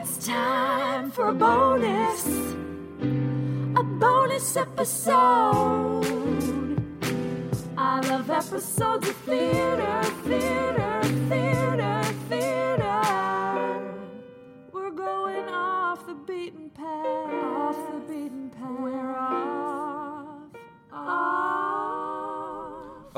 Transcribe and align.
it's 0.00 0.24
time 0.26 1.10
for 1.10 1.28
a 1.28 1.34
bonus. 1.34 2.26
A 3.76 3.82
bonus 3.82 4.56
episode. 4.56 6.04
I 7.76 8.00
love 8.08 8.30
episodes 8.30 9.08
of 9.08 9.16
theater, 9.16 10.02
theater, 10.24 11.02
theater, 11.28 12.02
theater. 12.28 13.00
We're 14.72 14.90
going 14.90 15.48
off 15.48 16.06
the 16.06 16.14
beaten 16.14 16.70
path. 16.70 17.32
Off 17.56 17.76
the 17.92 18.00
beaten 18.12 18.50
path. 18.50 18.80
We're 18.80 19.16
off. 19.16 19.77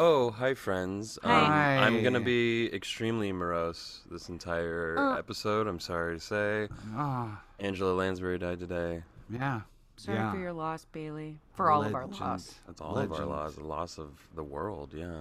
Oh, 0.02 0.30
hi, 0.30 0.54
friends. 0.54 1.18
Um, 1.22 1.30
Hi. 1.30 1.76
I'm 1.76 2.00
going 2.00 2.14
to 2.14 2.20
be 2.20 2.72
extremely 2.72 3.32
morose 3.32 4.00
this 4.10 4.30
entire 4.30 4.96
Uh. 4.98 5.18
episode. 5.18 5.66
I'm 5.66 5.78
sorry 5.78 6.14
to 6.14 6.20
say. 6.20 6.68
Ah, 6.96 7.42
Angela 7.58 7.92
Lansbury 7.92 8.38
died 8.38 8.60
today. 8.60 9.02
yeah. 9.28 9.60
Sorry 9.98 10.16
yeah. 10.16 10.32
for 10.32 10.38
your 10.38 10.54
loss, 10.54 10.86
Bailey. 10.92 11.36
For 11.54 11.70
all 11.70 11.82
of 11.84 11.94
our 11.94 12.06
Legend. 12.06 12.20
loss. 12.22 12.54
That's 12.66 12.80
all 12.80 12.96
of 12.96 13.12
our 13.12 13.26
loss. 13.26 13.56
The 13.56 13.64
loss 13.64 13.98
of 13.98 14.08
the 14.34 14.42
world, 14.42 14.94
yeah. 14.94 15.20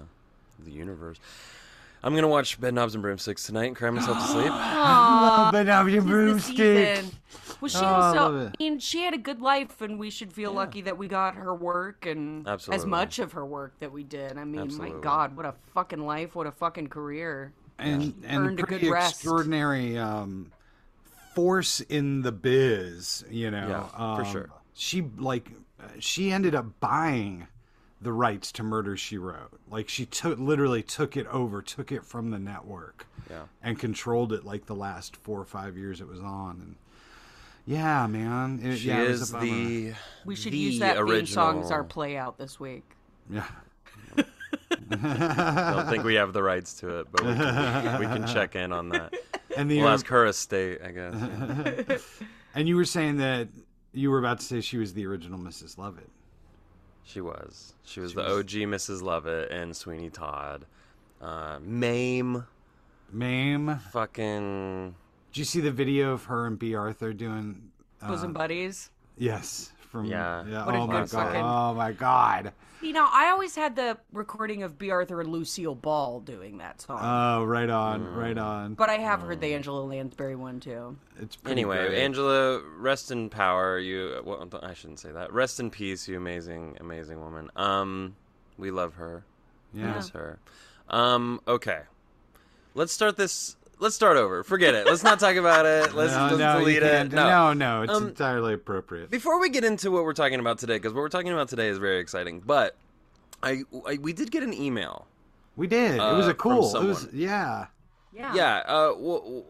The 0.63 0.71
universe. 0.71 1.18
I'm 2.02 2.13
going 2.13 2.21
to 2.21 2.30
watch 2.30 2.62
Bedknobs 2.62 2.93
and 2.93 3.02
Broomsticks 3.02 3.43
tonight 3.43 3.66
and 3.66 3.76
cry 3.76 3.90
myself 3.90 4.18
to 4.20 4.23
sleep. 4.32 4.49
Aw, 4.49 5.49
But 5.52 5.63
now 5.66 5.82
your 5.85 5.99
tis 6.02 6.05
the 6.05 6.09
broomstick. 6.09 7.04
Season. 7.68 7.81
Well, 7.81 7.81
she 7.81 7.86
Oh, 7.86 7.88
I 7.88 8.09
love 8.12 8.18
also, 8.34 8.38
it. 8.48 8.55
I 8.59 8.63
mean, 8.63 8.80
she 8.80 9.04
had 9.04 9.13
a 9.13 9.18
good 9.18 9.41
life, 9.41 9.81
and 9.81 9.99
we 9.99 10.09
should 10.09 10.31
feel 10.34 10.52
lucky 10.54 10.81
that 10.81 10.98
we 10.98 11.08
got 11.08 11.36
her 11.36 11.54
work 11.54 12.05
and 12.05 12.48
as 12.48 12.85
much 12.85 13.20
of 13.20 13.34
her 13.34 13.45
work 13.45 13.73
that 13.80 13.91
we 13.91 14.04
did. 14.04 14.38
I 14.38 14.44
mean, 14.45 14.62
Absolutely. 14.62 14.95
my 14.98 15.02
God, 15.02 15.35
what 15.35 15.45
a 15.45 15.54
fucking 15.73 16.05
life, 16.05 16.35
what 16.35 16.48
a 16.48 16.52
fucking 16.52 16.88
career. 16.88 17.52
and 17.77 18.13
and 18.26 18.45
earned 18.48 18.59
a 18.59 18.63
good 18.63 18.84
rest. 18.84 19.16
extraordinary 19.16 19.98
um, 19.98 20.52
force 21.34 21.80
in 21.82 22.22
the 22.22 22.32
biz. 22.32 23.24
You 23.30 23.52
know, 23.52 23.68
Yeah, 23.68 23.87
for 24.15 24.21
Um, 24.24 24.26
sure. 24.32 24.49
She 24.74 25.02
like 25.18 25.52
uh, 25.82 25.87
she 25.99 26.32
ended 26.32 26.55
up 26.55 26.80
buying 26.80 27.48
the 28.02 28.12
rights 28.13 28.52
to 28.54 28.63
Murder 28.63 28.96
She 28.96 29.18
Wrote. 29.18 29.60
Like 29.70 29.90
she 29.90 30.05
took 30.05 30.40
literally 30.40 30.82
took 30.84 31.18
it 31.18 31.27
over, 31.27 31.62
took 31.62 31.91
it 31.91 32.05
from 32.05 32.32
the 32.32 32.40
network, 32.40 33.05
Yeah. 33.30 33.43
and 33.62 33.77
controlled 33.77 34.32
it 34.34 34.46
like 34.46 34.65
the 34.68 34.76
last 34.76 35.15
four 35.18 35.40
or 35.40 35.46
five 35.46 35.77
years 35.77 35.99
it 36.02 36.07
was 36.07 36.21
on. 36.21 36.60
And 36.62 36.76
yeah, 37.70 38.07
man, 38.07 38.59
it, 38.63 38.77
She 38.77 38.87
yeah, 38.87 39.01
is 39.03 39.31
the. 39.31 39.93
We 40.25 40.35
should 40.35 40.53
the 40.53 40.57
use 40.57 40.79
that 40.79 40.98
original. 40.98 41.17
theme 41.17 41.25
song 41.27 41.62
as 41.62 41.70
our 41.70 41.84
play 41.84 42.17
out 42.17 42.37
this 42.39 42.59
week. 42.59 42.84
yeah. 43.29 43.45
I 44.17 44.23
don't 45.75 45.87
think 45.87 46.03
we 46.03 46.15
have 46.15 46.34
the 46.34 46.41
rights 46.41 46.73
to 46.79 46.99
it, 46.99 47.07
but 47.12 47.23
we 47.23 47.34
can, 47.35 47.99
we 47.99 48.05
can 48.07 48.25
check 48.34 48.55
in 48.55 48.73
on 48.73 48.90
that. 48.90 49.13
And 49.55 49.70
the 49.70 49.79
We'll 49.81 49.90
ask 49.90 50.07
her 50.07 50.25
estate, 50.25 50.79
I 50.84 50.90
guess. 50.91 52.01
and 52.55 52.67
you 52.67 52.75
were 52.75 52.85
saying 52.85 53.17
that 53.17 53.49
you 53.93 54.09
were 54.09 54.17
about 54.17 54.40
to 54.40 54.45
say 54.45 54.62
she 54.62 54.77
was 54.77 54.93
the 54.93 55.05
original 55.05 55.37
Mrs. 55.37 55.77
Lovett. 55.77 56.09
She 57.03 57.21
was. 57.21 57.73
She 57.84 57.99
was 57.99 58.15
the 58.15 58.23
OG 58.27 58.49
Mrs. 58.49 59.03
Lovett 59.03 59.51
and 59.51 59.75
Sweeney 59.75 60.09
Todd. 60.09 60.65
Uh, 61.21 61.59
Mame. 61.62 62.45
Mame. 63.12 63.79
Fucking. 63.91 64.95
Did 65.31 65.38
you 65.40 65.46
see 65.46 65.62
the 65.62 65.72
video 65.72 66.12
of 66.13 66.25
her 66.25 66.47
and 66.47 66.58
Bea 66.58 66.75
Arthur 66.75 67.13
doing? 67.13 67.72
Bosom 68.02 68.34
buddies. 68.34 68.90
Yes. 69.18 69.72
From 69.91 70.06
Yeah. 70.06 70.66
What 70.66 70.75
a 70.75 70.78
oh 70.78 70.88
my 70.88 71.02
good 71.02 71.09
god. 71.09 71.25
fucking- 71.28 71.41
Oh 71.41 71.74
my 71.74 71.91
god. 71.91 72.53
You 72.81 72.94
know, 72.94 73.06
I 73.12 73.30
always 73.31 73.56
had 73.56 73.75
the 73.75 73.97
recording 74.13 74.63
of 74.63 74.78
Bea 74.78 74.91
Arthur 74.91 75.19
and 75.19 75.30
Lucille 75.30 75.75
Ball 75.75 76.22
doing 76.22 76.59
that 76.59 76.80
song. 76.80 77.00
Oh, 77.02 77.44
right 77.44 77.69
on. 77.69 78.02
Mm. 78.06 78.16
Right 78.16 78.38
on. 78.38 78.74
but 78.75 78.90
I 78.90 78.97
have 79.00 79.22
heard 79.22 79.41
the 79.41 79.53
Angela 79.53 79.81
Lansbury 79.81 80.38
one 80.38 80.62
too. 80.62 80.96
It's 81.19 81.36
pretty 81.36 81.52
Anyway, 81.62 81.88
great. 81.90 82.00
Angela, 82.00 82.62
rest 82.78 83.12
in 83.12 83.30
power. 83.30 83.78
You. 83.80 84.22
Well, 84.24 84.47
I 84.64 84.74
shouldn't 84.74 85.00
say 85.00 85.12
that. 85.12 85.34
Rest 85.34 85.59
in 85.59 85.69
peace, 85.69 86.08
you 86.08 86.16
amazing, 86.16 86.78
amazing 86.80 87.20
woman. 87.20 87.52
Um, 87.58 88.16
we 88.58 88.72
love 88.72 88.94
her. 88.96 89.26
We 89.74 89.82
miss 89.82 90.09
her. 90.12 90.40
Um, 90.88 91.42
okay. 91.48 91.82
Let's 92.76 92.94
start 92.94 93.18
this. 93.18 93.58
Let's 93.79 93.95
start 93.95 94.17
over. 94.17 94.44
Forget 94.44 94.75
it. 94.75 94.85
Let's 94.85 95.03
not 95.03 95.19
talk 95.19 95.35
about 95.38 95.66
it. 95.66 95.94
Let's, 95.95 96.13
no, 96.13 96.23
let's 96.25 96.38
no, 96.38 96.59
delete 96.59 96.84
it. 96.84 96.91
can't- 96.91 97.13
no, 97.13 97.53
no, 97.53 97.84
it's 97.84 97.94
Um, 97.94 98.07
entirely 98.09 98.53
appropriate. 98.53 99.09
Before 99.09 99.40
we 99.40 99.50
get 99.50 99.63
into 99.63 99.90
what 99.90 100.03
we're 100.03 100.13
talking 100.13 100.40
about 100.41 100.59
today, 100.59 100.75
because 100.75 100.94
what 100.94 101.00
we're 101.01 101.09
talking 101.09 101.31
about 101.31 101.47
today 101.47 101.69
is 101.69 101.78
very 101.78 102.00
exciting, 102.00 102.41
but 102.45 102.75
I, 103.41 103.63
I 103.88 103.97
we 104.01 104.12
did 104.13 104.31
get 104.31 104.44
an 104.44 104.53
email. 104.53 105.07
We 105.56 105.67
did. 105.67 105.95
it 105.95 105.97
was 105.97 106.28
uh, 106.28 106.31
a 106.31 106.34
cool. 106.34 106.75
It 106.75 106.84
was 106.85 107.07
yeah. 107.13 107.67
Yeah. 108.13 108.34
Yeah, 108.35 108.56
uh, 108.66 108.88
w- 108.90 109.19
w- 109.19 109.44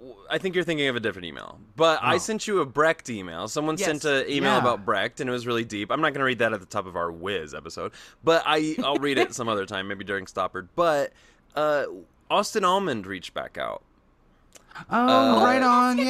w- 0.00 0.16
I 0.30 0.38
think 0.38 0.54
you're 0.56 0.64
thinking 0.64 0.88
of 0.88 0.96
a 0.96 1.00
different 1.00 1.26
email, 1.26 1.60
but 1.76 2.02
I 2.02 2.14
Oh. 2.16 2.18
sent 2.18 2.48
you 2.48 2.60
a 2.60 2.66
Brecht 2.66 3.08
email. 3.10 3.46
Someone 3.46 3.76
Yes. 3.78 3.86
sent 3.86 4.04
an 4.04 4.24
email 4.28 4.52
Yeah. 4.54 4.58
about 4.58 4.84
Brecht, 4.84 5.20
and 5.20 5.28
it 5.30 5.32
was 5.32 5.46
really 5.46 5.64
deep. 5.64 5.92
I'm 5.92 6.00
not 6.00 6.08
going 6.12 6.20
to 6.20 6.24
read 6.24 6.38
that 6.40 6.52
at 6.52 6.58
the 6.60 6.66
top 6.66 6.86
of 6.86 6.96
our 6.96 7.12
Wiz 7.12 7.54
episode, 7.54 7.92
but 8.24 8.42
I 8.46 8.74
I'll 8.82 8.96
read 8.96 9.18
it 9.18 9.32
some 9.34 9.48
other 9.48 9.64
time, 9.66 9.86
maybe 9.86 10.02
during 10.04 10.24
Stoppard. 10.26 10.68
But 10.74 11.12
uh, 11.54 11.84
Austin 12.30 12.64
Almond 12.64 13.06
reached 13.06 13.34
back 13.34 13.58
out. 13.58 13.82
Oh, 14.90 15.44
right 15.44 15.62
on. 15.62 15.98
Yay. 15.98 16.04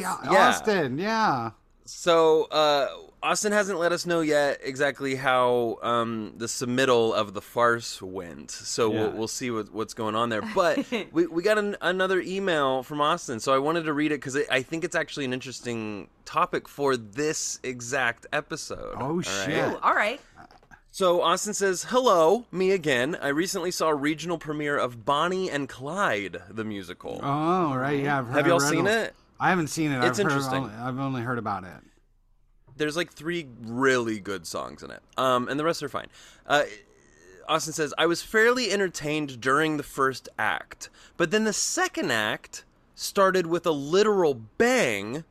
Yeah. 0.00 0.16
Austin. 0.28 0.98
Yeah. 0.98 1.50
So 1.84 2.44
uh, 2.44 2.86
Austin 3.22 3.52
hasn't 3.52 3.78
let 3.78 3.90
us 3.90 4.06
know 4.06 4.20
yet 4.20 4.60
exactly 4.62 5.16
how 5.16 5.78
um, 5.82 6.34
the 6.36 6.46
submittal 6.46 7.12
of 7.12 7.34
the 7.34 7.40
farce 7.40 8.00
went. 8.00 8.50
So 8.50 8.92
Yeah. 8.92 9.00
we'll, 9.00 9.10
we'll 9.12 9.28
see 9.28 9.50
what, 9.50 9.72
what's 9.72 9.92
going 9.94 10.14
on 10.14 10.28
there. 10.28 10.42
But 10.54 10.84
we, 11.12 11.26
we 11.26 11.42
got 11.42 11.58
an, 11.58 11.76
another 11.80 12.20
email 12.20 12.82
from 12.82 13.00
Austin, 13.00 13.40
so 13.40 13.52
I 13.52 13.58
wanted 13.58 13.84
to 13.84 13.92
read 13.92 14.12
it 14.12 14.16
because 14.16 14.36
I 14.50 14.62
think 14.62 14.84
it's 14.84 14.94
actually 14.96 15.24
an 15.24 15.32
interesting 15.32 16.08
topic 16.24 16.68
for 16.68 16.96
this 16.96 17.58
exact 17.64 18.26
episode. 18.32 18.94
Oh, 18.98 19.00
All 19.00 19.16
right? 19.16 19.26
shit. 19.26 19.72
Ooh, 19.72 19.78
all 19.82 19.94
right. 19.94 20.20
So 20.94 21.22
Austin 21.22 21.54
says, 21.54 21.84
"Hello, 21.84 22.44
me 22.52 22.70
again. 22.70 23.16
I 23.22 23.28
recently 23.28 23.70
saw 23.70 23.88
a 23.88 23.94
regional 23.94 24.36
premiere 24.36 24.76
of 24.76 25.06
Bonnie 25.06 25.50
and 25.50 25.66
Clyde, 25.66 26.42
the 26.50 26.64
musical. 26.64 27.18
Oh, 27.22 27.74
right. 27.74 28.02
Yeah. 28.02 28.18
I've 28.18 28.26
heard, 28.26 28.36
Have 28.36 28.46
y'all 28.46 28.60
seen 28.60 28.86
it? 28.86 29.14
I 29.40 29.48
haven't 29.48 29.68
seen 29.68 29.90
it. 29.90 30.04
It's 30.04 30.18
I've 30.20 30.26
interesting. 30.26 30.64
only- 30.64 30.74
I've 30.74 30.98
only 30.98 31.22
heard 31.22 31.38
about 31.38 31.64
it. 31.64 31.70
there's 32.76 32.96
like 32.96 33.12
three 33.12 33.46
really 33.60 34.18
good 34.18 34.46
songs 34.46 34.82
in 34.82 34.90
it, 34.90 35.02
um, 35.16 35.46
and 35.48 35.58
the 35.60 35.64
rest 35.64 35.82
are 35.82 35.88
fine. 35.90 36.08
Uh, 36.46 36.64
Austin 37.48 37.72
says, 37.74 37.92
I 37.98 38.06
was 38.06 38.22
fairly 38.22 38.70
entertained 38.72 39.40
during 39.40 39.76
the 39.76 39.82
first 39.82 40.28
act, 40.38 40.88
but 41.16 41.30
then 41.30 41.44
the 41.44 41.52
second 41.52 42.10
act 42.10 42.64
started 42.94 43.46
with 43.46 43.66
a 43.66 43.70
literal 43.72 44.34
bang 44.34 45.24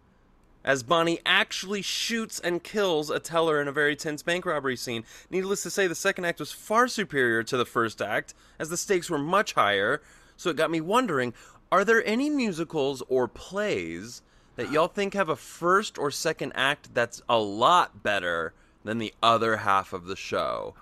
as 0.63 0.83
Bonnie 0.83 1.19
actually 1.25 1.81
shoots 1.81 2.39
and 2.39 2.63
kills 2.63 3.09
a 3.09 3.19
teller 3.19 3.61
in 3.61 3.67
a 3.67 3.71
very 3.71 3.95
tense 3.95 4.21
bank 4.21 4.45
robbery 4.45 4.75
scene. 4.75 5.03
Needless 5.29 5.63
to 5.63 5.69
say, 5.69 5.87
the 5.87 5.95
second 5.95 6.25
act 6.25 6.39
was 6.39 6.51
far 6.51 6.87
superior 6.87 7.43
to 7.43 7.57
the 7.57 7.65
first 7.65 8.01
act, 8.01 8.33
as 8.59 8.69
the 8.69 8.77
stakes 8.77 9.09
were 9.09 9.17
much 9.17 9.53
higher, 9.53 10.01
so 10.37 10.49
it 10.49 10.55
got 10.57 10.71
me 10.71 10.81
wondering 10.81 11.33
are 11.71 11.85
there 11.85 12.05
any 12.05 12.29
musicals 12.29 13.01
or 13.07 13.29
plays 13.29 14.21
that 14.57 14.71
y'all 14.71 14.89
think 14.89 15.13
have 15.13 15.29
a 15.29 15.37
first 15.37 15.97
or 15.97 16.11
second 16.11 16.51
act 16.53 16.93
that's 16.93 17.21
a 17.29 17.39
lot 17.39 18.03
better 18.03 18.53
than 18.83 18.97
the 18.97 19.13
other 19.23 19.57
half 19.57 19.93
of 19.93 20.05
the 20.05 20.17
show? 20.17 20.75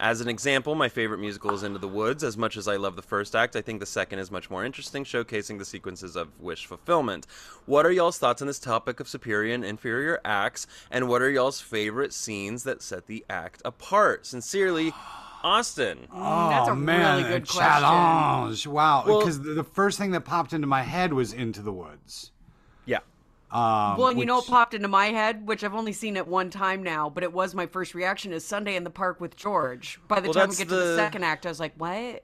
As 0.00 0.20
an 0.20 0.28
example, 0.28 0.76
my 0.76 0.88
favorite 0.88 1.18
musical 1.18 1.52
is 1.54 1.64
Into 1.64 1.80
the 1.80 1.88
Woods. 1.88 2.22
As 2.22 2.36
much 2.36 2.56
as 2.56 2.68
I 2.68 2.76
love 2.76 2.94
the 2.94 3.02
first 3.02 3.34
act, 3.34 3.56
I 3.56 3.60
think 3.60 3.80
the 3.80 3.86
second 3.86 4.20
is 4.20 4.30
much 4.30 4.48
more 4.48 4.64
interesting, 4.64 5.02
showcasing 5.02 5.58
the 5.58 5.64
sequences 5.64 6.14
of 6.14 6.28
wish 6.40 6.66
fulfillment. 6.66 7.26
What 7.66 7.84
are 7.84 7.90
y'all's 7.90 8.16
thoughts 8.16 8.40
on 8.40 8.46
this 8.46 8.60
topic 8.60 9.00
of 9.00 9.08
superior 9.08 9.54
and 9.54 9.64
inferior 9.64 10.20
acts, 10.24 10.68
and 10.88 11.08
what 11.08 11.20
are 11.20 11.30
y'all's 11.30 11.60
favorite 11.60 12.12
scenes 12.12 12.62
that 12.62 12.80
set 12.80 13.08
the 13.08 13.24
act 13.28 13.60
apart? 13.64 14.24
Sincerely, 14.24 14.92
Austin. 15.42 16.06
Oh 16.12 16.16
mm, 16.16 16.50
that's 16.50 16.68
a 16.68 16.76
man, 16.76 17.16
really 17.16 17.28
good 17.28 17.42
a 17.42 17.46
question. 17.46 17.60
challenge! 17.60 18.66
Wow, 18.68 19.02
because 19.04 19.42
the, 19.42 19.54
the 19.54 19.64
first 19.64 19.98
thing 19.98 20.12
that 20.12 20.20
popped 20.20 20.52
into 20.52 20.68
my 20.68 20.82
head 20.82 21.12
was 21.12 21.32
Into 21.32 21.60
the 21.60 21.72
Woods. 21.72 22.30
Um, 23.50 23.96
Well, 23.96 24.08
and 24.08 24.18
you 24.18 24.26
know 24.26 24.36
what 24.36 24.46
popped 24.46 24.74
into 24.74 24.88
my 24.88 25.06
head, 25.06 25.46
which 25.46 25.64
I've 25.64 25.74
only 25.74 25.92
seen 25.92 26.16
it 26.16 26.26
one 26.26 26.50
time 26.50 26.82
now, 26.82 27.08
but 27.08 27.22
it 27.22 27.32
was 27.32 27.54
my 27.54 27.66
first 27.66 27.94
reaction 27.94 28.32
is 28.32 28.44
Sunday 28.44 28.76
in 28.76 28.84
the 28.84 28.90
Park 28.90 29.20
with 29.20 29.36
George. 29.36 29.98
By 30.06 30.20
the 30.20 30.28
Well, 30.28 30.34
time 30.34 30.50
we 30.50 30.56
get 30.56 30.68
to 30.68 30.74
the 30.74 30.80
the- 30.82 30.96
second 30.96 31.24
act, 31.24 31.46
I 31.46 31.48
was 31.48 31.60
like, 31.60 31.72
what? 31.78 32.22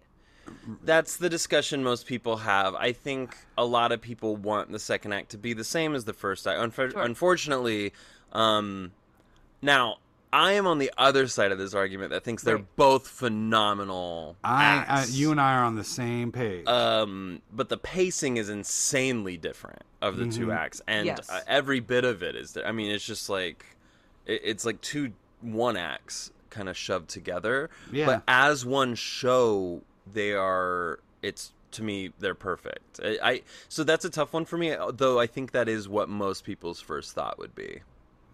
That's 0.84 1.16
the 1.16 1.30
discussion 1.30 1.82
most 1.82 2.06
people 2.06 2.36
have. 2.38 2.74
I 2.74 2.92
think 2.92 3.34
a 3.56 3.64
lot 3.64 3.92
of 3.92 4.02
people 4.02 4.36
want 4.36 4.70
the 4.70 4.78
second 4.78 5.12
act 5.14 5.30
to 5.30 5.38
be 5.38 5.54
the 5.54 5.64
same 5.64 5.94
as 5.94 6.04
the 6.04 6.12
first 6.12 6.46
act. 6.46 6.60
Unfor- 6.60 7.02
Unfortunately, 7.02 7.94
um, 8.34 8.92
now 9.62 9.96
I 10.36 10.52
am 10.54 10.66
on 10.66 10.78
the 10.78 10.90
other 10.98 11.28
side 11.28 11.52
of 11.52 11.58
this 11.58 11.74
argument 11.74 12.10
that 12.10 12.24
thinks 12.24 12.42
they're 12.42 12.56
Right. 12.56 12.76
both 12.76 13.06
phenomenal. 13.06 14.36
I, 14.42 14.78
uh, 14.78 14.84
acts. 14.88 15.12
you 15.12 15.30
and 15.30 15.40
I 15.40 15.54
are 15.54 15.64
on 15.64 15.76
the 15.76 15.84
same 15.84 16.32
page. 16.32 16.66
um, 16.66 17.40
but 17.52 17.68
the 17.68 17.76
pacing 17.78 18.36
is 18.36 18.48
insanely 18.48 19.36
different 19.36 19.82
of 20.02 20.16
the 20.16 20.26
two 20.26 20.50
acts, 20.52 20.82
and 20.88 21.06
Yes. 21.06 21.30
uh, 21.30 21.40
every 21.46 21.80
bit 21.80 22.04
of 22.04 22.22
it 22.22 22.34
is. 22.36 22.52
There. 22.52 22.66
I 22.66 22.72
mean, 22.72 22.90
it's 22.90 23.04
just 23.06 23.28
like 23.28 23.64
it, 24.26 24.40
it's 24.44 24.64
like 24.64 24.80
two 24.80 25.12
one 25.40 25.76
acts 25.76 26.30
kind 26.50 26.68
of 26.68 26.76
shoved 26.76 27.08
together. 27.10 27.70
Yeah. 27.92 28.06
But 28.06 28.22
as 28.26 28.64
one 28.66 28.94
show, 28.96 29.82
they 30.12 30.32
are. 30.32 30.98
It's 31.22 31.52
to 31.72 31.82
me 31.82 32.12
they're 32.18 32.34
perfect. 32.34 33.00
I, 33.02 33.18
I 33.22 33.42
so 33.68 33.84
that's 33.84 34.04
a 34.04 34.10
tough 34.10 34.32
one 34.32 34.44
for 34.44 34.56
me. 34.58 34.74
Though 34.92 35.18
I 35.20 35.26
think 35.26 35.52
that 35.52 35.68
is 35.68 35.88
what 35.88 36.08
most 36.08 36.44
people's 36.44 36.80
first 36.80 37.12
thought 37.14 37.38
would 37.38 37.54
be. 37.54 37.80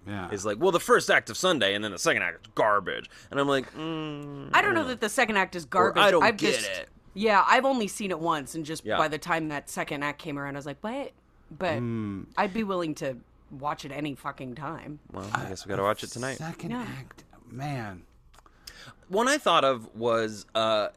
Yeah. 0.06 0.31
Is 0.31 0.44
like, 0.47 0.58
well, 0.58 0.73
the 0.73 0.81
first 0.81 1.11
act 1.11 1.29
of 1.31 1.37
Sunday, 1.37 1.75
and 1.75 1.85
then 1.85 1.93
the 1.93 1.99
second 1.99 2.23
act 2.23 2.47
is 2.47 2.52
garbage, 2.55 3.08
and 3.31 3.38
I'm 3.38 3.47
like, 3.49 3.73
mm, 3.75 4.49
I 4.55 4.62
don't 4.62 4.75
know 4.75 4.85
that 4.88 5.00
the 5.00 5.08
second 5.11 5.37
act 5.37 5.55
is 5.55 5.64
garbage. 5.67 6.02
I 6.02 6.11
don't 6.11 6.23
I've 6.23 6.37
get 6.38 6.55
just, 6.56 6.70
it. 6.70 6.88
Yeah, 7.14 7.44
I've 7.47 7.64
only 7.64 7.87
seen 7.87 8.11
it 8.11 8.19
once, 8.19 8.55
and 8.55 8.64
just 8.64 8.85
Yeah. 8.85 8.97
by 8.97 9.08
the 9.08 9.19
time 9.19 9.49
that 9.49 9.69
second 9.69 10.02
act 10.02 10.19
came 10.19 10.38
around, 10.38 10.56
I 10.56 10.58
was 10.58 10.67
like, 10.67 10.79
what? 10.81 11.12
But 11.50 11.79
Hmm. 11.79 12.23
I'd 12.37 12.55
be 12.55 12.64
willing 12.64 12.94
to 12.97 13.17
watch 13.50 13.85
it 13.85 13.93
any 13.93 14.14
fucking 14.14 14.55
time. 14.55 15.00
well, 15.12 15.29
I 15.35 15.44
guess 15.49 15.67
we 15.67 15.70
gotta 15.70 15.82
watch 15.82 16.03
it 16.05 16.11
tonight. 16.11 16.38
Second 16.38 16.70
Yeah. 16.70 16.87
act, 16.99 17.25
man. 17.50 18.03
One 19.08 19.26
I 19.29 19.38
thought 19.38 19.64
of 19.64 19.94
was 19.94 20.46
uh, 20.55 20.88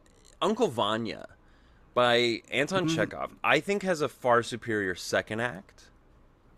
Uncle 0.41 0.67
Vanya 0.67 1.27
by 1.95 2.41
Anton 2.51 2.87
Chekhov. 2.87 3.31
I 3.43 3.59
think 3.59 3.81
has 3.83 4.01
a 4.01 4.07
far 4.09 4.43
superior 4.43 4.93
second 4.95 5.39
act 5.41 5.89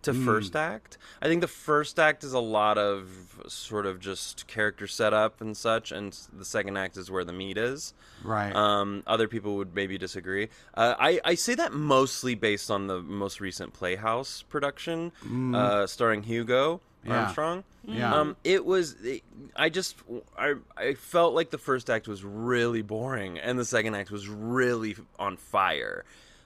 to 0.05 0.13
first 0.13 0.55
act. 0.55 0.97
I 1.21 1.27
think 1.27 1.41
the 1.41 1.47
first 1.47 1.99
act 1.99 2.23
is 2.23 2.33
a 2.33 2.39
lot 2.39 2.77
of 2.77 3.43
sort 3.47 3.85
of 3.85 3.99
just 3.99 4.47
character 4.47 4.87
setup 4.87 5.41
and 5.41 5.55
such, 5.55 5.91
and 5.91 6.17
the 6.33 6.45
second 6.45 6.77
act 6.77 6.97
is 6.97 7.11
where 7.11 7.23
the 7.23 7.33
meat 7.33 7.57
is. 7.57 7.93
Right. 8.23 8.55
Um, 8.55 9.03
other 9.05 9.27
people 9.27 9.57
would 9.57 9.75
maybe 9.75 9.97
disagree. 9.97 10.49
Uh, 10.73 10.95
I, 10.97 11.19
I 11.23 11.35
say 11.35 11.53
that 11.55 11.73
mostly 11.73 12.33
based 12.35 12.71
on 12.71 12.87
the 12.87 13.01
most 13.01 13.39
recent 13.41 13.73
Playhouse 13.73 14.41
production, 14.43 15.11
uh, 15.53 15.85
starring 15.85 16.23
Hugo 16.23 16.81
Yeah. 17.05 17.19
Armstrong. 17.23 17.63
Yeah. 17.83 18.15
Um, 18.15 18.35
it 18.43 18.65
was. 18.65 18.95
It, 19.03 19.21
I 19.55 19.69
just. 19.69 19.95
I. 20.35 20.55
I 20.75 20.95
felt 20.95 21.35
like 21.35 21.51
the 21.51 21.59
first 21.59 21.87
act 21.91 22.07
was 22.07 22.23
really 22.23 22.81
boring, 22.81 23.37
and 23.37 23.59
the 23.59 23.65
second 23.65 23.93
act 23.93 24.09
was 24.09 24.27
really 24.27 24.95
on 25.19 25.37
fire. 25.37 26.03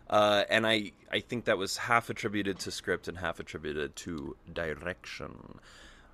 Uh, 0.09 0.44
and 0.50 0.65
I. 0.65 0.91
I 1.11 1.21
think 1.21 1.45
that 1.45 1.57
was 1.57 1.75
half 1.77 2.11
attributed 2.11 2.59
to 2.59 2.71
script 2.71 3.07
and 3.07 3.17
half 3.17 3.39
attributed 3.39 3.95
to 3.95 4.38
direction. 4.53 5.57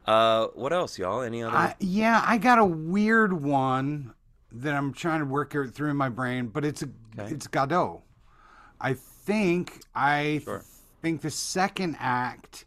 Uh, 0.05 0.47
what 0.53 0.71
else, 0.71 0.97
y'all? 0.97 1.21
Any 1.21 1.43
other? 1.43 1.55
I, 1.55 1.75
yeah, 1.81 2.23
I 2.25 2.37
got 2.37 2.59
a 2.59 2.65
weird 2.65 3.33
one 3.33 4.13
that 4.53 4.73
I'm 4.73 4.93
trying 4.93 5.19
to 5.19 5.25
work 5.25 5.53
it 5.53 5.71
through 5.71 5.89
in 5.89 5.97
my 5.97 6.07
brain, 6.07 6.47
but 6.47 6.63
it's 6.63 6.81
a 6.81 6.87
it's 7.17 7.47
Godot. 7.47 8.03
I 8.79 8.93
think 8.93 9.81
I 9.93 10.39
Sure. 10.45 10.63
think 11.01 11.21
the 11.21 11.29
second 11.31 11.97
act 11.99 12.63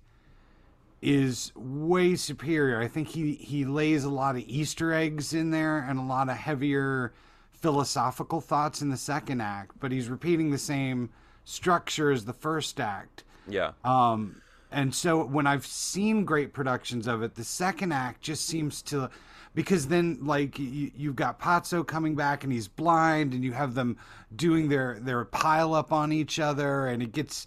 is 1.00 1.52
way 1.54 2.16
superior. 2.16 2.80
I 2.80 2.88
think 2.88 3.08
he 3.08 3.34
he 3.34 3.64
lays 3.64 4.04
a 4.04 4.10
lot 4.10 4.36
of 4.36 4.42
Easter 4.46 4.92
eggs 4.92 5.32
in 5.32 5.50
there 5.50 5.78
and 5.78 5.98
a 5.98 6.02
lot 6.02 6.28
of 6.28 6.36
heavier 6.36 7.12
philosophical 7.60 8.40
thoughts 8.40 8.82
in 8.82 8.90
the 8.90 8.96
second 8.96 9.40
act, 9.40 9.72
but 9.80 9.92
he's 9.92 10.08
repeating 10.08 10.50
the 10.50 10.58
same 10.58 11.10
structure 11.44 12.10
as 12.10 12.24
the 12.24 12.32
first 12.32 12.78
act. 12.80 13.24
yeah. 13.48 13.72
Um, 13.84 14.42
and 14.70 14.94
so 14.94 15.24
when 15.24 15.46
I've 15.46 15.64
seen 15.66 16.24
great 16.26 16.52
productions 16.52 17.06
of 17.06 17.22
it, 17.22 17.34
the 17.34 17.44
second 17.44 17.92
act 17.92 18.20
just 18.20 18.46
seems 18.46 18.82
to, 18.82 19.08
because 19.54 19.88
then 19.88 20.18
like 20.22 20.58
you, 20.58 20.90
you've 20.94 21.16
got 21.16 21.40
Pozzo 21.40 21.86
coming 21.86 22.14
back 22.14 22.44
and 22.44 22.52
he's 22.52 22.68
blind, 22.68 23.32
and 23.32 23.42
you 23.42 23.52
have 23.52 23.74
them 23.74 23.96
doing 24.36 24.68
their 24.68 24.98
their 25.00 25.24
pile 25.24 25.72
up 25.74 25.90
on 25.90 26.12
each 26.12 26.38
other, 26.38 26.86
and 26.86 27.02
it 27.02 27.12
gets 27.12 27.46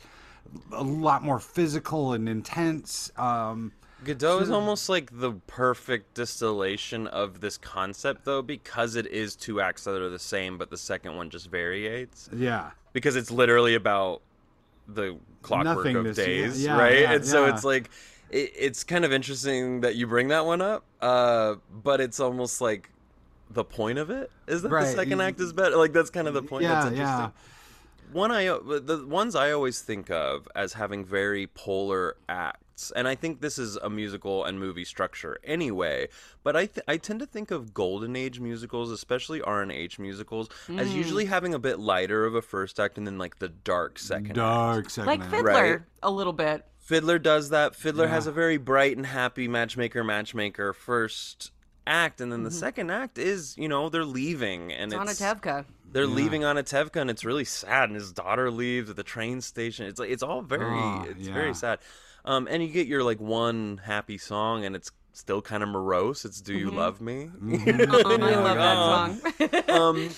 a 0.74 0.84
lot 0.84 1.24
more 1.24 1.40
physical 1.40 2.14
and 2.14 2.28
intense. 2.28 3.12
Um, 3.18 3.72
Godot 4.04 4.40
is 4.40 4.50
almost 4.50 4.90
like 4.90 5.20
the 5.20 5.34
perfect 5.48 6.16
distillation 6.16 7.08
of 7.08 7.40
this 7.40 7.58
concept, 7.58 8.26
though, 8.26 8.42
because 8.42 8.96
it 8.96 9.06
is 9.08 9.36
two 9.36 9.62
acts 9.62 9.84
that 9.84 10.02
are 10.02 10.10
the 10.10 10.20
same, 10.20 10.58
but 10.58 10.70
the 10.70 10.78
second 10.78 11.16
one 11.16 11.30
just 11.30 11.50
variates. 11.50 12.30
yeah, 12.36 12.72
Because 12.94 13.16
it's 13.16 13.30
literally 13.30 13.76
about 13.76 14.22
the 14.88 15.18
clockwork 15.44 15.94
of 15.96 16.16
days, 16.16 16.64
yeah, 16.64 16.78
right? 16.78 17.00
yeah, 17.00 17.14
and 17.14 17.26
so 17.26 17.46
it's 17.46 17.64
like, 17.64 17.90
it, 18.32 18.52
it's 18.58 18.84
kind 18.84 19.06
of 19.06 19.14
interesting 19.14 19.82
that 19.82 19.96
you 19.96 20.08
bring 20.08 20.30
that 20.30 20.46
one 20.46 20.62
up, 20.62 20.84
uh, 21.02 21.56
but 21.84 22.02
it's 22.02 22.20
almost 22.20 22.60
like 22.60 22.90
the 23.52 23.64
point 23.64 24.00
of 24.00 24.10
it 24.10 24.32
is 24.48 24.62
that 24.64 24.70
the 24.70 24.86
second 24.86 25.22
act 25.22 25.40
is 25.40 25.54
better. 25.54 25.76
Like, 25.76 25.94
that's 25.94 26.10
kind 26.10 26.28
of 26.28 26.34
the 26.34 26.42
point. 26.42 26.64
yeah, 26.64 26.70
that's 26.70 26.86
interesting 26.88 27.06
yeah. 27.06 27.30
one 28.12 28.32
I 28.32 28.46
the 28.46 29.06
ones 29.08 29.36
I 29.36 29.52
always 29.52 29.82
think 29.82 30.10
of 30.10 30.48
as 30.56 30.74
having 30.74 31.06
very 31.06 31.48
polar 31.48 32.16
acts, 32.30 32.62
and 32.90 33.08
I 33.08 33.14
think 33.14 33.42
this 33.42 33.60
is 33.60 33.76
a 33.76 33.90
musical 33.90 34.44
and 34.46 34.60
movie 34.60 34.86
structure 34.86 35.38
anyway. 35.44 36.08
But 36.42 36.56
I 36.56 36.66
th- 36.66 36.84
I 36.88 36.98
tend 36.98 37.20
to 37.20 37.28
think 37.28 37.52
of 37.52 37.74
golden 37.74 38.16
age 38.16 38.40
musicals, 38.40 38.90
especially 38.90 39.42
R 39.42 39.62
and 39.62 39.72
H 39.72 40.00
musicals, 40.00 40.50
as 40.70 40.90
Mm. 40.90 40.96
usually 40.96 41.26
having 41.26 41.54
a 41.54 41.60
bit 41.60 41.78
lighter 41.80 42.26
of 42.26 42.34
a 42.34 42.42
first 42.42 42.80
act 42.80 42.98
and 42.98 43.06
then 43.06 43.20
like 43.20 43.38
the 43.38 43.50
dark 43.50 44.00
second. 44.00 44.30
act. 44.32 44.36
dark 44.38 44.90
second 44.90 45.08
Like 45.08 45.22
act. 45.22 45.30
Fiddler, 45.30 45.52
Right. 45.52 45.80
a 46.02 46.10
little 46.10 46.34
bit. 46.34 46.66
Fiddler 46.80 47.20
does 47.20 47.50
that. 47.52 47.76
Fiddler 47.76 48.08
has 48.08 48.26
a 48.26 48.32
very 48.32 48.58
bright 48.58 48.98
and 48.98 49.06
happy 49.06 49.48
matchmaker 49.48 50.04
matchmaker 50.04 50.74
first 50.74 51.52
act, 51.88 52.20
and 52.22 52.32
then 52.32 52.44
the 52.44 52.50
Mm-hmm. 52.50 52.60
second 52.60 52.90
act 52.92 53.18
is 53.18 53.56
you 53.58 53.68
know 53.68 53.90
they're 53.90 54.04
leaving 54.06 54.72
and 54.74 54.92
It's 54.94 55.12
it's 55.12 55.22
Anatevka. 55.22 55.66
they're 55.92 56.08
leaving 56.08 56.42
Anatevka, 56.42 56.98
and 57.02 57.10
it's 57.10 57.24
really 57.26 57.44
sad. 57.46 57.86
And 57.90 57.96
his 57.96 58.12
daughter 58.12 58.50
leaves 58.52 58.90
at 58.90 58.96
the 58.96 59.04
train 59.04 59.42
station. 59.42 59.86
It's 59.88 60.00
like 60.00 60.10
it's 60.10 60.24
all 60.24 60.42
very, 60.42 60.66
Oh, 60.66 61.06
it's 61.10 61.28
yeah. 61.28 61.34
very 61.34 61.54
sad. 61.54 61.80
Um, 62.26 62.48
and 62.50 62.62
you 62.62 62.70
get 62.70 62.88
your 62.88 63.04
like 63.04 63.20
one 63.20 63.82
happy 63.84 64.18
song, 64.18 64.66
and 64.66 64.76
it's 64.76 64.92
still 65.14 65.42
kind 65.42 65.64
of 65.64 65.70
morose. 65.70 66.26
It's 66.26 66.42
"Do 66.42 66.54
You 66.54 66.72
Love 66.72 67.02
Me?" 67.02 67.30
Mm-hmm. 67.36 67.92
I 68.24 68.36
love 68.36 69.22
that 69.40 69.66
song. 69.68 69.70
um, 69.82 70.10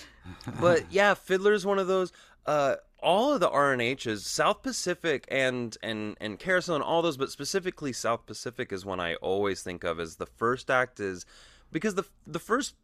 but 0.59 0.83
yeah, 0.91 1.13
Fiddler's 1.13 1.65
one 1.65 1.79
of 1.79 1.87
those. 1.87 2.11
Uh, 2.45 2.75
all 3.03 3.33
of 3.33 3.39
the 3.39 3.49
R 3.49 3.73
and 3.73 3.81
H's, 3.81 4.25
South 4.25 4.63
Pacific 4.63 5.27
and 5.29 5.77
and 5.83 6.17
and 6.19 6.39
Carousel 6.39 6.75
and 6.75 6.83
all 6.83 7.01
those, 7.01 7.17
but 7.17 7.29
specifically 7.29 7.93
South 7.93 8.25
Pacific 8.25 8.71
is 8.71 8.85
one 8.85 8.99
I 8.99 9.15
always 9.15 9.61
think 9.61 9.83
of 9.83 9.99
as 9.99 10.15
the 10.15 10.25
first 10.25 10.71
act 10.71 10.99
is 10.99 11.25
because 11.71 11.95
the 11.95 12.05
the 12.25 12.39
first 12.39 12.75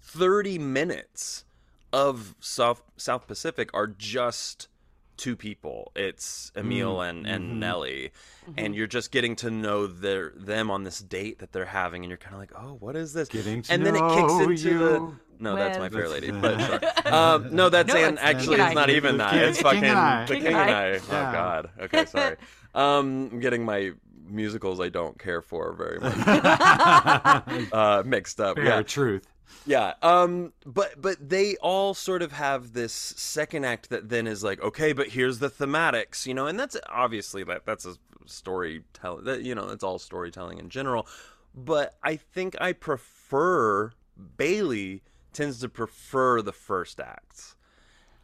thirty 0.00 0.58
minutes 0.58 1.44
of 1.92 2.34
South 2.40 2.82
South 2.96 3.26
Pacific 3.26 3.70
are 3.72 3.86
just 3.86 4.68
two 5.22 5.36
people. 5.36 5.92
It's 5.94 6.50
Emil 6.56 7.00
and 7.00 7.26
and 7.28 7.60
Nellie, 7.60 8.10
and 8.56 8.74
you're 8.74 8.88
just 8.88 9.12
getting 9.12 9.36
to 9.36 9.50
know 9.52 9.86
their 9.86 10.30
them 10.30 10.68
on 10.68 10.82
this 10.82 10.98
date 10.98 11.38
that 11.38 11.52
they're 11.52 11.64
having, 11.64 12.02
and 12.02 12.10
you're 12.10 12.18
kind 12.18 12.34
of 12.34 12.40
like, 12.40 12.52
oh, 12.56 12.76
what 12.80 12.96
is 12.96 13.12
this? 13.12 13.28
Getting 13.28 13.62
to 13.62 13.72
and 13.72 13.86
then 13.86 13.94
it 13.94 14.00
kicks 14.00 14.32
know 14.32 14.40
into 14.40 14.78
the. 14.78 14.94
you. 14.94 15.18
No, 15.38 15.54
that's 15.54 15.78
my 15.78 15.88
fair 15.88 16.08
lady. 16.08 16.30
But 16.42 16.60
sure. 16.60 16.80
um, 17.14 17.54
no, 17.54 17.68
that's 17.68 17.92
No, 17.92 18.00
and 18.00 18.14
it's 18.14 18.22
actually 18.22 18.60
it's 18.60 18.74
not 18.74 18.90
even 18.90 19.18
that. 19.18 19.34
It's 19.34 19.60
fucking 19.60 19.84
and 19.84 20.28
the 20.28 20.34
King 20.34 20.42
King 20.42 20.54
and 20.54 20.56
and 20.56 20.70
I. 20.70 20.88
I. 20.94 20.96
Oh 20.96 21.32
God. 21.32 21.70
Okay, 21.80 22.04
sorry. 22.06 22.36
Um, 22.74 23.28
I'm 23.30 23.40
getting 23.40 23.66
my 23.66 23.92
musicals 24.26 24.80
I 24.80 24.88
don't 24.88 25.18
care 25.18 25.42
for 25.42 25.74
very 25.74 26.00
much 26.00 26.14
uh, 27.70 28.02
mixed 28.06 28.40
up. 28.40 28.56
Fair 28.56 28.64
Yeah, 28.64 28.82
truth. 28.82 29.26
Yeah. 29.66 29.94
Um, 30.02 30.52
but 30.64 31.00
but 31.00 31.28
they 31.28 31.56
all 31.56 31.94
sort 31.94 32.22
of 32.22 32.32
have 32.32 32.72
this 32.72 32.92
second 32.92 33.64
act 33.64 33.90
that 33.90 34.08
then 34.08 34.26
is 34.26 34.42
like, 34.42 34.62
okay, 34.62 34.92
but 34.92 35.08
here's 35.08 35.38
the 35.38 35.50
thematics, 35.50 36.26
you 36.26 36.34
know, 36.34 36.46
and 36.46 36.58
that's 36.58 36.76
obviously 36.88 37.44
that 37.44 37.64
that's 37.66 37.86
a 37.86 37.96
storytelling. 38.26 39.24
That 39.24 39.42
you 39.42 39.54
know, 39.54 39.68
it's 39.70 39.84
all 39.84 39.98
storytelling 39.98 40.58
in 40.58 40.68
general. 40.68 41.06
But 41.54 41.94
I 42.02 42.16
think 42.16 42.56
I 42.60 42.72
prefer 42.72 43.92
Bailey 44.36 45.02
tends 45.32 45.60
to 45.60 45.68
prefer 45.68 46.42
the 46.42 46.52
first 46.52 47.00
acts 47.00 47.56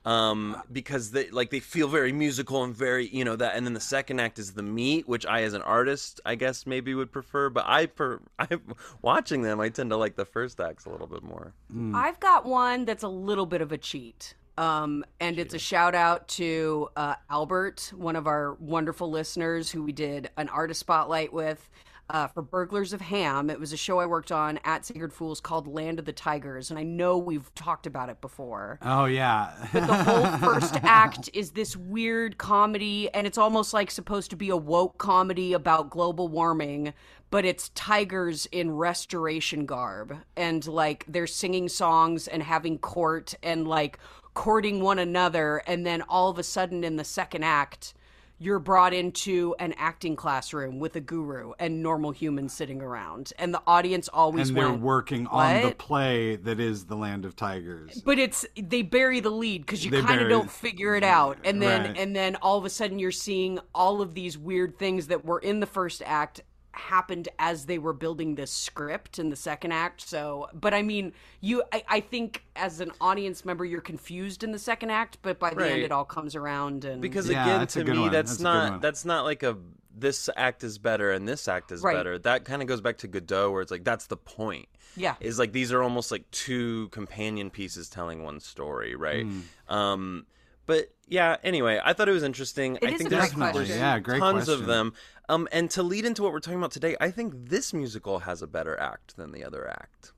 um 0.08 0.56
because 0.72 1.10
they 1.10 1.28
like 1.30 1.50
they 1.50 1.60
feel 1.60 1.86
very 1.86 2.12
musical 2.12 2.64
and 2.64 2.74
very 2.74 3.08
you 3.08 3.24
know 3.24 3.36
that 3.36 3.54
and 3.56 3.66
then 3.66 3.74
the 3.74 3.80
second 3.80 4.18
act 4.20 4.38
is 4.38 4.52
the 4.52 4.62
meat 4.62 5.06
which 5.06 5.26
i 5.26 5.42
as 5.42 5.52
an 5.52 5.60
artist 5.62 6.20
i 6.24 6.34
guess 6.34 6.64
maybe 6.66 6.94
would 6.94 7.12
prefer 7.12 7.50
but 7.50 7.64
i 7.66 7.84
per 7.84 8.18
I'm 8.38 8.74
watching 9.02 9.42
them 9.42 9.60
i 9.60 9.68
tend 9.68 9.90
to 9.90 9.96
like 9.96 10.16
the 10.16 10.24
first 10.24 10.60
acts 10.60 10.86
a 10.86 10.90
little 10.90 11.06
bit 11.06 11.22
more. 11.22 11.52
I've 11.94 12.18
got 12.20 12.44
one 12.46 12.84
that's 12.84 13.02
a 13.02 13.08
little 13.08 13.46
bit 13.46 13.60
of 13.60 13.72
a 13.72 13.78
cheat. 13.78 14.34
Um, 14.56 15.04
and 15.20 15.38
it's 15.38 15.54
a 15.54 15.58
shout 15.58 15.94
out 15.94 16.26
to 16.28 16.88
uh, 16.96 17.14
Albert, 17.30 17.92
one 17.94 18.16
of 18.16 18.26
our 18.26 18.54
wonderful 18.54 19.08
listeners 19.10 19.70
who 19.70 19.84
we 19.84 19.92
did 19.92 20.30
an 20.36 20.48
artist 20.48 20.80
spotlight 20.80 21.32
with 21.32 21.70
uh, 22.10 22.26
for 22.26 22.42
Burglars 22.42 22.92
of 22.92 23.00
Hamm. 23.00 23.50
It 23.50 23.60
was 23.60 23.72
a 23.72 23.76
show 23.76 23.98
I 23.98 24.06
worked 24.06 24.32
on 24.32 24.58
at 24.64 24.84
Sacred 24.84 25.12
Fools 25.12 25.40
called 25.40 25.66
Land 25.66 25.98
of 25.98 26.04
the 26.04 26.12
Tigers. 26.12 26.70
And 26.70 26.78
I 26.78 26.82
know 26.82 27.18
we've 27.18 27.54
talked 27.54 27.86
about 27.86 28.08
it 28.08 28.20
before. 28.20 28.78
Oh 28.82 29.04
yeah. 29.04 29.52
the 29.72 29.84
whole 29.84 30.38
first 30.38 30.76
act 30.82 31.30
is 31.32 31.52
this 31.52 31.76
weird 31.76 32.38
comedy 32.38 33.12
and 33.12 33.26
it's 33.26 33.38
almost 33.38 33.74
like 33.74 33.90
supposed 33.90 34.30
to 34.30 34.36
be 34.36 34.50
a 34.50 34.56
woke 34.56 34.98
comedy 34.98 35.52
about 35.52 35.90
global 35.90 36.28
warming 36.28 36.94
but 37.30 37.44
it's 37.44 37.70
tigers 37.70 38.46
in 38.46 38.70
restoration 38.70 39.66
garb 39.66 40.16
and 40.36 40.66
like 40.66 41.04
they're 41.08 41.26
singing 41.26 41.68
songs 41.68 42.26
and 42.26 42.42
having 42.42 42.78
court 42.78 43.34
and 43.42 43.68
like 43.68 43.98
courting 44.34 44.80
one 44.80 44.98
another 44.98 45.62
and 45.66 45.84
then 45.84 46.02
all 46.08 46.30
of 46.30 46.38
a 46.38 46.42
sudden 46.42 46.84
in 46.84 46.96
the 46.96 47.04
second 47.04 47.44
act 47.44 47.94
you're 48.38 48.58
brought 48.60 48.94
into 48.94 49.54
an 49.58 49.74
acting 49.76 50.14
classroom 50.14 50.78
with 50.78 50.94
a 50.96 51.00
guru 51.00 51.52
and 51.58 51.82
normal 51.82 52.12
humans 52.12 52.52
sitting 52.52 52.80
around, 52.80 53.32
and 53.38 53.52
the 53.52 53.62
audience 53.66 54.08
always 54.12 54.48
and 54.48 54.56
they're 54.56 54.70
went, 54.70 54.80
working 54.82 55.26
on 55.26 55.62
the 55.62 55.72
play 55.72 56.36
that 56.36 56.60
is 56.60 56.84
the 56.86 56.96
Land 56.96 57.24
of 57.24 57.34
Tigers. 57.34 58.00
but 58.04 58.18
it's 58.18 58.46
they 58.56 58.82
bury 58.82 59.20
the 59.20 59.30
lead 59.30 59.66
because 59.66 59.84
you 59.84 59.90
kind 59.90 60.20
of 60.20 60.28
don't 60.28 60.50
figure 60.50 60.94
it 60.94 61.04
out 61.04 61.38
and 61.44 61.60
then 61.60 61.82
Right. 61.88 61.98
and 61.98 62.14
then 62.14 62.36
all 62.36 62.58
of 62.58 62.64
a 62.64 62.70
sudden 62.70 62.98
you're 62.98 63.10
seeing 63.10 63.58
all 63.74 64.00
of 64.00 64.14
these 64.14 64.38
weird 64.38 64.78
things 64.78 65.08
that 65.08 65.24
were 65.24 65.38
in 65.40 65.60
the 65.60 65.66
first 65.66 66.02
act 66.06 66.40
happened 66.78 67.28
as 67.38 67.66
they 67.66 67.76
were 67.78 67.92
building 67.92 68.36
this 68.36 68.50
script 68.50 69.18
in 69.18 69.30
the 69.30 69.36
second 69.36 69.72
act 69.72 70.00
so 70.00 70.48
but 70.54 70.72
i 70.72 70.80
mean 70.80 71.12
you 71.40 71.62
i, 71.72 71.82
I 71.88 72.00
think 72.00 72.44
as 72.56 72.80
an 72.80 72.92
audience 73.00 73.44
member 73.44 73.64
you're 73.64 73.80
confused 73.80 74.44
in 74.44 74.52
the 74.52 74.58
second 74.58 74.90
act 74.90 75.18
but 75.22 75.38
by 75.38 75.52
the 75.52 75.68
end 75.68 75.82
it 75.82 75.92
all 75.92 76.04
comes 76.04 76.34
around 76.36 76.84
and 76.84 77.02
because 77.02 77.28
Yeah, 77.28 77.44
again 77.62 77.66
to 77.66 77.84
me 77.84 77.98
one. 77.98 78.12
that's, 78.12 78.30
That's 78.30 78.40
a 78.40 78.42
good 78.44 78.48
one. 78.48 78.72
not 78.72 78.80
that's 78.82 79.04
not 79.04 79.24
like 79.24 79.42
a 79.42 79.56
this 79.94 80.28
act 80.36 80.62
is 80.62 80.78
better 80.78 81.10
and 81.10 81.26
this 81.26 81.48
act 81.48 81.72
is 81.72 81.82
Right. 81.82 81.96
better 81.96 82.16
that 82.20 82.44
kind 82.44 82.62
of 82.62 82.68
goes 82.68 82.80
back 82.80 82.98
to 82.98 83.08
godot 83.08 83.50
where 83.50 83.60
it's 83.62 83.72
like 83.72 83.82
that's 83.84 84.06
the 84.06 84.16
point 84.16 84.68
Yeah. 84.96 85.16
is 85.20 85.38
like 85.40 85.50
these 85.52 85.72
are 85.72 85.82
almost 85.82 86.12
like 86.12 86.30
two 86.30 86.88
companion 86.90 87.50
pieces 87.50 87.88
telling 87.88 88.22
one 88.22 88.38
story 88.38 88.94
right 88.94 89.26
Hmm. 89.26 89.40
um 89.74 90.26
but 90.66 90.92
yeah 91.08 91.36
anyway 91.42 91.80
i 91.84 91.92
thought 91.94 92.08
it 92.08 92.12
was 92.12 92.22
interesting 92.22 92.76
It 92.76 92.84
i 92.84 92.90
is 92.92 92.98
think 92.98 93.08
a 93.08 93.10
there's, 93.16 93.30
Definitely, 93.30 93.52
question. 93.64 93.78
yeah, 93.78 93.98
great 93.98 94.20
tons 94.20 94.44
question. 94.44 94.60
of 94.60 94.66
them 94.66 94.92
um 95.28 95.48
and 95.52 95.70
to 95.70 95.82
lead 95.82 96.04
into 96.04 96.22
what 96.22 96.32
we're 96.32 96.40
talking 96.40 96.58
about 96.58 96.70
today 96.72 96.96
i 97.00 97.10
think 97.10 97.32
this 97.36 97.72
musical 97.72 98.20
has 98.20 98.42
a 98.42 98.46
better 98.46 98.78
act 98.80 99.16
than 99.16 99.32
the 99.32 99.44
other 99.44 99.68
act 99.68 100.12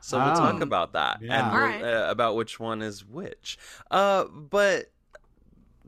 so 0.00 0.18
we'll 0.18 0.32
Oh. 0.32 0.34
talk 0.34 0.60
about 0.60 0.92
that 0.92 1.18
Yeah. 1.20 1.48
and 1.50 1.82
we'll- 1.82 1.94
uh, 1.94 2.10
about 2.10 2.36
which 2.36 2.58
one 2.60 2.82
is 2.82 3.04
which 3.04 3.58
uh 3.90 4.24
but 4.24 4.86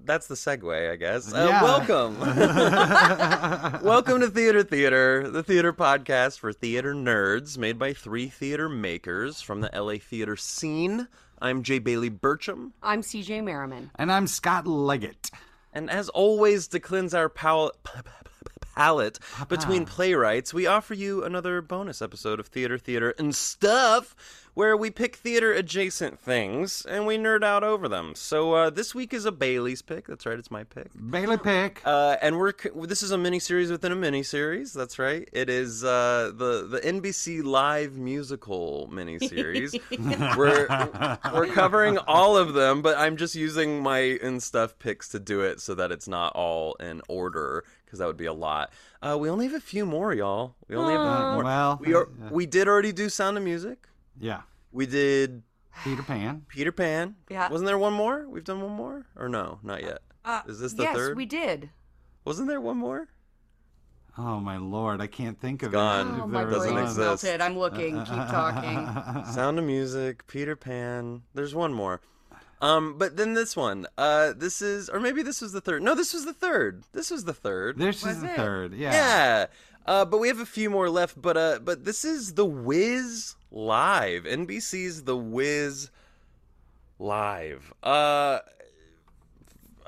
that's 0.05 0.29
the 0.29 0.37
segue, 0.37 0.91
I 0.93 0.97
guess. 0.97 1.35
Uh, 1.35 1.49
Yeah. 1.51 1.63
Welcome. 1.63 2.19
welcome 3.83 4.21
to 4.21 4.29
Theater 4.31 4.63
Theater, 4.63 5.29
the 5.29 5.43
theater 5.43 5.73
podcast 5.73 6.39
for 6.39 6.53
theater 6.53 6.95
nerds 6.95 7.59
made 7.59 7.79
by 7.79 7.93
three 7.93 8.29
theater 8.29 8.69
makers 8.69 9.43
from 9.43 9.61
the 9.61 9.69
LA 9.75 9.99
theater 9.99 10.37
scene. 10.37 11.09
I'm 11.43 11.63
Jay 11.63 11.79
Bailey 11.81 12.11
Burcham. 12.11 12.71
i'm 12.83 13.03
cj 13.03 13.43
merriman 13.45 13.91
and 13.97 14.11
I'm 14.11 14.27
Scott 14.29 14.67
Leggett. 14.67 15.31
And 15.75 15.91
as 15.91 16.09
always, 16.09 16.69
to 16.69 16.81
cleanse 16.81 17.13
our 17.13 17.29
pal- 18.79 18.99
palate 18.99 19.19
between 19.49 19.85
playwrights, 19.85 20.55
we 20.55 20.67
offer 20.67 20.95
you 20.95 21.25
another 21.25 21.61
bonus 21.61 22.01
episode 22.01 22.41
of 22.41 22.47
Theater 22.47 22.79
Theater 22.79 23.15
and 23.19 23.35
Stuff, 23.35 24.17
where 24.55 24.77
we 24.77 24.91
pick 24.91 25.15
theater 25.15 25.53
adjacent 25.53 26.19
things 26.19 26.85
and 26.87 27.07
we 27.07 27.17
nerd 27.17 27.45
out 27.45 27.63
over 27.63 27.89
them. 27.89 28.13
So 28.17 28.55
uh, 28.55 28.71
this 28.71 28.93
week 28.93 29.15
is 29.15 29.25
a 29.25 29.31
Bailey's 29.31 29.83
pick. 29.83 30.09
That's 30.09 30.27
right, 30.27 30.37
it's 30.37 30.51
my 30.51 30.65
pick. 30.65 30.89
Bailey 31.11 31.39
Pick. 31.39 31.81
Uh, 31.85 32.17
and 32.21 32.39
we're 32.39 32.53
this 32.75 33.05
is 33.05 33.13
a 33.13 33.19
mini 33.19 33.39
series 33.39 33.71
within 33.71 33.93
a 33.93 33.95
mini 33.95 34.25
series. 34.25 34.73
That's 34.73 34.99
right. 34.99 35.29
It 35.33 35.49
is 35.49 35.85
uh, 35.85 36.33
the 36.35 36.67
the 36.69 36.81
NBC 36.81 37.45
live 37.45 37.97
musical 37.97 38.89
mini 38.91 39.21
series. 39.21 39.77
we're 40.37 40.67
we're 41.33 41.47
covering 41.53 41.99
all 41.99 42.37
of 42.37 42.55
them, 42.55 42.83
but 42.83 42.99
I'm 42.99 43.17
just 43.17 43.37
using 43.37 43.81
my 43.81 43.99
and 43.99 44.43
stuff 44.43 44.77
picks 44.79 45.09
to 45.11 45.21
do 45.21 45.43
it 45.43 45.61
so 45.61 45.75
that 45.77 45.93
it's 45.93 46.09
not 46.09 46.33
all 46.35 46.75
in 46.81 47.01
order 47.07 47.65
because 47.89 48.01
that 48.01 48.07
would 48.07 48.19
be 48.19 48.27
a 48.27 48.33
lot. 48.35 48.71
Uh, 49.01 49.17
we 49.19 49.31
only 49.31 49.47
have 49.47 49.55
a 49.55 49.61
few 49.61 49.87
more, 49.87 50.13
y'all. 50.13 50.55
We 50.69 50.77
only 50.77 50.93
have 50.93 51.01
a 51.01 51.17
few 51.17 51.33
more. 51.33 51.45
well, 51.45 51.79
we 51.81 51.95
are 51.95 52.09
yeah. 52.21 52.29
we 52.31 52.45
did 52.45 52.69
already 52.69 52.93
do 52.93 53.09
Sound 53.09 53.39
of 53.39 53.43
Music. 53.43 53.89
yeah. 54.21 54.43
We 54.71 54.85
did 54.85 55.43
Peter 55.83 56.03
Pan. 56.03 56.45
Peter 56.49 56.71
Pan. 56.73 57.17
Yeah. 57.31 57.49
Wasn't 57.51 57.67
there 57.67 57.79
one 57.79 57.95
more? 57.95 58.29
We've 58.29 58.45
done 58.45 58.61
one 58.61 58.73
more, 58.73 59.07
or 59.17 59.31
no? 59.31 59.59
Not 59.63 59.83
yet. 59.83 60.01
uh, 60.27 60.43
Is 60.47 60.61
this 60.61 60.75
the 60.75 60.83
yes 60.83 60.95
third? 60.95 61.17
we 61.17 61.25
did 61.25 61.71
Wasn't 62.27 62.49
there 62.49 62.61
one 62.61 62.77
more? 62.77 63.09
Oh 64.19 64.41
my 64.41 64.59
lord, 64.59 65.01
I 65.01 65.07
can't 65.07 65.41
think 65.41 65.63
of 65.63 65.73
gone. 65.73 66.09
it. 66.09 66.17
If 66.19 66.23
oh 66.25 66.27
my 66.27 66.45
doesn't 66.45 66.73
brain 66.75 66.85
exist. 66.85 66.99
melted 66.99 67.41
i'm 67.41 67.57
looking 67.59 67.97
keep 68.05 68.09
talking 68.09 69.25
Sound 69.33 69.59
of 69.59 69.65
Music, 69.65 70.27
Peter 70.27 70.55
Pan. 70.57 71.23
There's 71.35 71.55
one 71.55 71.73
more. 71.73 72.01
Um, 72.61 72.99
but 72.99 73.17
then 73.17 73.35
this 73.35 73.57
one. 73.57 73.87
Uh, 73.97 74.33
this 74.37 74.61
is, 74.63 74.89
or 74.89 74.99
maybe 75.01 75.23
this 75.23 75.41
was 75.41 75.53
the 75.53 75.61
third. 75.61 75.83
No, 75.83 75.95
this 75.95 76.13
was 76.13 76.25
the 76.25 76.33
third. 76.33 76.83
This 76.93 77.11
was 77.11 77.25
the 77.25 77.33
third. 77.35 77.79
This 77.79 78.03
Was 78.05 78.17
is 78.17 78.23
the 78.23 78.31
it? 78.33 78.37
third. 78.37 78.75
Yeah. 78.75 78.93
yeah. 78.93 79.47
Uh, 79.87 80.05
but 80.05 80.19
we 80.19 80.29
have 80.29 80.41
a 80.41 80.47
few 80.47 80.69
more 80.69 80.91
left. 80.91 81.21
But 81.21 81.37
uh, 81.37 81.59
but 81.63 81.85
this 81.85 82.05
is 82.05 82.35
the 82.35 82.45
Wiz 82.45 83.37
live. 83.51 84.25
NBC's 84.25 85.05
The 85.05 85.17
Wiz 85.17 85.91
live. 86.99 87.73
Uh, 87.83 88.41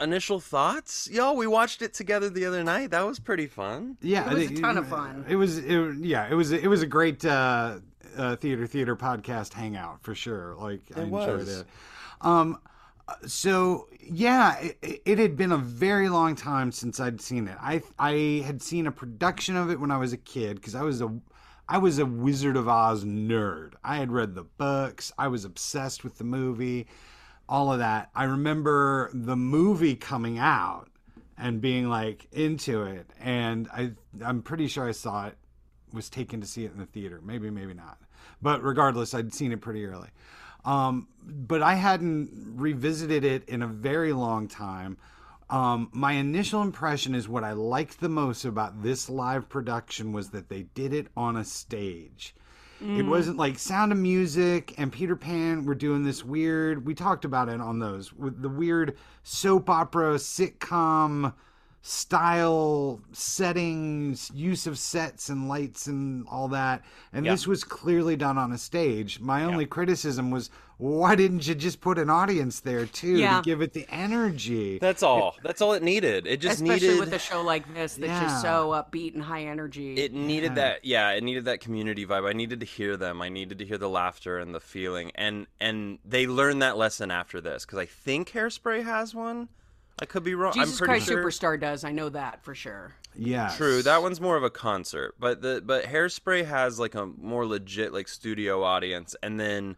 initial 0.00 0.40
thoughts, 0.40 1.08
y'all. 1.10 1.36
We 1.36 1.46
watched 1.46 1.82
it 1.82 1.92
together 1.92 2.30
the 2.30 2.46
other 2.46 2.64
night. 2.64 2.90
That 2.92 3.04
was 3.06 3.18
pretty 3.18 3.46
fun. 3.46 3.96
Yeah, 4.00 4.30
It 4.30 4.34
was 4.34 4.42
I 4.42 4.44
a 4.44 4.48
think- 4.48 4.60
ton 4.60 4.78
of 4.78 4.88
fun. 4.88 5.24
It 5.28 5.36
was, 5.36 5.58
it, 5.58 5.94
yeah, 5.98 6.28
it 6.30 6.34
was, 6.34 6.52
it 6.52 6.66
was 6.68 6.82
a 6.82 6.86
great 6.86 7.24
uh, 7.24 7.78
uh, 8.16 8.36
theater 8.36 8.66
theater 8.66 8.96
podcast 8.96 9.52
hangout 9.52 10.02
for 10.02 10.14
sure. 10.14 10.54
Like 10.58 10.80
I 10.96 11.02
enjoyed 11.02 11.38
was. 11.40 11.60
it. 11.60 11.66
Um, 12.20 12.58
so 13.26 13.88
yeah, 14.02 14.58
it, 14.58 15.02
it 15.04 15.18
had 15.18 15.36
been 15.36 15.52
a 15.52 15.58
very 15.58 16.08
long 16.08 16.36
time 16.36 16.72
since 16.72 17.00
I'd 17.00 17.20
seen 17.20 17.48
it. 17.48 17.56
I 17.60 17.82
I 17.98 18.42
had 18.46 18.62
seen 18.62 18.86
a 18.86 18.92
production 18.92 19.56
of 19.56 19.70
it 19.70 19.80
when 19.80 19.90
I 19.90 19.98
was 19.98 20.12
a 20.12 20.18
kid 20.18 20.56
because 20.56 20.74
I 20.74 20.82
was 20.82 21.00
a 21.00 21.10
I 21.68 21.78
was 21.78 21.98
a 21.98 22.06
Wizard 22.06 22.56
of 22.56 22.68
Oz 22.68 23.04
nerd. 23.04 23.74
I 23.84 23.96
had 23.96 24.10
read 24.10 24.34
the 24.34 24.42
books. 24.42 25.12
I 25.16 25.28
was 25.28 25.44
obsessed 25.44 26.02
with 26.02 26.18
the 26.18 26.24
movie, 26.24 26.88
all 27.48 27.72
of 27.72 27.78
that. 27.78 28.10
I 28.14 28.24
remember 28.24 29.10
the 29.14 29.36
movie 29.36 29.94
coming 29.94 30.38
out 30.38 30.88
and 31.38 31.60
being 31.60 31.88
like 31.88 32.26
into 32.32 32.82
it, 32.82 33.10
and 33.20 33.68
I 33.72 33.92
I'm 34.24 34.42
pretty 34.42 34.68
sure 34.68 34.88
I 34.88 34.92
saw 34.92 35.26
it 35.28 35.36
was 35.92 36.10
taken 36.10 36.40
to 36.40 36.46
see 36.46 36.64
it 36.64 36.72
in 36.72 36.78
the 36.78 36.86
theater. 36.86 37.20
Maybe, 37.22 37.50
maybe 37.50 37.74
not. 37.74 37.98
But 38.42 38.62
regardless, 38.62 39.14
I'd 39.14 39.34
seen 39.34 39.52
it 39.52 39.60
pretty 39.60 39.84
early. 39.84 40.08
Um, 40.64 41.08
but 41.22 41.62
I 41.62 41.74
hadn't 41.74 42.30
revisited 42.56 43.24
it 43.24 43.48
in 43.48 43.62
a 43.62 43.66
very 43.66 44.12
long 44.12 44.48
time. 44.48 44.96
Um, 45.48 45.90
my 45.92 46.12
initial 46.12 46.62
impression 46.62 47.14
is 47.14 47.28
what 47.28 47.44
I 47.44 47.52
liked 47.52 48.00
the 48.00 48.08
most 48.08 48.44
about 48.44 48.82
this 48.82 49.10
live 49.10 49.48
production 49.48 50.12
was 50.12 50.30
that 50.30 50.48
they 50.48 50.62
did 50.74 50.92
it 50.92 51.08
on 51.16 51.36
a 51.36 51.44
stage. 51.44 52.34
It 52.82 53.02
wasn't 53.02 53.36
like 53.36 53.58
Sound 53.58 53.92
of 53.92 53.98
Music 53.98 54.72
and 54.78 54.90
Peter 54.90 55.14
Pan 55.14 55.66
were 55.66 55.74
doing 55.74 56.02
this 56.02 56.24
weird. 56.24 56.86
We 56.86 56.94
talked 56.94 57.26
about 57.26 57.50
it 57.50 57.60
on 57.60 57.78
those 57.78 58.10
with 58.10 58.40
the 58.40 58.48
weird 58.48 58.96
soap 59.22 59.68
opera 59.68 60.14
sitcom 60.14 61.34
style 61.82 63.00
settings, 63.12 64.30
use 64.34 64.66
of 64.66 64.78
sets 64.78 65.28
and 65.28 65.48
lights 65.48 65.86
and 65.86 66.26
all 66.30 66.48
that. 66.48 66.82
And 67.12 67.24
Yeah. 67.24 67.32
this 67.32 67.46
was 67.46 67.64
clearly 67.64 68.16
done 68.16 68.36
on 68.36 68.52
a 68.52 68.58
stage. 68.58 69.20
My 69.20 69.44
only 69.44 69.66
criticism 69.66 70.30
was 70.30 70.50
why 70.76 71.14
didn't 71.14 71.46
you 71.46 71.54
just 71.54 71.82
put 71.82 71.98
an 71.98 72.08
audience 72.08 72.60
there 72.60 72.86
too 72.86 73.16
Yeah. 73.18 73.36
to 73.36 73.42
give 73.42 73.60
it 73.60 73.74
the 73.74 73.86
energy? 73.90 74.78
That's 74.78 75.02
all. 75.02 75.36
That's 75.42 75.60
all 75.60 75.74
it 75.74 75.82
needed. 75.82 76.26
It 76.26 76.40
just 76.40 76.62
needed 76.62 76.76
especially 76.76 76.88
needed 76.94 77.00
with 77.00 77.14
a 77.14 77.18
show 77.18 77.42
like 77.42 77.74
this 77.74 77.96
that's 77.96 78.08
Yeah. 78.08 78.20
just 78.22 78.40
so 78.40 78.70
upbeat 78.70 79.12
and 79.14 79.22
high 79.22 79.42
energy 79.44 79.94
it 79.96 80.12
needed 80.14 80.54
that 80.54 80.82
yeah 80.84 81.10
it 81.10 81.22
needed 81.22 81.44
that 81.44 81.60
community 81.60 82.06
vibe 82.06 82.26
i 82.28 82.32
needed 82.32 82.60
to 82.60 82.66
hear 82.66 82.96
them 82.96 83.20
i 83.20 83.28
needed 83.28 83.58
to 83.58 83.64
hear 83.66 83.76
the 83.76 83.88
laughter 83.88 84.38
and 84.38 84.54
the 84.54 84.60
feeling 84.60 85.10
and 85.16 85.46
and 85.60 85.98
they 86.04 86.26
learned 86.26 86.62
that 86.62 86.76
lesson 86.78 87.10
after 87.10 87.40
this 87.40 87.64
because 87.66 87.78
i 87.78 87.84
think 87.86 88.30
hairspray 88.30 88.82
has 88.82 89.14
one 89.14 89.48
i 90.00 90.04
could 90.06 90.24
be 90.24 90.34
wrong. 90.34 90.52
Jesus 90.52 90.80
i'm 90.80 90.86
pretty 90.86 91.04
christ 91.04 91.08
sure 91.08 91.24
superstar 91.56 91.60
does 91.60 91.84
i 91.84 91.92
know 91.92 92.08
that 92.08 92.42
for 92.42 92.54
sure. 92.54 92.94
Yeah, 93.16 93.52
true 93.56 93.82
that 93.82 94.02
one's 94.02 94.20
more 94.20 94.36
of 94.36 94.44
a 94.44 94.50
concert 94.50 95.14
but 95.18 95.42
the 95.42 95.62
but 95.64 95.84
hairspray 95.84 96.46
has 96.46 96.78
like 96.78 96.94
a 96.94 97.06
more 97.06 97.44
legit 97.46 97.92
like 97.92 98.06
studio 98.08 98.62
audience 98.62 99.16
and 99.22 99.38
then 99.40 99.76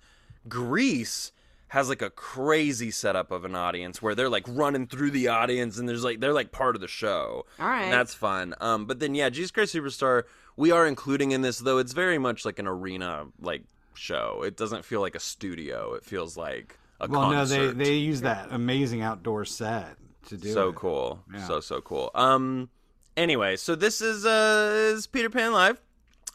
grease 0.49 1.33
has 1.69 1.88
like 1.88 2.02
a 2.02 2.11
crazy 2.11 2.91
setup 2.91 3.31
of 3.31 3.45
an 3.47 3.55
audience 3.55 4.02
where 4.02 4.14
they're 4.14 4.29
like 4.29 4.45
running 4.47 4.87
through 4.87 5.11
the 5.11 5.29
audience 5.29 5.79
and 5.79 5.88
there's 5.88 6.05
like 6.05 6.21
they're 6.21 6.35
like 6.35 6.52
part 6.52 6.75
of 6.75 6.83
the 6.83 6.88
show. 6.88 7.47
All 7.59 7.67
right. 7.67 7.85
and 7.85 7.93
that's 7.93 8.12
fun. 8.14 8.55
Um 8.61 8.85
but 8.87 9.00
then 9.00 9.14
yeah 9.14 9.31
jesus 9.31 9.50
christ 9.50 9.75
superstar 9.75 10.25
we 10.57 10.71
are 10.71 10.87
including 10.87 11.31
in 11.33 11.41
this 11.41 11.59
though 11.59 11.79
it's 11.79 11.95
very 11.95 12.19
much 12.19 12.45
like 12.45 12.59
an 12.59 12.67
arena 12.67 13.26
like 13.41 13.62
show. 13.95 14.43
It 14.45 14.57
doesn't 14.57 14.85
feel 14.85 15.00
like 15.00 15.14
a 15.14 15.21
studio. 15.21 15.95
It 15.95 16.05
feels 16.05 16.37
like 16.37 16.79
a 17.00 17.09
Well, 17.09 17.31
concert 17.31 17.57
no, 17.59 17.67
they 17.73 17.85
they 17.85 17.95
use 17.95 18.21
that 18.23 18.49
amazing 18.50 19.00
outdoor 19.00 19.45
set 19.47 19.97
to 20.29 20.37
do 20.37 20.52
so 20.52 20.69
it. 20.71 20.75
cool 20.76 21.23
Yeah. 21.33 21.47
so 21.47 21.61
so 21.61 21.81
cool 21.81 22.11
um 22.14 22.69
anyway 23.17 23.57
so 23.57 23.75
this 23.75 24.00
is 24.00 24.25
uh 24.25 24.93
is 24.95 25.07
peter 25.07 25.31
pan 25.31 25.52
live 25.52 25.81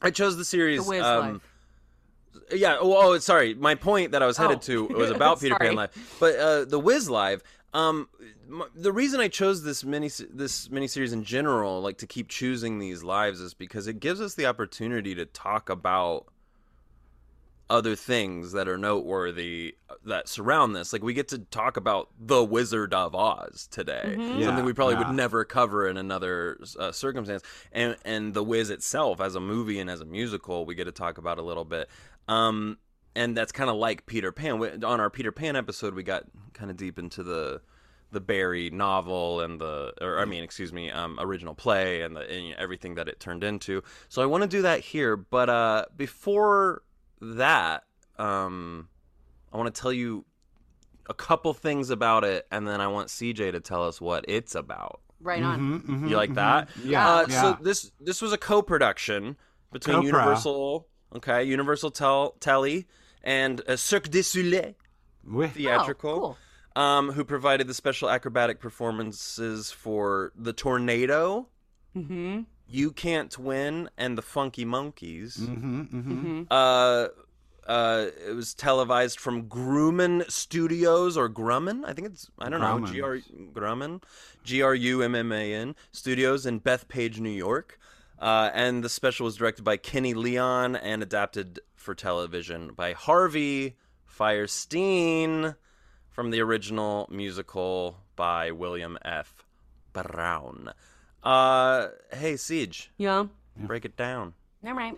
i 0.02 0.10
chose 0.12 0.38
the 0.38 0.46
series 0.46 0.86
The 0.88 1.00
um 1.06 1.34
Live. 1.34 2.60
yeah 2.60 2.78
oh, 2.80 2.96
oh 3.14 3.18
sorry 3.20 3.54
my 3.56 3.76
point 3.76 4.12
that 4.12 4.22
i 4.22 4.26
was 4.28 4.38
headed 4.38 4.58
Oh. 4.58 4.62
to 4.62 4.84
was 4.90 5.10
about 5.12 5.40
peter 5.40 5.56
pan 5.60 5.76
live 5.76 6.16
but 6.20 6.36
uh 6.36 6.66
the 6.66 6.80
wiz 6.80 7.10
live 7.10 7.42
um 7.74 8.08
m- 8.48 8.64
the 8.76 8.92
reason 8.92 9.20
i 9.20 9.28
chose 9.28 9.64
this 9.64 9.84
mini 9.84 10.08
this 10.32 10.68
miniseries 10.70 11.14
in 11.14 11.24
general 11.24 11.82
like 11.82 11.98
to 11.98 12.08
keep 12.08 12.28
choosing 12.30 12.80
these 12.80 13.04
lives 13.04 13.42
is 13.42 13.54
because 13.54 13.88
it 13.88 14.00
gives 14.00 14.22
us 14.22 14.36
the 14.36 14.46
opportunity 14.46 15.14
to 15.16 15.26
talk 15.26 15.70
about 15.70 16.28
other 17.70 17.96
things 17.96 18.54
that 18.54 18.68
are 18.68 18.78
noteworthy 18.78 19.76
uh, 19.90 19.96
that 20.06 20.28
surround 20.30 20.76
this. 20.76 20.94
Like 20.94 21.04
we 21.04 21.14
get 21.14 21.28
to 21.30 21.40
talk 21.40 21.76
about 21.78 22.10
the 22.20 22.44
Wizard 22.44 22.94
of 22.94 23.14
Oz 23.14 23.68
today, 23.70 24.16
Yeah, 24.18 24.46
something 24.46 24.64
we 24.66 24.74
probably 24.74 24.96
yeah. 24.96 25.08
would 25.08 25.16
never 25.16 25.44
cover 25.44 25.88
in 25.88 25.98
another 25.98 26.60
uh, 26.80 26.92
circumstance. 26.92 27.44
And 27.72 27.98
and 28.06 28.34
the 28.34 28.44
Wiz 28.44 28.70
itself, 28.70 29.20
as 29.20 29.36
a 29.36 29.42
movie 29.42 29.80
and 29.80 29.90
as 29.90 30.00
a 30.02 30.06
musical, 30.06 30.66
we 30.66 30.76
get 30.76 30.86
to 30.86 30.92
talk 30.92 31.18
about 31.18 31.40
a 31.40 31.42
little 31.42 31.66
bit. 31.66 31.90
Um, 32.28 32.78
and 33.16 33.36
that's 33.36 33.52
kind 33.52 33.70
of 33.70 33.76
like 33.76 34.06
Peter 34.06 34.32
Pan. 34.32 34.60
We- 34.60 34.70
On 34.84 35.00
our 35.00 35.10
Peter 35.10 35.32
Pan 35.32 35.56
episode, 35.56 35.94
we 35.94 36.04
got 36.04 36.24
kind 36.54 36.72
of 36.72 36.78
deep 36.78 36.98
into 36.98 37.24
the 37.24 37.62
the 38.10 38.22
Barry 38.22 38.70
novel 38.70 39.42
and 39.42 39.60
the, 39.60 39.92
or 40.00 40.20
I 40.20 40.24
mean, 40.24 40.42
excuse 40.42 40.72
me, 40.72 40.90
um, 40.90 41.18
original 41.20 41.54
play 41.54 42.04
and 42.04 42.16
the 42.16 42.22
and 42.22 42.54
everything 42.56 42.96
that 42.96 43.10
it 43.10 43.20
turned 43.20 43.44
into. 43.44 43.84
So 44.08 44.22
I 44.22 44.26
want 44.28 44.44
to 44.44 44.48
do 44.48 44.62
that 44.62 44.80
here, 44.80 45.18
but 45.18 45.50
uh, 45.50 45.86
before 45.98 46.84
that, 47.22 47.84
um, 48.18 48.90
I 49.54 49.58
want 49.58 49.74
to 49.74 49.82
tell 49.82 49.94
you 49.94 50.26
a 51.10 51.14
couple 51.14 51.54
things 51.54 51.90
about 51.90 52.24
it, 52.24 52.46
and 52.52 52.68
then 52.68 52.82
I 52.82 52.88
want 52.88 53.08
CJ 53.10 53.52
to 53.54 53.60
tell 53.60 53.84
us 53.88 54.02
what 54.02 54.26
it's 54.28 54.56
about. 54.56 55.02
Right 55.20 55.42
on. 55.42 55.82
Mhm, 55.82 56.10
You 56.10 56.16
like 56.16 56.32
mhm, 56.32 56.36
that? 56.36 56.70
Yeah, 56.84 57.08
Uh, 57.10 57.26
yeah. 57.30 57.42
So 57.42 57.58
this 57.64 57.92
this 58.00 58.22
was 58.22 58.34
a 58.34 58.38
co-production 58.38 59.36
between 59.72 59.96
Copra. 59.98 60.06
Universal, 60.06 60.88
okay, 61.16 61.44
Universal 61.44 61.92
Tel- 61.92 62.36
Telly, 62.40 62.88
and 63.24 63.62
uh, 63.68 63.76
Cirque 63.78 64.10
du 64.10 64.22
Soleil 64.22 64.74
Oui. 65.26 65.48
theatrical. 65.48 66.12
Oh, 66.12 66.20
cool. 66.20 66.38
Um, 66.76 67.12
who 67.14 67.26
provided 67.26 67.66
the 67.68 67.74
special 67.74 68.08
acrobatic 68.10 68.60
performances 68.60 69.72
for 69.72 70.32
the 70.36 70.54
tornado, 70.54 71.48
Mm-hmm. 71.96 72.42
You 72.70 72.92
Can't 72.92 73.38
Win, 73.38 73.90
and 73.98 74.18
the 74.18 74.22
Funky 74.22 74.66
Monkeys. 74.66 75.38
Mm-hmm, 75.38 75.82
mm-hmm. 75.82 76.44
Uh, 76.52 77.08
uh, 77.68 78.08
it 78.28 78.34
was 78.34 78.54
televised 78.54 79.20
from 79.20 79.44
Grumman 79.44 80.30
Studios 80.32 81.18
or 81.18 81.30
Grumman. 81.30 81.84
I 81.86 81.94
think 81.94 82.08
it's 82.08 82.30
I 82.40 82.50
don't 82.50 82.62
know 82.62 82.80
Grumman. 82.80 82.92
G 82.92 83.02
R 83.02 83.20
Grumman, 83.54 84.04
G 84.44 84.62
R 84.62 84.76
U 84.76 85.02
M 85.02 85.16
M 85.16 85.32
A 85.32 85.54
N 85.54 85.76
Studios 85.92 86.46
in 86.46 86.62
Bethpage, 86.62 87.20
New 87.20 87.30
York. 87.30 87.80
Uh, 88.20 88.50
and 88.54 88.84
the 88.84 88.90
special 88.90 89.26
was 89.26 89.36
directed 89.36 89.64
by 89.64 89.78
Kenny 89.78 90.14
Leon 90.14 90.76
and 90.76 91.04
adapted 91.04 91.60
for 91.76 91.94
television 91.94 92.72
by 92.74 92.94
Harvey 92.94 93.76
Fierstein 94.10 95.56
from 96.10 96.32
the 96.32 96.42
original 96.42 97.08
musical 97.12 97.98
by 98.16 98.50
William 98.50 98.98
F. 99.06 99.46
Brown. 99.94 100.74
Uh, 101.32 101.90
hey, 102.14 102.38
Siege, 102.38 102.90
Yeah. 102.98 103.26
break 103.58 103.84
it 103.84 103.98
down. 103.98 104.34
All 104.66 104.74
right. 104.74 104.98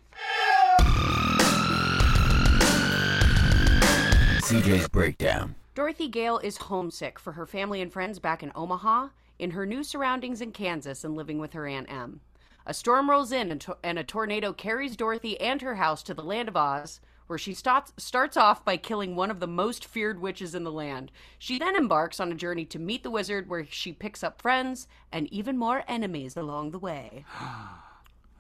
CJ's 4.43 4.87
Breakdown. 4.89 5.55
Dorothy 5.73 6.07
Gale 6.07 6.37
is 6.37 6.57
homesick 6.57 7.17
for 7.17 7.31
her 7.31 7.47
family 7.47 7.81
and 7.81 7.91
friends 7.91 8.19
back 8.19 8.43
in 8.43 8.51
Omaha, 8.53 9.07
in 9.39 9.49
her 9.51 9.65
new 9.65 9.83
surroundings 9.83 10.39
in 10.39 10.51
Kansas, 10.51 11.03
and 11.03 11.15
living 11.15 11.39
with 11.39 11.53
her 11.53 11.65
Aunt 11.65 11.91
Em. 11.91 12.21
A 12.67 12.75
storm 12.75 13.09
rolls 13.09 13.31
in 13.31 13.49
and, 13.49 13.61
to- 13.61 13.77
and 13.81 13.97
a 13.97 14.03
tornado 14.03 14.53
carries 14.53 14.95
Dorothy 14.95 15.39
and 15.41 15.59
her 15.63 15.75
house 15.75 16.03
to 16.03 16.13
the 16.13 16.21
land 16.21 16.47
of 16.47 16.55
Oz, 16.55 16.99
where 17.29 17.37
she 17.37 17.53
starts, 17.53 17.93
starts 17.95 18.35
off 18.35 18.65
by 18.65 18.75
killing 18.75 19.15
one 19.15 19.29
of 19.29 19.39
the 19.39 19.47
most 19.47 19.85
feared 19.85 20.19
witches 20.19 20.55
in 20.55 20.63
the 20.63 20.71
land. 20.71 21.11
She 21.37 21.59
then 21.59 21.75
embarks 21.75 22.19
on 22.19 22.31
a 22.31 22.35
journey 22.35 22.65
to 22.65 22.79
meet 22.79 23.03
the 23.03 23.11
wizard, 23.11 23.47
where 23.47 23.67
she 23.69 23.93
picks 23.93 24.23
up 24.23 24.41
friends 24.41 24.87
and 25.11 25.31
even 25.31 25.55
more 25.55 25.83
enemies 25.87 26.35
along 26.35 26.71
the 26.71 26.79
way. 26.79 27.23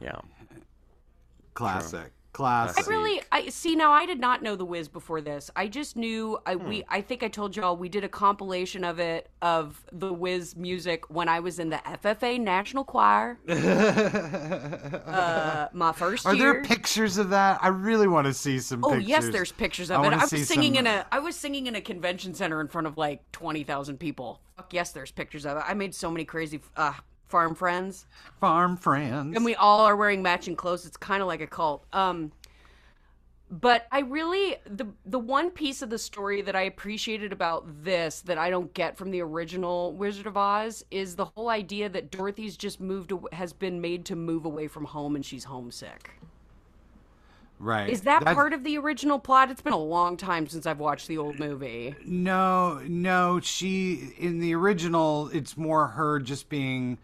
Yeah. 0.01 0.21
Classic. 1.55 2.13
Classic. 2.31 2.85
I 2.85 2.89
really, 2.89 3.21
I 3.31 3.49
see 3.49 3.75
now. 3.75 3.91
I 3.91 4.05
did 4.05 4.19
not 4.19 4.43
know 4.43 4.55
the 4.55 4.63
Wiz 4.63 4.87
before 4.87 5.19
this. 5.19 5.49
I 5.55 5.67
just 5.67 5.95
knew. 5.97 6.37
I 6.45 6.55
we. 6.55 6.83
I 6.87 7.01
think 7.01 7.23
I 7.23 7.27
told 7.27 7.55
y'all 7.55 7.75
we 7.75 7.89
did 7.89 8.03
a 8.03 8.09
compilation 8.09 8.83
of 8.83 8.99
it 8.99 9.29
of 9.41 9.83
the 9.91 10.13
Wiz 10.13 10.55
music 10.55 11.09
when 11.09 11.27
I 11.27 11.39
was 11.39 11.59
in 11.59 11.69
the 11.69 11.77
FFA 11.77 12.39
National 12.39 12.83
Choir. 12.83 13.39
uh, 13.49 15.67
my 15.73 15.91
first 15.91 16.25
Are 16.25 16.35
year. 16.35 16.53
there 16.53 16.63
pictures 16.63 17.17
of 17.17 17.29
that? 17.31 17.59
I 17.63 17.69
really 17.69 18.07
want 18.07 18.27
to 18.27 18.33
see 18.33 18.59
some 18.59 18.83
Oh 18.83 18.91
pictures. 18.91 19.09
yes, 19.09 19.29
there's 19.29 19.51
pictures 19.51 19.91
I 19.91 19.95
of 19.95 20.05
it. 20.05 20.13
I 20.13 20.17
was 20.25 20.47
singing 20.47 20.75
some- 20.75 20.85
in 20.85 20.87
a. 20.87 21.05
I 21.11 21.19
was 21.19 21.35
singing 21.35 21.67
in 21.67 21.75
a 21.75 21.81
convention 21.81 22.33
center 22.33 22.61
in 22.61 22.67
front 22.67 22.87
of 22.87 22.97
like 22.97 23.29
twenty 23.31 23.63
thousand 23.63 23.97
people. 23.97 24.41
Fuck 24.55 24.73
yes, 24.73 24.91
there's 24.91 25.11
pictures 25.11 25.45
of 25.45 25.57
it. 25.57 25.63
I 25.67 25.73
made 25.73 25.95
so 25.95 26.11
many 26.11 26.25
crazy 26.25 26.61
uh, 26.75 26.93
farm 27.29 27.55
friends. 27.55 28.05
farm 28.41 28.75
friends. 28.75 29.35
and 29.35 29.45
we 29.45 29.55
all 29.55 29.81
are 29.81 29.95
wearing 29.95 30.21
matching 30.21 30.55
clothes. 30.55 30.85
It's 30.85 30.97
kind 30.97 31.21
of 31.21 31.27
like 31.27 31.41
a 31.41 31.47
cult. 31.47 31.85
Um, 31.93 32.31
but 33.51 33.87
I 33.91 34.01
really 34.01 34.57
the 34.69 34.85
the 35.05 35.17
one 35.17 35.49
piece 35.49 35.81
of 35.81 35.89
the 35.89 35.97
story 35.97 36.41
that 36.43 36.55
I 36.55 36.61
appreciated 36.63 37.31
about 37.33 37.83
this 37.83 38.21
that 38.21 38.37
I 38.37 38.49
don't 38.51 38.71
get 38.75 38.95
from 38.97 39.09
the 39.11 39.21
original 39.21 39.93
Wizard 39.93 40.27
of 40.27 40.37
Oz 40.37 40.83
is 40.91 41.15
the 41.15 41.25
whole 41.25 41.49
idea 41.49 41.89
that 41.89 42.11
Dorothy's 42.11 42.57
just 42.57 42.79
moved 42.79 43.11
has 43.31 43.53
been 43.53 43.81
made 43.81 44.05
to 44.05 44.15
move 44.15 44.45
away 44.45 44.67
from 44.67 44.85
home 44.85 45.15
and 45.15 45.25
she's 45.25 45.45
homesick. 45.45 46.11
right. 47.57 47.89
Is 47.89 48.01
that 48.01 48.19
That's- 48.19 48.35
part 48.35 48.53
of 48.53 48.63
the 48.63 48.77
original 48.77 49.17
plot? 49.17 49.49
It's 49.49 49.61
been 49.63 49.73
a 49.73 49.77
long 49.77 50.15
time 50.15 50.45
since 50.47 50.67
I've 50.67 50.79
watched 50.79 51.07
the 51.07 51.17
old 51.17 51.39
movie. 51.39 51.95
No, 52.05 52.79
no. 52.87 53.39
She 53.39 54.13
in 54.19 54.37
the 54.39 54.53
original, 54.53 55.29
it's 55.33 55.57
more 55.57 55.87
her 55.87 56.19
just 56.19 56.49
being 56.49 56.99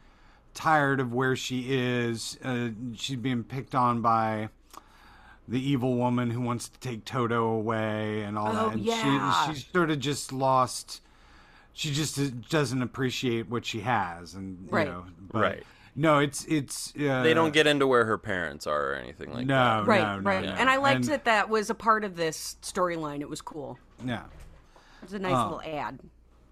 tired 0.55 0.99
of 0.99 1.13
where 1.13 1.35
she 1.35 1.67
is. 1.69 2.39
Uh, 2.43 2.69
she's 2.95 3.17
being 3.17 3.43
picked 3.43 3.75
on 3.75 4.01
by 4.01 4.49
the 5.47 5.59
evil 5.59 5.95
woman 5.95 6.31
who 6.31 6.41
wants 6.41 6.67
to 6.69 6.79
take 6.79 7.05
Toto 7.05 7.45
away 7.45 8.23
and 8.23 8.35
all 8.39 8.47
Oh, 8.49 8.53
that. 8.69 8.73
And 8.73 8.81
yeah. 8.81 9.45
she 9.47 9.53
she's 9.53 9.65
sort 9.71 9.91
of 9.91 9.99
just 9.99 10.33
lost. 10.33 11.01
She 11.73 11.91
just 11.91 12.49
doesn't 12.49 12.81
appreciate 12.81 13.49
what 13.49 13.65
she 13.65 13.81
has, 13.81 14.33
and 14.33 14.67
you 14.71 14.85
know, 14.85 15.03
but 15.31 15.39
Right. 15.41 15.63
No, 15.97 16.19
it's 16.19 16.43
it's. 16.45 16.93
Uh, 16.99 17.21
They 17.21 17.33
don't 17.33 17.53
get 17.53 17.67
into 17.67 17.85
where 17.87 18.05
her 18.05 18.17
parents 18.17 18.65
are 18.67 18.91
or 18.91 18.95
anything 18.95 19.31
like 19.33 19.45
no, 19.45 19.55
that. 19.83 19.87
Right, 19.87 20.01
no, 20.01 20.19
no, 20.19 20.29
right. 20.29 20.45
no. 20.45 20.51
And 20.51 20.69
I 20.69 20.77
liked 20.77 21.01
And- 21.01 21.09
that 21.09 21.25
that 21.25 21.47
was 21.49 21.69
a 21.69 21.75
part 21.75 22.03
of 22.03 22.15
this 22.17 22.57
storyline. 22.61 23.21
It 23.21 23.29
was 23.29 23.41
cool. 23.41 23.77
Yeah. 24.03 24.23
It 24.23 25.03
was 25.03 25.13
a 25.13 25.19
nice 25.19 25.33
Oh. 25.35 25.43
little 25.57 25.61
ad. 25.61 25.99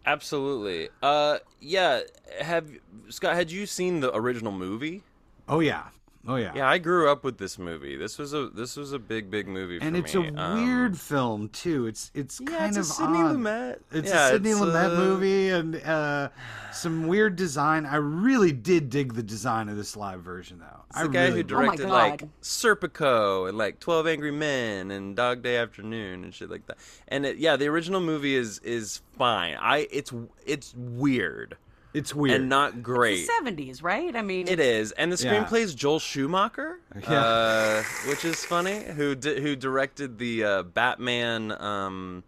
Absolutely. 0.05 0.89
Uh, 1.01 1.39
yeah. 1.59 2.01
Have 2.39 2.69
Scott? 3.09 3.35
Had 3.35 3.51
you 3.51 3.65
seen 3.65 3.99
the 3.99 4.13
original 4.15 4.51
movie? 4.51 5.03
Oh 5.47 5.59
yeah. 5.59 5.83
Oh 6.25 6.37
yeah. 6.37 6.53
Yeah, 6.55 6.69
I 6.69 6.77
grew 6.77 7.11
up 7.11 7.25
with 7.25 7.37
this 7.37 7.59
movie. 7.59 7.97
This 7.97 8.17
was 8.17 8.33
a 8.33 8.47
this 8.47 8.77
was 8.77 8.93
a 8.93 8.99
big 8.99 9.29
big 9.29 9.45
movie 9.47 9.79
for 9.79 9.83
me. 9.83 9.87
and 9.87 9.93
me. 9.93 9.99
it's 9.99 10.15
a 10.15 10.41
Um, 10.41 10.63
weird 10.65 10.97
film 10.97 11.49
too. 11.49 11.85
It's 11.85 12.11
it's 12.13 12.39
Yeah, 12.39 12.47
kind 12.57 12.67
it's 12.69 12.77
of 12.77 12.83
a 12.83 12.87
Sidney 12.87 13.17
odd. 13.19 13.35
Lumet. 13.35 13.79
It's 13.91 14.09
Yeah, 14.09 14.27
a 14.27 14.31
Sidney 14.31 14.51
it's, 14.51 14.59
Lumet 14.61 14.93
uh, 14.93 14.95
movie 14.95 15.49
and 15.49 15.75
uh, 15.83 16.29
some 16.71 17.07
weird 17.07 17.35
design. 17.35 17.85
I 17.85 17.97
really 17.97 18.53
did 18.53 18.89
dig 18.89 19.15
the 19.15 19.23
design 19.23 19.67
of 19.67 19.75
this 19.75 19.97
live 19.97 20.21
version 20.21 20.59
though. 20.59 20.79
It's 20.91 20.97
I 20.99 21.03
the 21.03 21.09
guy 21.09 21.21
really 21.23 21.31
who 21.31 21.37
did. 21.43 21.47
directed 21.47 21.87
God. 21.87 21.91
like 21.91 22.23
Serpico 22.41 23.49
and 23.49 23.57
like 23.57 23.79
Twelve 23.81 24.07
Angry 24.07 24.31
Men 24.31 24.91
and 24.91 25.15
Dog 25.17 25.41
Day 25.43 25.57
Afternoon 25.57 26.23
and 26.23 26.33
shit 26.33 26.49
like 26.49 26.65
that. 26.67 26.77
And 27.09 27.25
it, 27.25 27.37
yeah, 27.37 27.57
the 27.57 27.67
original 27.67 27.99
movie 27.99 28.35
is 28.35 28.59
is 28.59 29.01
fine. 29.17 29.57
I 29.59 29.87
it's 29.91 30.13
it's 30.45 30.73
weird 30.77 31.57
It's 31.93 32.13
weird. 32.15 32.41
and 32.41 32.49
not 32.49 32.81
great. 32.81 33.27
Seventies, 33.27 33.83
right? 33.83 34.15
I 34.15 34.21
mean, 34.23 34.47
It 34.47 34.59
is, 34.59 34.91
and 34.93 35.11
the 35.11 35.23
Yeah. 35.23 35.43
screenplay 35.45 35.59
is 35.61 35.75
Joel 35.75 35.99
Schumacher, 35.99 36.79
Yeah. 37.01 37.19
uh, 37.19 37.83
which 38.07 38.25
is 38.25 38.43
funny. 38.43 38.83
Who 38.83 39.13
di- 39.15 39.39
who 39.41 39.55
directed 39.55 40.17
the 40.17 40.43
uh, 40.43 40.63
Batman? 40.63 41.51
Um, 41.51 42.23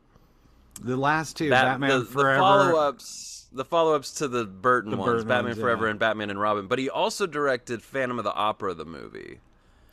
the 0.81 0.95
last 0.97 1.37
two, 1.37 1.49
Bat- 1.49 1.65
Batman 1.79 1.89
the, 1.89 1.99
the 1.99 2.05
Forever. 2.05 2.39
follow-ups, 2.39 3.47
the 3.51 3.65
follow-ups 3.65 4.11
to 4.15 4.27
the 4.27 4.45
Burton 4.45 4.91
The 4.91 4.97
ones, 4.97 5.07
Burton 5.11 5.27
Batman 5.27 5.51
ones, 5.51 5.59
Forever 5.61 5.85
yeah. 5.85 5.91
and 5.91 5.99
Batman 5.99 6.29
and 6.29 6.39
Robin. 6.39 6.67
But 6.67 6.77
he 6.79 6.89
also 6.89 7.25
directed 7.25 7.81
Phantom 7.81 8.19
of 8.19 8.23
the 8.25 8.33
Opera, 8.33 8.73
the 8.75 8.85
movie. 8.85 9.39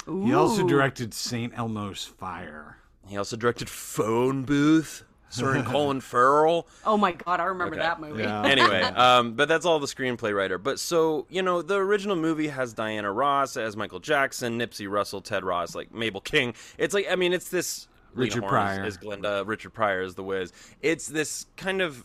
He 0.04 0.34
also 0.34 0.64
Ooh. 0.64 0.68
directed 0.68 1.14
Saint 1.14 1.56
Elmo's 1.56 2.04
Fire. 2.04 2.76
He 3.06 3.16
also 3.16 3.36
directed 3.36 3.68
Phone 3.70 4.42
Booth, 4.42 5.04
starring 5.32 5.64
Colin 5.72 6.00
Farrell. 6.00 6.68
Oh 6.86 6.96
my 6.96 7.10
god, 7.12 7.40
I 7.40 7.44
remember 7.44 7.74
Okay. 7.74 7.82
that 7.82 8.00
movie. 8.00 8.22
Yeah. 8.22 8.42
anyway, 8.46 8.82
um, 8.82 9.32
but 9.34 9.48
that's 9.48 9.66
all 9.66 9.80
the 9.80 9.86
screenplay 9.88 10.32
writer. 10.36 10.58
But 10.58 10.78
so 10.78 11.26
you 11.28 11.42
know, 11.42 11.60
the 11.62 11.76
original 11.76 12.14
movie 12.14 12.48
has 12.48 12.72
Diana 12.72 13.10
Ross 13.10 13.56
as 13.56 13.76
Michael 13.76 13.98
Jackson, 14.00 14.58
Nipsey 14.58 14.88
Russell, 14.88 15.20
Ted 15.20 15.42
Ross, 15.44 15.74
like 15.74 15.92
Mabel 15.92 16.20
King. 16.20 16.54
It's 16.78 16.94
like 16.94 17.06
I 17.10 17.16
mean, 17.16 17.32
it's 17.32 17.48
this 17.48 17.88
Richard 18.14 18.40
Lena 18.42 18.48
Pryor. 18.48 18.84
is, 18.84 18.94
is 18.94 18.98
Glinda, 18.98 19.42
Richard 19.46 19.70
Pryor 19.70 20.02
is 20.02 20.14
the 20.14 20.22
Wiz. 20.22 20.52
It's 20.82 21.06
this 21.08 21.46
kind 21.56 21.80
of 21.82 22.04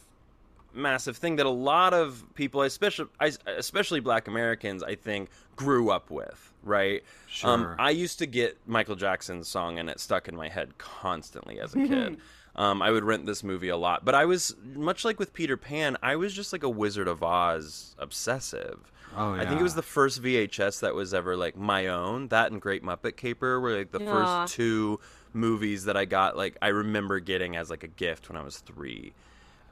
massive 0.73 1.17
thing 1.17 1.35
that 1.37 1.45
a 1.45 1.49
lot 1.49 1.93
of 1.93 2.23
people, 2.35 2.61
especially 2.61 3.07
especially 3.47 3.99
Black 3.99 4.27
Americans, 4.27 4.83
I 4.83 4.95
think, 4.95 5.29
grew 5.55 5.89
up 5.89 6.09
with. 6.09 6.53
Right? 6.63 7.03
Um, 7.43 7.61
Sure. 7.61 7.75
I 7.79 7.91
used 7.91 8.19
to 8.19 8.25
get 8.25 8.57
Michael 8.67 8.95
Jackson's 8.95 9.47
song 9.47 9.79
and 9.79 9.89
it 9.89 9.99
stuck 10.01 10.27
in 10.27 10.35
my 10.35 10.49
head 10.49 10.77
constantly 10.77 11.59
as 11.61 11.73
a 11.75 11.77
kid. 11.87 12.17
Um, 12.57 12.81
I 12.81 12.89
would 12.89 13.03
rent 13.03 13.25
this 13.27 13.43
movie 13.43 13.69
a 13.69 13.77
lot, 13.77 14.03
but 14.03 14.15
I 14.15 14.25
was 14.25 14.55
much 14.73 15.05
like 15.05 15.19
with 15.19 15.31
Peter 15.33 15.57
Pan. 15.57 15.95
I 16.01 16.15
was 16.15 16.33
just 16.33 16.51
like 16.51 16.63
a 16.63 16.69
Wizard 16.69 17.07
of 17.07 17.21
Oz 17.21 17.95
obsessive. 17.99 18.91
Oh, 19.15 19.35
yeah. 19.35 19.41
I 19.41 19.45
think 19.45 19.59
it 19.59 19.63
was 19.63 19.75
the 19.75 19.81
first 19.83 20.21
VHS 20.21 20.79
that 20.81 20.95
was 20.95 21.13
ever 21.13 21.37
like 21.37 21.55
my 21.55 21.87
own. 21.87 22.29
That 22.29 22.51
and 22.51 22.59
Great 22.61 22.83
Muppet 22.83 23.15
Caper 23.15 23.59
were 23.59 23.77
like 23.77 23.91
the 23.91 23.99
Yeah. 24.01 24.11
first 24.45 24.55
two 24.55 24.99
movies 25.33 25.85
that 25.85 25.95
I 25.95 26.05
got 26.05 26.35
like 26.35 26.57
I 26.61 26.69
remember 26.69 27.19
getting 27.19 27.55
as 27.55 27.69
like 27.69 27.83
a 27.83 27.87
gift 27.87 28.27
when 28.29 28.37
I 28.37 28.41
was 28.43 28.57
three, 28.57 29.13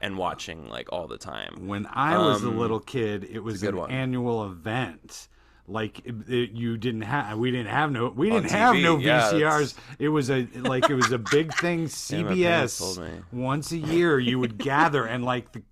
and 0.00 0.16
watching 0.16 0.68
like 0.68 0.92
all 0.92 1.08
the 1.08 1.18
time. 1.18 1.66
When 1.66 1.86
I 1.86 2.16
was 2.18 2.44
a 2.44 2.48
Um, 2.48 2.58
little 2.58 2.80
kid, 2.80 3.24
it 3.24 3.40
was 3.40 3.60
good 3.62 3.74
an 3.74 3.80
one. 3.80 3.90
annual 3.90 4.44
event. 4.46 5.26
Like 5.68 5.98
it, 6.06 6.14
it- 6.28 6.50
you 6.52 6.76
didn't 6.76 7.02
have, 7.02 7.38
we 7.38 7.50
didn't 7.50 7.66
have 7.72 7.90
no, 7.90 8.08
we 8.08 8.30
didn't 8.30 8.50
have 8.52 8.76
no 8.76 8.96
VCRs. 8.98 9.40
that's- 9.40 9.74
It 9.98 10.08
was 10.10 10.30
a 10.30 10.46
like 10.54 10.88
it 10.88 10.94
was 10.94 11.10
a 11.10 11.18
big 11.18 11.52
thing. 11.60 11.88
Yeah, 12.08 12.22
my 12.22 12.34
parents 12.34 12.78
CBS 12.78 12.78
told 12.78 12.98
me. 13.00 13.14
once 13.32 13.72
a 13.72 13.76
year 13.76 14.18
you 14.20 14.38
would 14.38 14.58
gather 14.58 15.06
and 15.06 15.24
like 15.24 15.50
the 15.52 15.62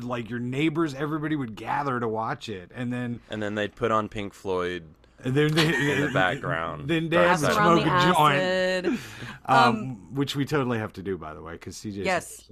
like 0.00 0.30
your 0.30 0.38
neighbors, 0.38 0.94
everybody 0.94 1.34
would 1.34 1.56
gather 1.56 1.98
to 1.98 2.06
watch 2.06 2.48
it, 2.48 2.70
and 2.74 2.92
then 2.92 3.20
And 3.28 3.42
then 3.42 3.56
they'd 3.56 3.74
put 3.74 3.90
on 3.90 4.08
Pink 4.08 4.34
Floyd. 4.34 4.84
and 5.24 5.34
then 5.34 5.52
they, 5.52 5.66
In 5.94 6.00
the 6.02 6.10
background. 6.14 6.88
Then 6.88 7.08
Dark 7.08 7.40
Dad 7.40 7.42
would 7.42 7.52
smoke 7.52 7.80
a 7.86 8.12
joint, 8.14 8.40
acid. 8.42 8.98
um, 9.46 10.14
which 10.14 10.36
we 10.36 10.44
totally 10.44 10.78
have 10.78 10.92
to 10.94 11.02
do 11.02 11.18
by 11.18 11.34
the 11.34 11.42
way 11.42 11.52
because 11.54 11.74
CJ. 11.76 12.04
Yes. 12.04 12.48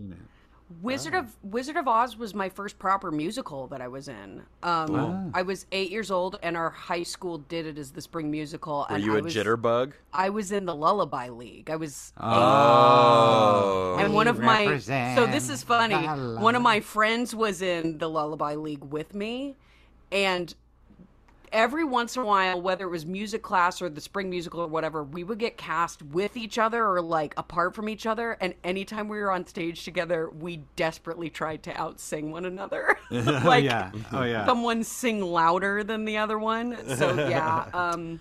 Wizard 0.83 1.15
of 1.15 1.35
Wizard 1.43 1.77
of 1.77 1.89
Oz 1.89 2.17
was 2.19 2.35
my 2.35 2.49
first 2.49 2.79
proper 2.79 3.11
musical 3.11 3.67
that 3.69 3.81
I 3.81 3.89
was 3.89 4.09
in. 4.09 4.43
Um, 4.63 5.31
I 5.35 5.43
was 5.43 5.65
eight 5.73 5.91
years 5.91 6.11
old, 6.11 6.39
and 6.43 6.57
our 6.57 6.71
high 6.71 7.03
school 7.05 7.39
did 7.39 7.67
it 7.67 7.79
as 7.79 7.93
the 7.93 8.03
spring 8.03 8.31
musical. 8.31 8.87
Were 8.89 8.97
and 8.97 9.05
you 9.05 9.15
I 9.17 9.19
a 9.19 9.23
was, 9.23 9.35
jitterbug? 9.35 9.93
I 10.13 10.29
was 10.29 10.53
in 10.53 10.67
the 10.67 10.75
Lullaby 10.75 11.31
League. 11.31 11.71
I 11.71 11.77
was 11.77 12.13
Oh. 12.21 13.97
and 13.99 14.13
one 14.15 14.27
of 14.29 14.39
my 14.41 14.79
so 14.79 15.27
this 15.27 15.49
is 15.49 15.63
funny 15.63 15.95
one 15.97 16.55
of 16.55 16.63
my 16.63 16.81
friends 16.81 17.35
was 17.35 17.63
in 17.63 17.99
the 17.99 18.09
lullaby 18.09 18.55
league 18.55 18.85
with 18.85 19.15
me 19.15 19.57
and 20.13 20.55
every 21.53 21.85
once 21.85 22.17
in 22.17 22.23
a 22.23 22.25
while 22.25 22.61
whether 22.61 22.85
it 22.85 22.91
was 22.91 23.07
music 23.07 23.43
class 23.43 23.81
or 23.81 23.89
the 23.89 24.01
spring 24.01 24.31
musical 24.31 24.61
or 24.61 24.67
whatever 24.67 25.03
we 25.03 25.25
would 25.25 25.39
get 25.39 25.57
cast 25.57 26.03
with 26.03 26.37
each 26.37 26.59
other 26.59 26.87
or 26.87 27.01
like 27.01 27.35
apart 27.37 27.75
from 27.75 27.89
each 27.89 28.07
other. 28.07 28.37
And 28.41 28.55
anytime 28.65 29.09
we 29.09 29.19
were 29.19 29.31
on 29.31 29.47
stage 29.47 29.85
together 29.85 30.31
we 30.31 30.63
desperately 30.77 31.31
tried 31.31 31.63
to 31.65 31.73
outsing 31.73 32.31
one 32.31 32.45
another. 32.45 32.99
Oh 33.11 33.17
like 33.45 33.65
yeah, 33.65 33.91
oh 34.13 34.25
yeah. 34.25 34.47
someone 34.47 34.85
sing 34.85 35.21
louder 35.21 35.85
than 35.85 36.05
the 36.05 36.19
other 36.19 36.39
one. 36.39 36.97
So 36.97 37.15
yeah 37.29 37.67
um 37.73 38.21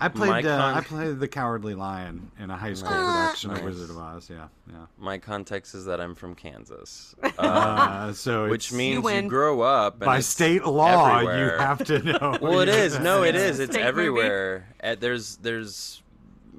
I 0.00 0.08
played. 0.08 0.44
My 0.44 0.50
Uh, 0.50 0.74
I 0.76 0.80
played 0.82 1.20
the 1.20 1.28
Cowardly 1.28 1.74
Lion 1.74 2.30
in 2.38 2.50
a 2.50 2.56
high 2.56 2.74
school 2.74 2.90
production 2.90 3.50
of 3.50 3.62
Wizard 3.62 3.90
of 3.90 3.98
Oz. 3.98 4.28
Yeah, 4.30 4.48
yeah. 4.70 4.86
My 4.98 5.18
context 5.18 5.74
is 5.74 5.84
that 5.84 6.00
I'm 6.00 6.14
from 6.14 6.34
Kansas, 6.34 7.14
uh, 7.22 7.28
Uh, 7.38 8.12
so 8.12 8.48
which 8.48 8.66
it's- 8.68 8.76
means 8.76 8.94
you, 8.96 9.02
win. 9.02 9.28
grow 9.28 9.60
up 9.60 9.94
and 9.94 10.06
by 10.06 10.20
state 10.20 10.64
law 10.64 11.08
everywhere. 11.16 11.52
you 11.54 11.58
have 11.58 11.84
to 11.84 11.98
know. 12.02 12.38
Well, 12.42 12.60
it 12.60 12.68
is. 12.68 12.98
No, 12.98 13.22
It's 13.22 13.58
It's 13.58 13.72
state 13.72 13.82
everywhere. 13.82 14.66
Uh, 14.82 14.96
There's 14.98 15.36
there's 15.36 16.02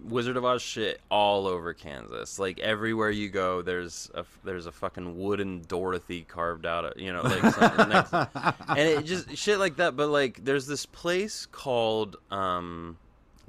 Wizard 0.04 0.36
of 0.36 0.44
Oz 0.44 0.62
shit 0.64 1.00
all 1.10 1.46
over 1.48 1.74
Kansas. 1.76 2.40
Like 2.40 2.60
everywhere 2.60 3.12
you 3.12 3.30
go, 3.30 3.62
there's 3.62 4.10
a 4.16 4.26
there's 4.44 4.66
a 4.66 4.72
fucking 4.72 5.20
wooden 5.20 5.62
Dorothy 5.68 6.24
carved 6.28 6.66
out. 6.66 6.86
Of, 6.86 7.00
you 7.00 7.14
know, 7.14 7.22
like 7.22 7.42
something 7.54 7.90
next, 7.90 8.12
and 8.14 8.80
it 8.80 9.06
just 9.06 9.38
shit 9.38 9.60
like 9.60 9.76
that. 9.78 9.96
But 9.96 10.10
like, 10.10 10.44
there's 10.44 10.66
this 10.66 10.86
place 10.88 11.46
called 11.46 12.18
um, 12.32 12.98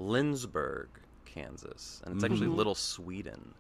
Lindsborg, 0.00 0.87
Kansas, 1.24 2.02
and 2.05 2.14
it's 2.14 2.24
actually 2.24 2.48
Little 2.48 2.74
Sweden. 2.74 3.55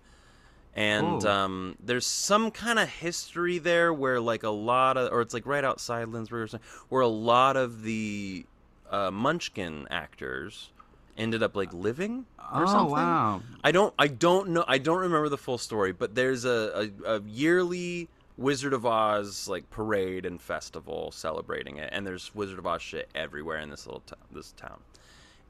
And 0.74 1.24
um, 1.26 1.76
there's 1.84 2.06
some 2.06 2.50
kind 2.50 2.78
of 2.78 2.88
history 2.88 3.58
there 3.58 3.92
where, 3.92 4.20
like, 4.20 4.42
a 4.42 4.48
lot 4.50 4.96
of, 4.96 5.12
or 5.12 5.20
it's 5.20 5.34
like 5.34 5.44
right 5.46 5.64
outside 5.64 6.06
Lindsborg 6.08 6.32
or 6.44 6.46
something, 6.48 6.68
where 6.88 7.02
a 7.02 7.08
lot 7.08 7.56
of 7.58 7.82
the 7.82 8.46
uh, 8.90 9.10
Munchkin 9.10 9.86
actors 9.90 10.70
ended 11.18 11.42
up 11.42 11.54
like 11.54 11.72
living 11.74 12.24
or 12.54 12.62
Oh 12.62 12.66
something. 12.66 12.92
wow! 12.92 13.42
I 13.62 13.70
don't 13.70 13.92
I 13.98 14.06
don't 14.08 14.48
know 14.48 14.64
I 14.66 14.78
don't 14.78 14.98
remember 15.00 15.28
the 15.28 15.36
full 15.36 15.58
story, 15.58 15.92
but 15.92 16.14
there's 16.14 16.46
a, 16.46 16.90
a, 17.04 17.16
a 17.16 17.22
yearly 17.22 18.08
Wizard 18.38 18.72
of 18.72 18.86
Oz 18.86 19.46
like 19.48 19.68
parade 19.68 20.24
and 20.24 20.40
festival 20.40 21.10
celebrating 21.10 21.76
it, 21.76 21.90
and 21.92 22.06
there's 22.06 22.34
Wizard 22.34 22.58
of 22.58 22.66
Oz 22.66 22.80
shit 22.80 23.10
everywhere 23.14 23.58
in 23.58 23.68
this 23.68 23.86
little 23.86 24.00
t- 24.06 24.14
this 24.30 24.52
town. 24.52 24.80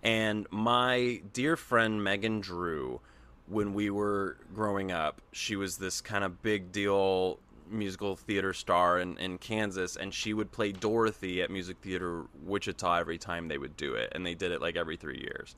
And 0.02 0.46
my 0.50 1.22
dear 1.32 1.56
friend 1.56 2.02
Megan 2.02 2.40
Drew, 2.40 3.00
when 3.46 3.74
we 3.74 3.90
were 3.90 4.36
growing 4.54 4.90
up, 4.90 5.20
she 5.32 5.56
was 5.56 5.76
this 5.76 6.00
kind 6.00 6.24
of 6.24 6.42
big 6.42 6.72
deal 6.72 7.38
musical 7.70 8.16
theater 8.16 8.52
star 8.52 8.98
in, 8.98 9.16
in 9.18 9.38
Kansas, 9.38 9.96
and 9.96 10.12
she 10.12 10.34
would 10.34 10.52
play 10.52 10.72
Dorothy 10.72 11.40
at 11.42 11.50
Music 11.50 11.76
Theater 11.80 12.24
Wichita 12.44 12.96
every 12.98 13.18
time 13.18 13.48
they 13.48 13.58
would 13.58 13.76
do 13.76 13.94
it, 13.94 14.12
and 14.14 14.26
they 14.26 14.34
did 14.34 14.52
it 14.52 14.60
like 14.60 14.76
every 14.76 14.96
three 14.96 15.18
years. 15.18 15.54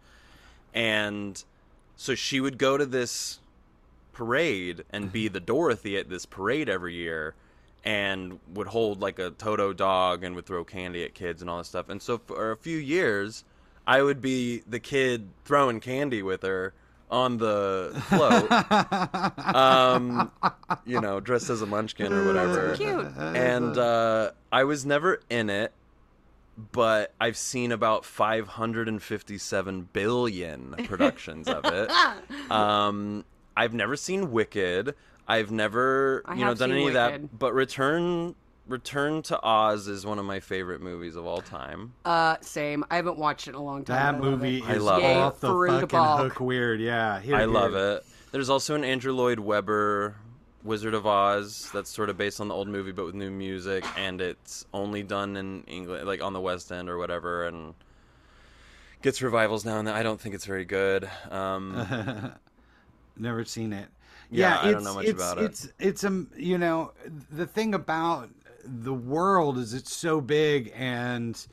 And 0.72 1.42
so 1.96 2.14
she 2.14 2.40
would 2.40 2.58
go 2.58 2.76
to 2.76 2.86
this 2.86 3.40
parade 4.12 4.84
and 4.90 5.12
be 5.12 5.28
the 5.28 5.40
Dorothy 5.40 5.96
at 5.96 6.08
this 6.08 6.24
parade 6.26 6.68
every 6.68 6.94
year 6.94 7.34
and 7.84 8.38
would 8.54 8.68
hold 8.68 9.00
like 9.00 9.18
a 9.18 9.30
Toto 9.30 9.72
dog 9.72 10.24
and 10.24 10.34
would 10.36 10.46
throw 10.46 10.64
candy 10.64 11.04
at 11.04 11.14
kids 11.14 11.42
and 11.42 11.50
all 11.50 11.58
this 11.58 11.68
stuff. 11.68 11.88
And 11.88 12.00
so 12.00 12.18
for 12.18 12.50
a 12.50 12.56
few 12.56 12.78
years, 12.78 13.44
I 13.86 14.02
would 14.02 14.20
be 14.20 14.62
the 14.66 14.80
kid 14.80 15.28
throwing 15.44 15.80
candy 15.80 16.22
with 16.22 16.42
her 16.42 16.72
on 17.10 17.38
the 17.38 17.92
float. 18.08 18.50
um, 19.54 20.30
you 20.84 21.00
know, 21.00 21.20
dressed 21.20 21.50
as 21.50 21.62
a 21.62 21.66
munchkin 21.66 22.12
or 22.12 22.26
whatever. 22.26 22.76
cute 22.76 23.06
And 23.16 23.76
uh, 23.76 24.32
I 24.50 24.64
was 24.64 24.84
never 24.84 25.20
in 25.30 25.50
it, 25.50 25.72
but 26.72 27.12
I've 27.20 27.36
seen 27.36 27.72
about 27.72 28.04
557 28.04 29.88
billion 29.92 30.74
productions 30.84 31.48
of 31.48 31.64
it. 31.64 31.90
Um, 32.50 33.24
I've 33.56 33.72
never 33.72 33.96
seen 33.96 34.30
Wicked. 34.30 34.94
I've 35.26 35.50
never, 35.50 36.22
I 36.26 36.34
you 36.34 36.44
know, 36.44 36.54
done 36.54 36.68
seen 36.68 36.76
any 36.76 36.86
of 36.88 36.92
that. 36.94 37.38
But 37.38 37.54
Return, 37.54 38.34
Return 38.66 39.20
to 39.22 39.38
Oz 39.42 39.88
is 39.88 40.06
one 40.06 40.18
of 40.18 40.24
my 40.24 40.40
favorite 40.40 40.80
movies 40.80 41.16
of 41.16 41.26
all 41.26 41.42
time. 41.42 41.92
uh 42.04 42.36
same 42.40 42.82
i 42.90 42.96
haven't 42.96 43.18
watched 43.18 43.46
it 43.46 43.50
in 43.50 43.56
a 43.56 43.62
long 43.62 43.84
time 43.84 44.14
That 44.14 44.20
but 44.22 44.26
I 44.26 44.30
love 44.30 44.40
movie 44.40 44.58
it. 44.58 44.64
I 44.64 44.74
is 44.76 44.82
love 44.82 45.02
it. 45.02 45.16
off 45.16 45.40
the 45.40 45.48
Fruit 45.48 45.70
fucking 45.70 45.86
Ball. 45.88 46.16
hook 46.18 46.40
weird. 46.40 46.80
Yeah, 46.80 47.20
here, 47.20 47.36
I 47.36 47.44
love 47.44 47.74
it. 47.74 48.04
There's 48.32 48.48
also 48.48 48.74
an 48.74 48.82
Andrew 48.84 49.12
Lloyd 49.12 49.38
Webber 49.38 50.16
Wizard 50.62 50.94
of 50.94 51.06
Oz 51.06 51.68
that's 51.74 51.90
sort 51.90 52.08
of 52.08 52.16
based 52.16 52.40
on 52.40 52.48
the 52.48 52.54
old 52.54 52.68
movie 52.68 52.90
but 52.92 53.04
with 53.04 53.14
new 53.14 53.30
music, 53.30 53.84
and 53.98 54.20
it's 54.22 54.64
only 54.72 55.02
done 55.02 55.36
in 55.36 55.62
England, 55.64 56.06
like 56.06 56.22
on 56.22 56.32
the 56.32 56.40
West 56.40 56.72
End 56.72 56.88
or 56.88 56.96
whatever, 56.96 57.46
and 57.46 57.74
gets 59.02 59.20
revivals 59.20 59.66
now 59.66 59.78
and 59.78 59.86
then. 59.86 59.94
I 59.94 60.02
don't 60.02 60.18
think 60.18 60.34
it's 60.34 60.46
very 60.46 60.64
good. 60.64 61.08
Um, 61.30 62.32
Never 63.18 63.44
seen 63.44 63.74
it. 63.74 63.88
Yeah, 64.30 64.58
I 64.60 64.72
don't 64.72 64.82
know 64.84 64.94
much 64.94 65.04
it's, 65.04 65.22
about 65.22 65.36
it. 65.38 65.44
It's 65.44 65.68
it's 65.78 66.02
um 66.04 66.30
you 66.34 66.56
know 66.58 66.92
the 67.30 67.46
thing 67.46 67.74
about 67.74 68.30
the 68.66 68.94
world 68.94 69.58
is 69.58 69.74
it's 69.74 69.94
so 69.94 70.20
big 70.20 70.72
and 70.76 71.46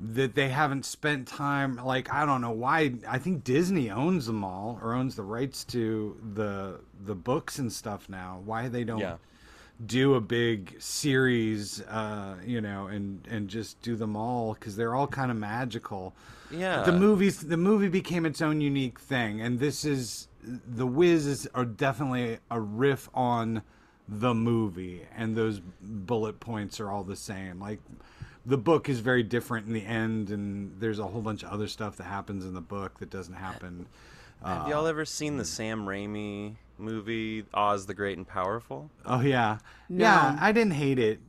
that 0.00 0.34
they 0.34 0.48
haven't 0.48 0.84
spent 0.84 1.28
time 1.28 1.76
like 1.76 2.12
I 2.12 2.24
don't 2.26 2.40
know 2.40 2.50
why 2.50 2.94
I 3.08 3.18
think 3.18 3.44
Disney 3.44 3.90
owns 3.90 4.26
them 4.26 4.42
all 4.44 4.78
or 4.82 4.94
owns 4.94 5.14
the 5.16 5.22
rights 5.22 5.64
to 5.66 6.16
the 6.34 6.80
the 7.04 7.14
books 7.14 7.58
and 7.58 7.72
stuff 7.72 8.08
now. 8.08 8.40
Why 8.44 8.68
they 8.68 8.84
don't 8.84 9.00
Yeah. 9.00 9.16
do 9.84 10.14
a 10.14 10.20
big 10.20 10.76
series 10.80 11.82
uh 11.82 12.36
you 12.44 12.60
know 12.60 12.86
and 12.86 13.26
and 13.30 13.48
just 13.48 13.80
do 13.82 13.96
them 13.96 14.16
all 14.16 14.54
cuz 14.54 14.76
they're 14.76 14.94
all 14.94 15.06
kind 15.08 15.30
of 15.30 15.36
magical 15.36 16.14
yeah, 16.50 16.82
the 16.82 16.92
movies 16.92 17.40
the 17.40 17.56
movie 17.56 17.88
became 17.88 18.26
its 18.26 18.42
own 18.42 18.60
unique 18.60 18.98
thing 19.00 19.40
and 19.40 19.58
this 19.58 19.84
is 19.84 20.28
the 20.42 20.86
whiz 20.86 21.26
is 21.26 21.48
are 21.54 21.64
definitely 21.64 22.38
a 22.50 22.60
riff 22.60 23.08
on 23.14 23.62
the 24.08 24.34
movie 24.34 25.02
and 25.16 25.36
those 25.36 25.60
bullet 25.80 26.40
points 26.40 26.80
are 26.80 26.90
all 26.90 27.04
the 27.04 27.16
same 27.16 27.60
like 27.60 27.78
the 28.44 28.58
book 28.58 28.88
is 28.88 28.98
very 29.00 29.22
different 29.22 29.66
in 29.68 29.72
the 29.72 29.84
end 29.84 30.30
and 30.30 30.74
there's 30.80 30.98
a 30.98 31.04
whole 31.06 31.20
bunch 31.22 31.42
of 31.44 31.50
other 31.50 31.68
stuff 31.68 31.96
that 31.96 32.04
happens 32.04 32.44
in 32.44 32.52
the 32.54 32.60
book 32.60 32.98
that 32.98 33.08
doesn't 33.10 33.34
happen 33.34 33.86
Have 34.44 34.66
y'all 34.68 34.86
ever 34.88 35.04
seen 35.04 35.36
the 35.36 35.44
Sam 35.44 35.86
Raimi 35.86 36.56
movie 36.78 37.44
Oz 37.54 37.86
the 37.86 37.94
Great 37.94 38.16
and 38.18 38.26
Powerful? 38.26 38.90
oh 39.06 39.20
yeah 39.20 39.58
No. 39.88 40.04
yeah 40.04 40.36
i 40.40 40.50
didn't 40.50 40.72
hate 40.74 40.98
it 40.98 41.20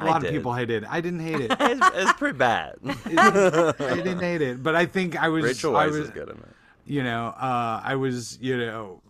A 0.00 0.04
lot 0.04 0.24
of 0.24 0.30
people 0.30 0.54
hated 0.54 0.84
it 0.84 0.88
i 0.88 1.00
didn't 1.00 1.20
hate 1.20 1.40
it 1.40 1.50
It's, 1.60 1.86
it's 1.94 2.12
pretty 2.14 2.38
bad. 2.38 2.76
i 2.84 3.96
didn't 3.96 4.20
hate 4.20 4.42
it 4.42 4.62
but 4.62 4.76
i 4.76 4.86
think 4.86 5.20
i 5.20 5.28
was 5.28 5.42
Rachel 5.44 5.76
I 5.76 5.86
Weisz 5.86 5.90
was, 5.90 5.96
is 5.98 6.10
good 6.10 6.28
in 6.28 6.36
it. 6.36 6.44
you 6.86 7.02
know, 7.02 7.26
uh, 7.36 7.80
I 7.84 7.96
was, 7.96 8.38
you 8.40 8.56
know, 8.58 9.00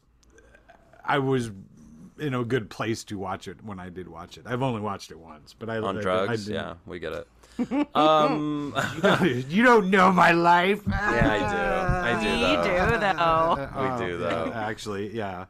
I 1.05 1.18
was 1.18 1.51
in 2.22 2.35
a 2.35 2.44
good 2.44 2.70
place 2.70 3.04
to 3.04 3.18
watch 3.18 3.48
it 3.48 3.62
when 3.64 3.78
I 3.80 3.88
did 3.88 4.08
watch 4.08 4.38
it. 4.38 4.44
I've 4.46 4.62
only 4.62 4.80
watched 4.80 5.11
it 5.11 5.18
once, 5.18 5.54
but 5.58 5.68
I 5.68 5.78
On 5.78 5.96
I- 5.96 5.98
I 5.98 6.02
drugs, 6.02 6.44
didn't- 6.46 6.54
yeah, 6.62 6.74
we 6.87 6.98
get 6.98 7.12
it. 7.12 7.28
Um, 7.94 8.74
you 9.48 9.62
don't 9.62 9.90
know 9.90 10.11
my 10.11 10.32
life. 10.32 10.80
yeah, 10.88 11.28
I 11.30 12.14
do. 12.14 12.18
I 12.18 12.24
do. 12.24 12.30
we 12.40 12.56
though. 12.56 12.96
do 12.96 12.98
though 12.98 13.98
We 14.00 14.06
do 14.06 14.18
though. 14.18 14.52
Actually, 14.54 15.14
yeah. 15.14 15.46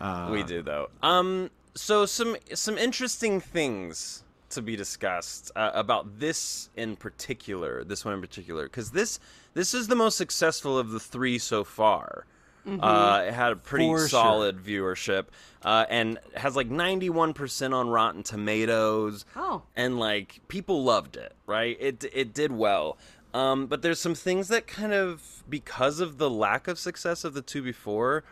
Uh, 0.00 0.28
we 0.30 0.42
do 0.42 0.62
though. 0.62 0.90
Um, 1.02 1.50
so 1.74 2.04
some 2.06 2.36
some 2.52 2.76
interesting 2.76 3.40
things 3.40 4.24
to 4.50 4.60
be 4.60 4.76
discussed 4.76 5.50
uh, 5.56 5.70
about 5.72 6.18
this 6.18 6.68
in 6.76 6.96
particular, 6.96 7.82
this 7.84 8.04
one 8.04 8.12
in 8.14 8.20
particular, 8.20 8.64
because 8.64 8.90
this 8.90 9.18
this 9.54 9.72
is 9.72 9.88
the 9.88 9.96
most 9.96 10.18
successful 10.18 10.78
of 10.78 10.90
the 10.90 11.00
three 11.00 11.38
so 11.38 11.64
far. 11.64 12.26
Uh, 12.66 13.24
it 13.26 13.34
had 13.34 13.52
a 13.52 13.56
pretty 13.56 13.86
For 13.86 13.98
sure. 14.00 14.08
solid 14.08 14.58
viewership, 14.64 15.26
uh, 15.64 15.84
and 15.88 16.18
has 16.36 16.54
like 16.56 16.68
91% 16.70 17.74
on 17.74 17.88
Rotten 17.88 18.22
Tomatoes. 18.22 19.24
Oh. 19.36 19.62
and 19.76 19.98
like 19.98 20.40
people 20.48 20.84
loved 20.84 21.16
it, 21.16 21.34
right? 21.46 21.76
It 21.80 22.04
it 22.12 22.32
did 22.34 22.52
well. 22.52 22.98
Um, 23.34 23.66
but 23.66 23.80
there's 23.82 23.98
some 24.00 24.14
things 24.14 24.48
that 24.48 24.66
kind 24.66 24.92
of 24.92 25.42
because 25.48 26.00
of 26.00 26.18
the 26.18 26.28
lack 26.30 26.68
of 26.68 26.78
success 26.78 27.24
of 27.24 27.32
the 27.34 27.40
two 27.42 27.62
before, 27.62 28.24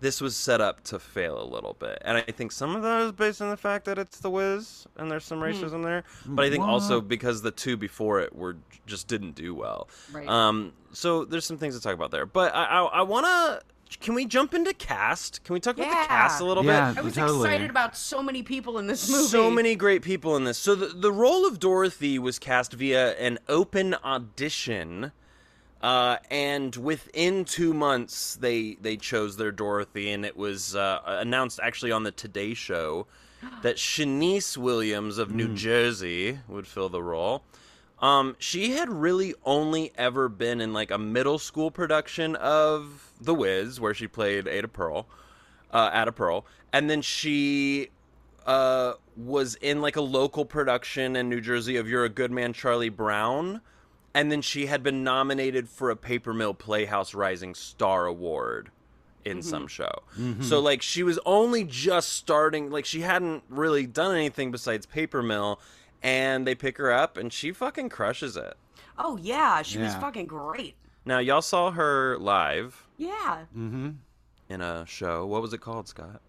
this 0.00 0.20
was 0.20 0.36
set 0.36 0.60
up 0.60 0.84
to 0.84 0.98
fail 1.00 1.42
a 1.42 1.44
little 1.44 1.74
bit. 1.78 1.98
And 2.04 2.16
I 2.16 2.22
think 2.22 2.52
some 2.52 2.76
of 2.76 2.82
that 2.82 3.02
is 3.02 3.12
based 3.12 3.42
on 3.42 3.50
the 3.50 3.56
fact 3.56 3.84
that 3.86 3.98
it's 3.98 4.20
the 4.20 4.30
Wiz 4.30 4.86
and 4.96 5.10
there's 5.10 5.24
some 5.24 5.40
racism 5.40 5.82
there. 5.82 6.04
But 6.24 6.44
I 6.44 6.50
think 6.50 6.62
also 6.62 7.00
because 7.00 7.42
the 7.42 7.50
two 7.50 7.76
before 7.76 8.20
it 8.20 8.34
were 8.34 8.56
just 8.86 9.08
didn't 9.08 9.34
do 9.34 9.54
well. 9.54 9.88
Right. 10.12 10.28
Um, 10.28 10.72
so 10.92 11.24
there's 11.24 11.44
some 11.46 11.58
things 11.58 11.74
to 11.76 11.82
talk 11.82 11.94
about 11.94 12.12
there. 12.12 12.26
But 12.26 12.54
I 12.54 12.64
I, 12.64 12.82
I 12.84 13.02
want 13.02 13.26
to. 13.26 13.62
Can 14.00 14.14
we 14.14 14.26
jump 14.26 14.54
into 14.54 14.74
cast? 14.74 15.44
Can 15.44 15.54
we 15.54 15.60
talk 15.60 15.76
about 15.76 15.88
the 15.88 16.08
cast 16.08 16.40
a 16.40 16.44
little 16.44 16.64
Yeah. 16.64 16.90
bit? 16.92 16.98
I 16.98 17.02
was 17.02 17.14
Totally. 17.14 17.48
excited 17.48 17.70
about 17.70 17.96
so 17.96 18.22
many 18.22 18.42
people 18.42 18.78
in 18.78 18.86
this 18.86 19.08
movie. 19.08 19.28
So 19.28 19.50
many 19.50 19.76
great 19.76 20.02
people 20.02 20.36
in 20.36 20.44
this. 20.44 20.58
So 20.58 20.74
the 20.74 20.86
the 20.88 21.12
role 21.12 21.46
of 21.46 21.58
Dorothy 21.60 22.18
was 22.18 22.38
cast 22.38 22.72
via 22.72 23.12
an 23.16 23.38
open 23.48 23.94
audition, 24.04 25.12
uh, 25.82 26.16
and 26.30 26.74
within 26.76 27.44
two 27.44 27.72
months 27.72 28.34
they 28.36 28.76
they 28.80 28.96
chose 28.96 29.36
their 29.36 29.52
Dorothy, 29.52 30.10
and 30.10 30.24
it 30.24 30.36
was 30.36 30.74
uh, 30.74 31.00
announced 31.04 31.60
actually 31.62 31.92
on 31.92 32.02
the 32.02 32.10
Today 32.12 32.54
Show 32.54 33.06
that 33.62 33.76
Shanice 33.92 34.56
Williams 34.56 35.18
of 35.18 35.30
New 35.30 35.54
Jersey 35.54 36.40
would 36.48 36.66
fill 36.66 36.88
the 36.88 37.02
role. 37.02 37.44
Um, 38.04 38.36
she 38.38 38.72
had 38.72 38.90
really 38.90 39.34
only 39.46 39.90
ever 39.96 40.28
been 40.28 40.60
in 40.60 40.74
like 40.74 40.90
a 40.90 40.98
middle 40.98 41.38
school 41.38 41.70
production 41.70 42.36
of 42.36 43.10
The 43.18 43.34
Wiz, 43.34 43.80
where 43.80 43.94
she 43.94 44.06
played 44.06 44.44
Addaperle, 44.44 45.06
uh, 45.70 45.90
Addaperle, 45.90 46.44
and 46.70 46.90
then 46.90 47.00
she 47.00 47.88
uh, 48.44 48.92
was 49.16 49.54
in 49.54 49.80
like 49.80 49.96
a 49.96 50.02
local 50.02 50.44
production 50.44 51.16
in 51.16 51.30
New 51.30 51.40
Jersey 51.40 51.76
of 51.76 51.88
You're 51.88 52.04
a 52.04 52.10
Good 52.10 52.30
Man, 52.30 52.52
Charlie 52.52 52.90
Brown. 52.90 53.62
And 54.12 54.30
then 54.30 54.42
she 54.42 54.66
had 54.66 54.82
been 54.82 55.02
nominated 55.02 55.66
for 55.66 55.88
a 55.88 55.96
Paper 55.96 56.34
Mill 56.34 56.52
Playhouse 56.52 57.14
Rising 57.14 57.54
Star 57.54 58.04
Award 58.04 58.70
in 59.24 59.40
some 59.40 59.66
show. 59.66 60.02
So 60.42 60.60
like 60.60 60.82
she 60.82 61.02
was 61.02 61.18
only 61.24 61.64
just 61.64 62.12
starting, 62.12 62.70
like 62.70 62.84
she 62.84 63.00
hadn't 63.00 63.44
really 63.48 63.86
done 63.86 64.14
anything 64.14 64.50
besides 64.50 64.84
Paper 64.84 65.22
Mill, 65.22 65.58
and 66.04 66.46
they 66.46 66.54
pick 66.54 66.76
her 66.78 66.92
up 66.92 67.16
and 67.16 67.32
she 67.32 67.50
fucking 67.50 67.88
crushes 67.88 68.36
it. 68.36 68.54
Oh 68.96 69.16
yeah, 69.16 69.62
she 69.62 69.78
was 69.78 69.92
Yeah. 69.94 70.00
fucking 70.00 70.26
great. 70.26 70.76
Now 71.04 71.18
y'all 71.18 71.42
saw 71.42 71.72
her 71.72 72.16
live 72.18 72.86
Yeah. 72.96 73.46
Mm-hmm. 73.56 73.90
in 74.50 74.60
a 74.60 74.84
show. 74.86 75.26
What 75.26 75.42
was 75.42 75.52
it 75.52 75.58
called, 75.60 75.88
Scott? 75.88 76.20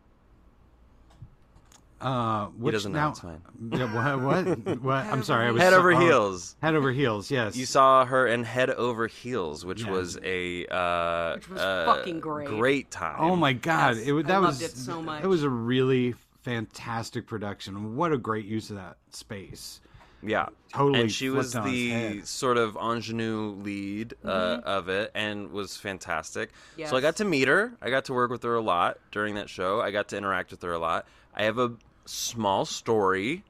Uh, 2.02 2.48
which 2.58 2.74
doesn't 2.74 2.92
know, 2.92 3.00
now, 3.00 3.10
it's 3.12 3.20
fine. 3.22 3.42
Yeah, 3.72 4.18
what? 4.20 4.46
What? 4.68 4.80
what? 4.82 5.06
I'm 5.06 5.24
sorry. 5.24 5.48
I 5.48 5.52
was 5.52 5.62
Head 5.62 5.72
so- 5.72 5.80
over 5.80 5.94
oh, 5.94 6.00
heels. 6.00 6.56
Head 6.62 6.76
over 6.76 6.92
heels. 6.92 7.32
Yes. 7.32 7.56
You 7.56 7.66
saw 7.66 8.06
her 8.06 8.28
in 8.28 8.44
Head 8.44 8.70
Over 8.70 9.08
Heels, 9.08 9.66
which 9.66 9.84
Yeah. 9.84 9.92
was 9.92 10.18
a 10.22 10.66
uh, 10.68 11.36
Which 11.36 11.50
was 11.50 11.62
uh, 11.62 11.86
fucking 11.86 12.20
great. 12.20 12.48
Great 12.50 12.92
time. 12.92 13.16
Oh 13.20 13.36
my 13.38 13.54
god! 13.54 13.96
Yes, 13.98 14.06
it 14.08 14.12
was 14.12 14.26
I 14.26 14.28
that 14.28 14.42
loved 14.42 14.62
was 14.62 14.74
it 14.74 14.78
so 14.78 15.02
much. 15.02 15.24
It 15.24 15.28
was 15.28 15.44
a 15.44 15.50
really 15.50 16.14
fantastic 16.46 17.26
production. 17.28 17.96
What 17.96 18.12
a 18.14 18.18
great 18.18 18.46
use 18.46 18.70
of 18.70 18.76
that 18.78 18.98
space. 19.10 19.82
Yeah, 20.24 20.48
Totally 20.74 21.02
And 21.02 21.12
she 21.12 21.30
was 21.30 21.52
flipped 21.52 21.68
on 21.68 21.74
its 21.74 22.22
the 22.22 22.22
sort 22.26 22.58
of 22.58 22.76
ingenue 22.78 23.56
lead 23.62 24.14
uh, 24.24 24.60
of 24.64 24.90
it, 24.90 25.12
and 25.14 25.52
was 25.52 25.78
fantastic. 25.78 26.50
So 26.78 26.84
I 26.84 26.86
Mm-hmm. 26.88 27.02
Got 27.02 27.16
to 27.18 27.26
meet 27.26 27.48
her. 27.48 27.74
I 27.82 27.90
got 27.92 28.06
to 28.06 28.14
work 28.14 28.32
with 28.32 28.42
her 28.44 28.56
a 28.56 28.62
lot 28.62 28.98
during 29.12 29.36
that 29.36 29.50
show. 29.50 29.82
I 29.82 29.92
got 29.92 30.08
to 30.10 30.18
interact 30.18 30.50
with 30.52 30.64
her 30.64 30.74
a 30.74 30.80
lot. 30.80 31.06
I 31.36 31.44
have 31.44 31.60
a 31.60 31.74
small 32.06 32.66
story. 32.66 33.44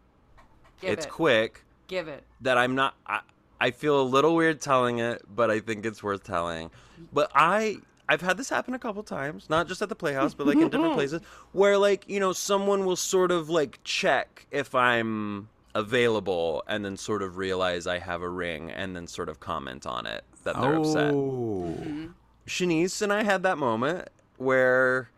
Give 0.81 0.91
it's 0.91 1.05
it. 1.05 1.11
quick 1.11 1.63
Give 1.87 2.07
it. 2.09 2.23
that 2.41 2.57
I'm 2.57 2.75
not. 2.75 2.95
I, 3.07 3.21
I 3.61 3.71
feel 3.71 4.01
a 4.01 4.03
little 4.03 4.35
weird 4.35 4.59
telling 4.59 4.99
it, 4.99 5.21
but 5.33 5.49
I 5.49 5.59
think 5.61 5.85
it's 5.85 6.03
worth 6.03 6.23
telling. 6.23 6.71
But 7.13 7.31
I. 7.33 7.77
I've 8.07 8.21
had 8.21 8.37
this 8.37 8.49
happen 8.49 8.73
a 8.73 8.79
couple 8.79 9.01
times, 9.03 9.49
not 9.49 9.67
just 9.67 9.81
at 9.81 9.89
the 9.89 9.95
Playhouse, 9.95 10.33
but 10.33 10.47
like 10.47 10.57
in 10.57 10.69
different 10.69 10.93
places, 10.95 11.21
where 11.51 11.77
like 11.77 12.07
you 12.07 12.19
know 12.19 12.33
someone 12.33 12.85
will 12.85 12.95
sort 12.95 13.31
of 13.31 13.49
like 13.49 13.79
check 13.83 14.45
if 14.51 14.75
I'm 14.75 15.49
available, 15.73 16.63
and 16.67 16.85
then 16.85 16.97
sort 16.97 17.21
of 17.21 17.37
realize 17.37 17.87
I 17.87 17.99
have 17.99 18.21
a 18.21 18.29
ring, 18.29 18.71
and 18.71 18.95
then 18.95 19.07
sort 19.07 19.29
of 19.29 19.39
comment 19.39 19.85
on 19.85 20.05
it 20.05 20.23
that 20.43 20.59
they're 20.61 20.75
upset. 20.75 21.13
Oh, 21.13 21.75
Shanice 22.47 23.01
and 23.01 23.11
I 23.11 23.23
had 23.23 23.43
that 23.43 23.57
moment 23.57 24.09
where 24.37 25.09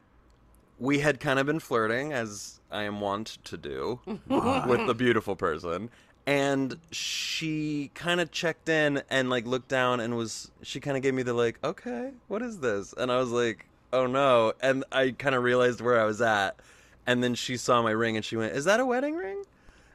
we 0.79 0.99
had 0.99 1.19
kind 1.19 1.39
of 1.39 1.45
been 1.45 1.59
flirting, 1.59 2.13
as 2.13 2.59
I 2.71 2.83
am 2.83 3.01
wont 3.01 3.37
to 3.45 3.57
do 3.57 3.99
with 4.05 4.87
the 4.87 4.95
beautiful 4.97 5.35
person. 5.35 5.89
And 6.27 6.77
she 6.91 7.89
kind 7.95 8.21
of 8.21 8.31
checked 8.31 8.69
in 8.69 9.01
and 9.09 9.29
like 9.29 9.47
looked 9.47 9.69
down 9.69 9.99
and 9.99 10.15
was 10.15 10.51
she 10.61 10.79
kind 10.79 10.95
of 10.95 11.01
gave 11.01 11.13
me 11.13 11.23
the 11.23 11.33
like, 11.33 11.57
okay, 11.63 12.11
what 12.27 12.43
is 12.43 12.59
this? 12.59 12.93
And 12.97 13.11
I 13.11 13.17
was 13.17 13.31
like, 13.31 13.65
oh 13.93 14.05
no. 14.05 14.53
And 14.61 14.83
I 14.91 15.11
kind 15.11 15.33
of 15.33 15.41
realized 15.41 15.81
where 15.81 15.99
I 15.99 16.03
was 16.03 16.21
at. 16.21 16.59
And 17.07 17.23
then 17.23 17.33
she 17.33 17.57
saw 17.57 17.81
my 17.81 17.91
ring 17.91 18.17
and 18.17 18.25
she 18.25 18.35
went, 18.35 18.53
is 18.53 18.65
that 18.65 18.79
a 18.79 18.85
wedding 18.85 19.15
ring? 19.15 19.43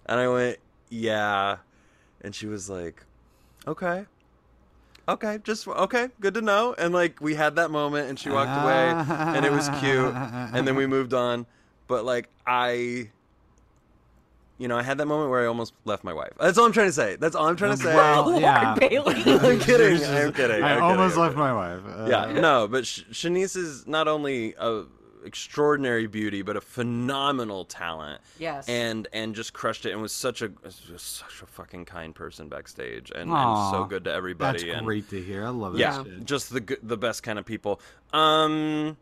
And 0.06 0.18
I 0.18 0.28
went, 0.28 0.58
yeah. 0.88 1.58
And 2.22 2.34
she 2.34 2.46
was 2.46 2.68
like, 2.68 3.04
okay 3.66 4.06
okay, 5.08 5.38
just 5.44 5.66
okay, 5.68 6.08
good 6.20 6.34
to 6.34 6.42
know. 6.42 6.74
And 6.76 6.92
like 6.92 7.20
we 7.20 7.34
had 7.34 7.56
that 7.56 7.70
moment, 7.70 8.08
and 8.08 8.18
she 8.18 8.30
walked 8.30 8.62
away, 8.62 8.90
and 9.36 9.44
it 9.44 9.52
was 9.52 9.68
cute. 9.80 10.14
And 10.14 10.66
then 10.66 10.76
we 10.76 10.86
moved 10.96 11.14
on. 11.14 11.46
But 11.88 12.04
like 12.04 12.28
I, 12.46 13.10
you 14.62 14.68
know, 14.68 14.79
I 14.79 14.83
had 14.85 14.96
that 14.98 15.07
moment 15.07 15.29
where 15.29 15.42
I 15.42 15.46
almost 15.46 15.75
left 15.85 16.05
my 16.05 16.12
wife. 16.12 16.31
That's 16.38 16.57
all 16.57 16.64
I'm 16.66 16.72
trying 16.72 16.87
to 16.87 16.92
say. 16.92 17.16
That's 17.16 17.35
all 17.35 17.48
I'm 17.48 17.57
trying 17.57 17.77
to 17.77 17.83
say. 17.83 17.92
Well, 17.96 18.31
Lord 18.31 18.42
yeah. 18.42 18.75
Bailey. 18.79 19.16
I'm 19.27 19.59
kidding. 19.59 20.05
I'm 20.09 20.33
kidding. 20.33 20.62
I 20.62 20.77
I'm 20.77 20.83
almost 20.85 21.16
kidding, 21.16 21.22
I'm 21.25 21.35
left 21.35 21.37
my 21.37 21.53
wife. 21.53 21.81
Uh, 21.85 22.07
yeah, 22.09 22.40
no, 22.40 22.68
but 22.68 22.87
Sh- 22.87 23.03
Shanice 23.11 23.57
is 23.57 23.88
not 23.88 24.07
only 24.07 24.55
a 24.57 24.85
extraordinary 25.25 26.07
beauty, 26.07 26.42
but 26.42 26.57
a 26.57 26.61
phenomenal 26.61 27.64
talent. 27.64 28.20
Yes. 28.38 28.68
and 28.68 29.09
and 29.12 29.35
just 29.35 29.53
crushed 29.53 29.85
it, 29.85 29.90
and 29.90 30.01
was 30.01 30.12
such 30.12 30.42
a 30.42 30.53
was 30.62 31.03
such 31.03 31.42
a 31.42 31.46
fucking 31.46 31.85
kind 31.85 32.14
person 32.14 32.48
backstage, 32.48 33.11
and, 33.11 33.33
and 33.33 33.70
so 33.72 33.85
good 33.85 34.05
to 34.05 34.11
That's 34.11 34.16
everybody. 34.16 34.70
and, 34.70 34.87
great 34.87 35.11
to 35.11 35.20
hear. 35.20 35.44
I 35.44 35.48
love 35.48 35.75
it. 35.75 35.81
yeah, 35.81 36.05
shit. 36.05 36.25
just 36.25 36.53
the 36.53 36.79
the 36.85 36.96
best 36.96 37.25
kind 37.25 37.40
of 37.40 37.44
people. 37.44 37.81
Um, 38.12 38.96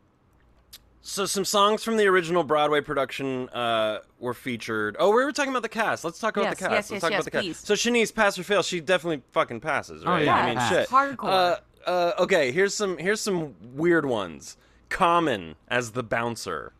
so 1.02 1.24
some 1.26 1.44
songs 1.44 1.82
from 1.82 1.96
the 1.96 2.06
original 2.06 2.44
Broadway 2.44 2.80
production 2.80 3.48
uh, 3.50 4.00
were 4.18 4.34
featured. 4.34 4.96
Oh, 4.98 5.08
we 5.08 5.24
were 5.24 5.32
talking 5.32 5.50
about 5.50 5.62
the 5.62 5.68
cast. 5.68 6.04
Let's 6.04 6.18
talk 6.18 6.36
about 6.36 6.50
Yes, 6.50 6.58
the 6.58 6.64
cast. 6.64 6.70
yes, 6.72 6.76
Let's 6.76 6.90
yes, 6.90 7.00
talk 7.00 7.10
yes, 7.10 7.20
about 7.20 7.32
the 7.32 7.40
please. 7.40 7.56
cast. 7.60 7.66
So 7.66 7.74
Shanice, 7.74 8.14
pass 8.14 8.38
or 8.38 8.42
fail? 8.42 8.62
She 8.62 8.80
definitely 8.80 9.22
fucking 9.32 9.60
passes, 9.60 10.04
right? 10.04 10.24
yeah, 10.24 10.34
I 10.34 10.46
mean, 10.46 10.56
pass. 10.56 10.70
shit. 10.70 10.88
Hardcore. 10.88 11.56
Uh, 11.86 11.88
uh, 11.88 12.12
okay, 12.20 12.52
here's 12.52 12.74
some 12.74 12.98
here's 12.98 13.20
some 13.20 13.54
weird 13.74 14.04
ones. 14.06 14.56
Common 14.90 15.54
as 15.68 15.92
the 15.92 16.02
bouncer. 16.02 16.72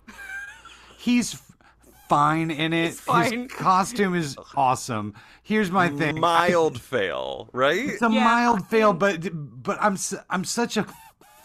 He's 0.99 1.35
f- 1.35 1.53
fine 2.09 2.51
in 2.51 2.73
it. 2.75 2.93
fine. 2.95 3.45
His 3.49 3.53
costume 3.53 4.15
is 4.15 4.37
awesome. 4.55 5.15
Here's 5.43 5.71
my 5.71 5.89
thing. 5.89 6.21
Mild 6.21 6.81
fail, 6.81 7.49
right? 7.53 7.79
It's 7.89 8.03
a 8.03 8.11
Yeah, 8.11 8.25
mild 8.25 8.61
I 8.61 8.63
fail, 8.65 8.93
but 8.93 9.29
but 9.63 9.79
I'm 9.81 9.95
s- 9.95 10.15
I'm 10.29 10.45
such 10.45 10.77
a 10.77 10.87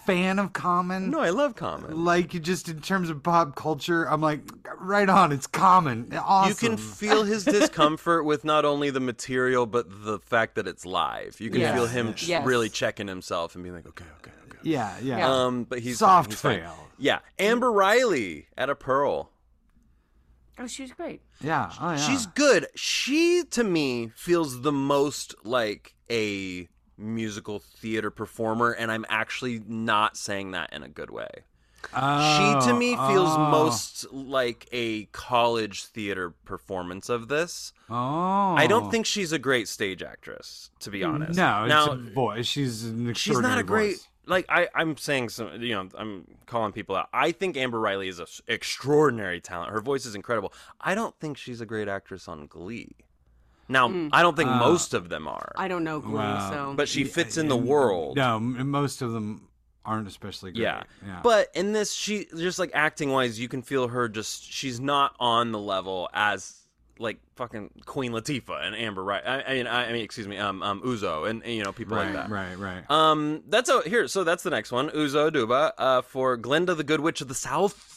fan 0.06 0.40
of 0.40 0.54
Common. 0.54 1.10
No, 1.10 1.20
I 1.20 1.30
love 1.32 1.56
Common. 1.56 2.04
Like 2.06 2.30
just 2.42 2.70
in 2.70 2.82
terms 2.82 3.10
of 3.10 3.22
pop 3.24 3.56
culture, 3.56 4.04
I'm 4.10 4.22
like 4.22 4.42
right 4.80 5.10
on. 5.10 5.32
It's 5.32 5.48
Common. 5.48 6.12
Awesome. 6.14 6.50
You 6.50 6.56
can 6.56 6.78
feel 6.78 7.24
his 7.24 7.44
discomfort 7.46 8.26
with 8.26 8.44
not 8.46 8.66
only 8.66 8.90
the 8.90 9.00
material 9.00 9.66
but 9.66 9.88
the 10.06 10.20
fact 10.20 10.56
that 10.56 10.68
it's 10.68 10.86
live. 10.86 11.40
You 11.40 11.50
can 11.50 11.62
Yes. 11.62 11.76
feel 11.76 11.88
him 11.88 12.14
ch- 12.14 12.30
really 12.44 12.70
checking 12.70 13.08
himself 13.08 13.56
and 13.56 13.64
being 13.64 13.76
like, 13.76 13.88
okay, 13.88 14.06
okay, 14.20 14.32
okay. 14.48 14.58
yeah, 14.64 14.96
yeah. 15.02 15.18
Yeah. 15.18 15.32
Um, 15.46 15.64
but 15.64 15.80
he's 15.80 16.00
Soft 16.00 16.32
he's 16.32 16.42
fine. 16.42 16.60
fail. 16.62 16.88
Yeah, 16.98 17.20
Amber 17.40 17.72
Riley 17.72 18.48
Addaperle. 18.58 19.28
oh, 20.60 20.68
she 20.68 20.84
was 20.84 20.92
great. 20.94 21.22
yeah. 21.42 21.72
Oh, 21.82 21.92
yeah. 21.92 21.98
She's 21.98 22.26
good. 22.28 22.68
She 22.76 23.44
to 23.52 23.64
me 23.64 24.12
feels 24.16 24.62
the 24.62 24.72
most 24.72 25.36
like 25.44 25.94
a 26.10 26.68
musical 26.98 27.60
theater 27.60 28.10
performer, 28.10 28.72
and 28.72 28.92
I'm 28.92 29.06
actually 29.10 29.62
not 29.68 30.18
saying 30.18 30.52
that 30.52 30.72
in 30.74 30.84
a 30.84 30.90
good 30.90 31.10
way. 31.10 31.30
Oh, 31.94 32.60
she 32.62 32.68
to 32.68 32.74
me 32.74 32.96
feels 32.96 33.30
oh, 33.30 33.50
most 33.52 34.12
like 34.12 34.68
a 34.72 35.06
college 35.06 35.86
theater 35.86 36.32
performance 36.32 37.10
of 37.10 37.28
this. 37.28 37.74
Oh, 37.90 38.56
I 38.56 38.68
don't 38.68 38.86
oh. 38.86 38.90
think 38.90 39.06
she's 39.06 39.32
a 39.32 39.40
great 39.40 39.68
stage 39.68 40.02
actress, 40.02 40.72
to 40.80 40.90
be 40.90 41.04
honest. 41.04 41.38
No, 41.38 41.64
it's 41.64 41.70
now 41.70 41.92
a 41.92 41.96
voice. 41.96 42.48
She's 42.48 42.86
an 42.86 43.14
she's 43.14 43.40
not 43.40 43.60
a 43.60 43.64
great. 43.64 44.08
Like 44.28 44.46
I, 44.50 44.68
I'm 44.74 44.98
saying 44.98 45.30
some, 45.30 45.62
you 45.62 45.76
know, 45.76 45.88
I'm 45.96 46.26
calling 46.48 46.72
people 46.72 46.96
out. 46.96 47.10
I 47.14 47.32
think 47.32 47.58
Amber 47.58 47.80
Riley 47.80 48.08
is 48.08 48.20
an 48.20 48.26
extraordinary 48.48 49.40
talent. 49.40 49.72
Her 49.72 49.82
voice 49.82 50.08
is 50.08 50.16
incredible. 50.16 50.52
I 50.82 50.96
don't 50.96 51.16
think 51.20 51.38
she's 51.38 51.62
a 51.62 51.66
great 51.66 51.88
actress 51.88 52.28
on 52.28 52.48
Glee. 52.48 52.96
Now, 53.68 54.10
I 54.12 54.22
don't 54.22 54.36
think 54.36 54.50
most 54.50 54.94
of 54.94 55.10
them 55.10 55.28
are, 55.28 55.52
I 55.56 55.68
don't 55.68 55.84
know 55.84 56.00
Glee, 56.00 56.14
Wow. 56.14 56.50
so 56.52 56.74
but 56.76 56.88
she 56.88 57.04
fits 57.04 57.38
in 57.38 57.48
the 57.48 57.58
world. 57.58 58.16
No, 58.16 58.40
most 58.40 59.02
of 59.02 59.12
them 59.12 59.48
aren't 59.84 60.08
especially 60.08 60.52
good. 60.52 60.62
Yeah. 60.62 60.84
yeah. 61.06 61.20
But 61.24 61.50
in 61.54 61.74
this, 61.74 61.94
she 61.94 62.26
just 62.36 62.60
like 62.60 62.72
acting 62.74 63.12
wise, 63.12 63.40
you 63.40 63.48
can 63.48 63.62
feel 63.62 63.88
her 63.88 64.08
just 64.10 64.44
she's 64.52 64.80
not 64.80 65.16
on 65.20 65.52
the 65.52 65.60
level 65.60 66.10
as 66.14 66.56
like 66.98 67.18
fucking 67.36 67.70
Queen 67.86 68.12
Latifah 68.12 68.66
and 68.66 68.76
Amber 68.76 69.04
Right. 69.04 69.22
I, 69.26 69.42
I 69.42 69.54
mean, 69.56 69.68
I, 69.68 69.90
I 69.90 69.94
mean, 69.94 70.04
excuse 70.04 70.28
me, 70.28 70.38
um, 70.38 70.64
um, 70.64 70.82
Uzo 70.82 71.30
and, 71.30 71.44
and, 71.44 71.54
you 71.54 71.64
know 71.64 71.72
people 71.72 71.98
right, 71.98 72.06
like 72.06 72.14
that. 72.14 72.30
right, 72.30 72.58
right. 72.58 72.90
Um, 72.90 73.44
that's 73.48 73.70
a 73.70 73.82
here. 73.82 74.08
So 74.08 74.24
that's 74.24 74.44
the 74.44 74.50
next 74.50 74.72
one, 74.72 74.90
Uzo 74.92 75.30
Aduba, 75.30 75.72
uh, 75.78 76.02
for 76.04 76.38
Glinda, 76.38 76.74
the 76.76 76.84
Good 76.84 77.02
Witch 77.02 77.20
of 77.22 77.28
the 77.28 77.36
South. 77.36 77.92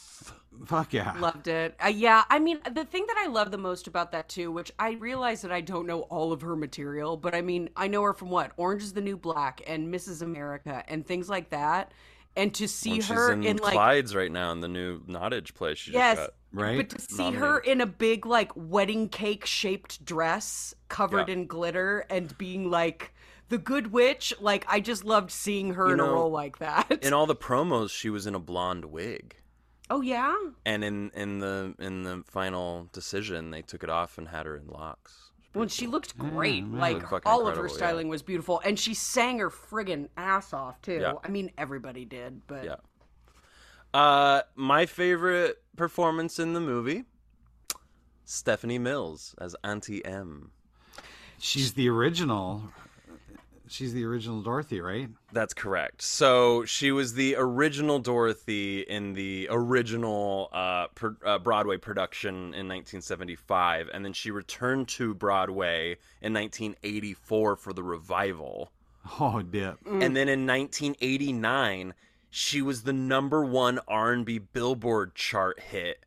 Fuck 0.66 0.92
yeah. 0.92 1.14
Loved 1.18 1.48
it. 1.48 1.76
Uh, 1.82 1.88
yeah, 1.88 2.24
I 2.30 2.38
mean, 2.38 2.58
the 2.72 2.84
thing 2.84 3.06
that 3.06 3.16
I 3.18 3.28
love 3.28 3.50
the 3.50 3.58
most 3.58 3.86
about 3.86 4.12
that 4.12 4.28
too, 4.28 4.50
which 4.50 4.72
I 4.78 4.92
realize 4.92 5.42
that 5.42 5.52
I 5.52 5.60
don't 5.60 5.86
know 5.86 6.00
all 6.02 6.32
of 6.32 6.40
her 6.40 6.56
material, 6.56 7.16
but 7.16 7.34
I 7.34 7.42
mean, 7.42 7.70
I 7.76 7.88
know 7.88 8.02
her 8.02 8.12
from 8.12 8.30
what 8.30 8.52
Orange 8.56 8.82
is 8.82 8.92
the 8.92 9.00
New 9.00 9.16
Black 9.16 9.62
and 9.66 9.92
Mrs. 9.92 10.22
America 10.22 10.82
and 10.88 11.06
things 11.06 11.28
like 11.28 11.50
that. 11.50 11.92
And 12.36 12.54
to 12.54 12.68
see 12.68 12.92
When 12.92 13.00
her 13.02 13.36
she's 13.36 13.50
in, 13.50 13.56
like 13.56 13.72
Clyde's 13.72 14.14
right 14.14 14.30
now 14.30 14.52
in 14.52 14.60
the 14.60 14.68
new 14.68 15.00
Nottage 15.00 15.54
play. 15.54 15.74
She 15.74 15.92
yes, 15.92 16.16
just 16.16 16.28
got. 16.28 16.34
Right? 16.60 16.76
But 16.76 16.90
to 16.90 17.00
see 17.00 17.32
her 17.32 17.58
in 17.58 17.80
a 17.80 17.86
big 17.86 18.26
like 18.26 18.52
wedding 18.54 19.08
cake 19.08 19.44
shaped 19.44 20.04
dress 20.04 20.74
covered 20.88 21.28
Yeah. 21.28 21.34
in 21.34 21.46
glitter 21.46 22.06
and 22.08 22.36
being 22.38 22.70
like 22.70 23.12
the 23.48 23.58
good 23.58 23.92
witch, 23.92 24.32
like 24.40 24.64
I 24.68 24.78
just 24.80 25.04
loved 25.04 25.30
seeing 25.30 25.74
her 25.74 25.88
You 25.88 25.94
in 25.94 26.00
a 26.00 26.04
role 26.04 26.30
like 26.30 26.58
that. 26.58 26.98
In 27.02 27.12
all 27.12 27.26
the 27.26 27.34
promos, 27.48 27.90
she 27.90 28.08
was 28.08 28.26
in 28.26 28.34
a 28.34 28.38
blonde 28.40 28.84
wig. 28.86 29.34
Oh 29.90 30.00
yeah. 30.00 30.34
And 30.64 30.84
in, 30.84 31.10
in 31.14 31.38
the 31.38 31.74
in 31.78 32.02
the 32.02 32.22
final 32.26 32.88
decision, 32.92 33.50
they 33.50 33.62
took 33.62 33.82
it 33.82 33.90
off 33.90 34.18
and 34.18 34.28
had 34.28 34.46
her 34.46 34.56
in 34.56 34.66
locks. 34.68 35.30
Well, 35.54 35.68
she 35.68 35.86
looked 35.86 36.16
great. 36.18 36.66
like 36.68 37.10
Looked 37.10 37.26
all 37.26 37.48
of 37.48 37.56
her 37.56 37.64
incredible, 37.64 37.70
yeah. 37.70 37.76
styling 37.76 38.08
was 38.08 38.22
beautiful, 38.22 38.60
and 38.64 38.78
she 38.78 38.94
sang 38.94 39.38
her 39.38 39.50
friggin' 39.50 40.08
ass 40.16 40.52
off 40.52 40.80
too. 40.82 40.98
Yeah. 41.00 41.14
I 41.24 41.28
mean, 41.28 41.50
everybody 41.58 42.04
did, 42.04 42.46
but 42.46 42.64
Yeah. 42.64 42.76
Uh, 43.94 44.42
my 44.54 44.84
favorite 44.84 45.62
performance 45.76 46.38
in 46.38 46.52
the 46.52 46.60
movie, 46.60 47.04
Stephanie 48.24 48.78
Mills 48.78 49.34
as 49.40 49.56
Auntie 49.64 50.04
M. 50.04 50.50
She's 51.38 51.72
the 51.72 51.88
original. 51.88 52.64
She's 53.70 53.92
the 53.92 54.04
original 54.04 54.42
Dorothy, 54.42 54.80
right? 54.80 55.08
That's 55.32 55.54
correct. 55.54 56.02
So 56.02 56.64
she 56.64 56.90
was 56.92 57.14
the 57.14 57.36
original 57.36 57.98
Dorothy 57.98 58.80
in 58.80 59.14
the 59.14 59.48
original 59.50 60.48
uh, 60.52 60.88
pr- 60.94 61.24
uh, 61.24 61.38
Broadway 61.38 61.76
production 61.76 62.34
in 62.34 62.66
1975, 62.68 63.90
and 63.92 64.04
then 64.04 64.12
she 64.12 64.30
returned 64.30 64.88
to 64.88 65.14
Broadway 65.14 65.96
in 66.20 66.32
1984 66.32 67.56
for 67.56 67.72
the 67.72 67.82
revival. 67.82 68.72
Oh, 69.20 69.42
dip. 69.42 69.78
And 69.86 70.16
then 70.16 70.28
in 70.28 70.46
1989, 70.46 71.94
she 72.30 72.60
was 72.60 72.82
the 72.82 72.92
number 72.92 73.44
one 73.44 73.80
R&B 73.88 74.38
Billboard 74.38 75.14
chart 75.14 75.60
hit 75.60 76.04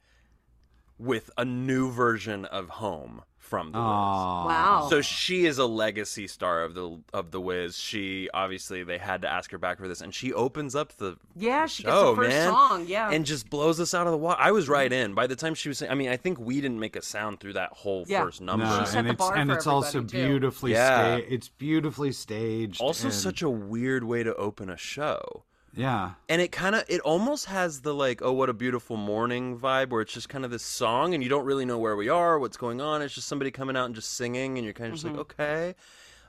with 0.99 1.31
a 1.37 1.43
new 1.43 1.91
version 1.91 2.45
of 2.45 2.69
Home 2.69 3.23
from 3.51 3.73
The 3.73 3.77
Wiz. 3.79 3.85
Aw. 3.85 4.45
wow. 4.47 4.87
So 4.89 5.01
she 5.01 5.45
is 5.45 5.57
a 5.57 5.65
legacy 5.65 6.25
star 6.25 6.63
of 6.63 6.73
the 6.73 6.97
of 7.13 7.31
the 7.31 7.41
Wiz. 7.41 7.77
She 7.77 8.29
obviously 8.33 8.83
they 8.83 8.97
had 8.97 9.21
to 9.23 9.27
ask 9.27 9.51
her 9.51 9.57
back 9.57 9.77
for 9.77 9.89
this, 9.89 9.99
and 9.99 10.15
she 10.15 10.31
opens 10.31 10.73
up 10.73 10.93
the 10.93 11.17
yeah, 11.35 11.63
the 11.63 11.67
she 11.67 11.83
show, 11.83 11.89
gets 11.89 12.09
the 12.09 12.15
first 12.15 12.29
man, 12.29 12.49
song. 12.49 12.85
Yeah, 12.87 13.11
and 13.11 13.25
just 13.25 13.49
blows 13.49 13.81
us 13.81 13.93
out 13.93 14.07
of 14.07 14.11
the 14.11 14.17
water. 14.17 14.39
I 14.41 14.51
was 14.51 14.69
right 14.69 14.91
in 14.91 15.13
by 15.13 15.27
the 15.27 15.35
time 15.35 15.53
she 15.53 15.67
was. 15.67 15.79
saying 15.79 15.91
I 15.91 15.95
mean, 15.95 16.07
I 16.07 16.15
think 16.15 16.39
we 16.39 16.61
didn't 16.61 16.79
make 16.79 16.95
a 16.95 17.01
sound 17.01 17.41
through 17.41 17.53
that 17.53 17.73
whole 17.73 18.05
Yeah. 18.07 18.23
first 18.23 18.39
number. 18.39 18.65
No, 18.65 18.85
set 18.85 18.99
and 18.99 19.07
the 19.07 19.11
it's 19.11 19.17
bar 19.19 19.35
and 19.35 19.49
for 19.51 19.57
it's 19.57 19.67
also 19.67 19.99
too. 19.99 20.05
beautifully 20.07 20.71
Yeah. 20.71 21.17
sta- 21.17 21.25
It's 21.29 21.49
beautifully 21.49 22.13
staged. 22.13 22.79
also, 22.79 23.07
and- 23.07 23.13
such 23.13 23.41
a 23.41 23.49
weird 23.49 24.05
way 24.05 24.23
to 24.23 24.33
open 24.35 24.69
a 24.69 24.77
show. 24.77 25.43
Yeah. 25.75 26.11
and 26.29 26.41
it 26.41 26.51
kind 26.51 26.75
of 26.75 26.83
it 26.87 27.01
almost 27.01 27.45
has 27.45 27.81
the 27.81 27.93
like 27.93 28.21
oh 28.21 28.31
what 28.33 28.49
a 28.49 28.53
beautiful 28.53 28.97
morning 28.97 29.57
vibe 29.57 29.89
where 29.89 30.01
it's 30.01 30.13
just 30.13 30.29
kind 30.29 30.43
of 30.45 30.51
this 30.51 30.63
song 30.63 31.13
and 31.13 31.23
you 31.23 31.29
don't 31.29 31.45
really 31.45 31.65
know 31.65 31.77
where 31.79 31.95
we 31.95 32.09
are 32.09 32.37
what's 32.39 32.57
going 32.57 32.81
on. 32.81 33.01
It's 33.01 33.13
just 33.13 33.27
somebody 33.27 33.51
coming 33.51 33.75
out 33.77 33.85
and 33.85 33.95
just 33.95 34.13
singing 34.15 34.57
and 34.57 34.65
you're 34.65 34.73
kind 34.73 34.87
of 34.87 34.93
just 34.95 35.05
Mm-hmm. 35.05 35.17
like 35.17 35.31
okay. 35.39 35.75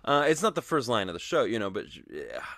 Uh, 0.04 0.24
it's 0.26 0.42
not 0.42 0.54
the 0.56 0.62
first 0.62 0.88
line 0.88 1.08
of 1.08 1.12
the 1.12 1.20
show 1.20 1.44
you 1.44 1.58
know 1.60 1.70
but 1.70 1.84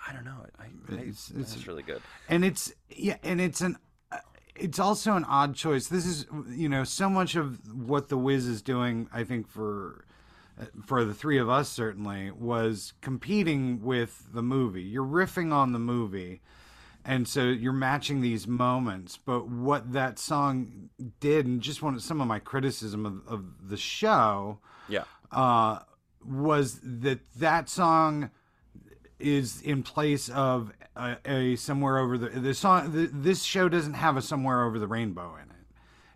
i 0.07 0.13
don't 0.13 0.25
know. 0.25 0.45
I, 0.59 0.63
I, 0.63 0.95
It's- 0.95 1.31
it's, 1.35 1.51
it's- 1.53 1.67
really 1.67 1.83
good. 1.83 2.01
and 2.29 2.43
it's 2.43 2.73
yeah 2.89 3.17
and 3.23 3.39
it's 3.39 3.61
an 3.61 3.77
uh, 4.11 4.17
it's 4.55 4.79
also 4.79 5.13
an 5.15 5.25
odd 5.25 5.53
choice. 5.55 5.87
This 5.87 6.05
is 6.05 6.25
you 6.49 6.69
know 6.69 6.83
so 6.83 7.09
much 7.09 7.35
of 7.35 7.59
what 7.73 8.09
the 8.09 8.17
wiz 8.17 8.47
is 8.47 8.61
doing 8.61 9.07
i 9.13 9.23
think 9.23 9.47
for 9.47 10.05
uh, 10.59 10.65
for 10.85 11.03
the 11.05 11.13
three 11.13 11.37
of 11.37 11.49
us 11.49 11.67
certainly 11.69 12.31
was 12.31 12.93
competing 13.01 13.81
with 13.83 14.27
the 14.33 14.41
movie. 14.41 14.81
You're 14.83 15.05
riffing 15.05 15.51
on 15.53 15.73
the 15.73 15.79
movie 15.79 16.41
and 17.05 17.27
so 17.27 17.43
you're 17.43 17.71
matching 17.73 18.21
these 18.21 18.47
moments 18.47 19.17
but 19.17 19.47
what 19.47 19.93
that 19.93 20.17
song 20.19 20.89
did 21.19 21.45
and 21.45 21.61
just 21.61 21.81
one 21.81 21.99
some 21.99 22.19
of 22.19 22.27
my 22.27 22.39
criticism 22.39 23.05
of, 23.05 23.21
of 23.27 23.69
the 23.69 23.77
show 23.77 24.59
yeah 24.89 25.03
uh, 25.31 25.79
was 26.25 26.79
that 26.83 27.19
that 27.37 27.69
song 27.69 28.29
is 29.19 29.61
in 29.61 29.83
place 29.83 30.27
of 30.29 30.71
a, 30.95 31.17
a 31.25 31.55
somewhere 31.55 31.97
over 31.99 32.17
the 32.17 32.29
the 32.29 32.53
song. 32.53 32.91
The, 32.91 33.07
this 33.13 33.43
show 33.43 33.69
doesn't 33.69 33.93
have 33.93 34.17
a 34.17 34.21
somewhere 34.21 34.63
over 34.63 34.77
the 34.79 34.87
rainbow 34.87 35.35
in 35.35 35.49
it. 35.49 35.55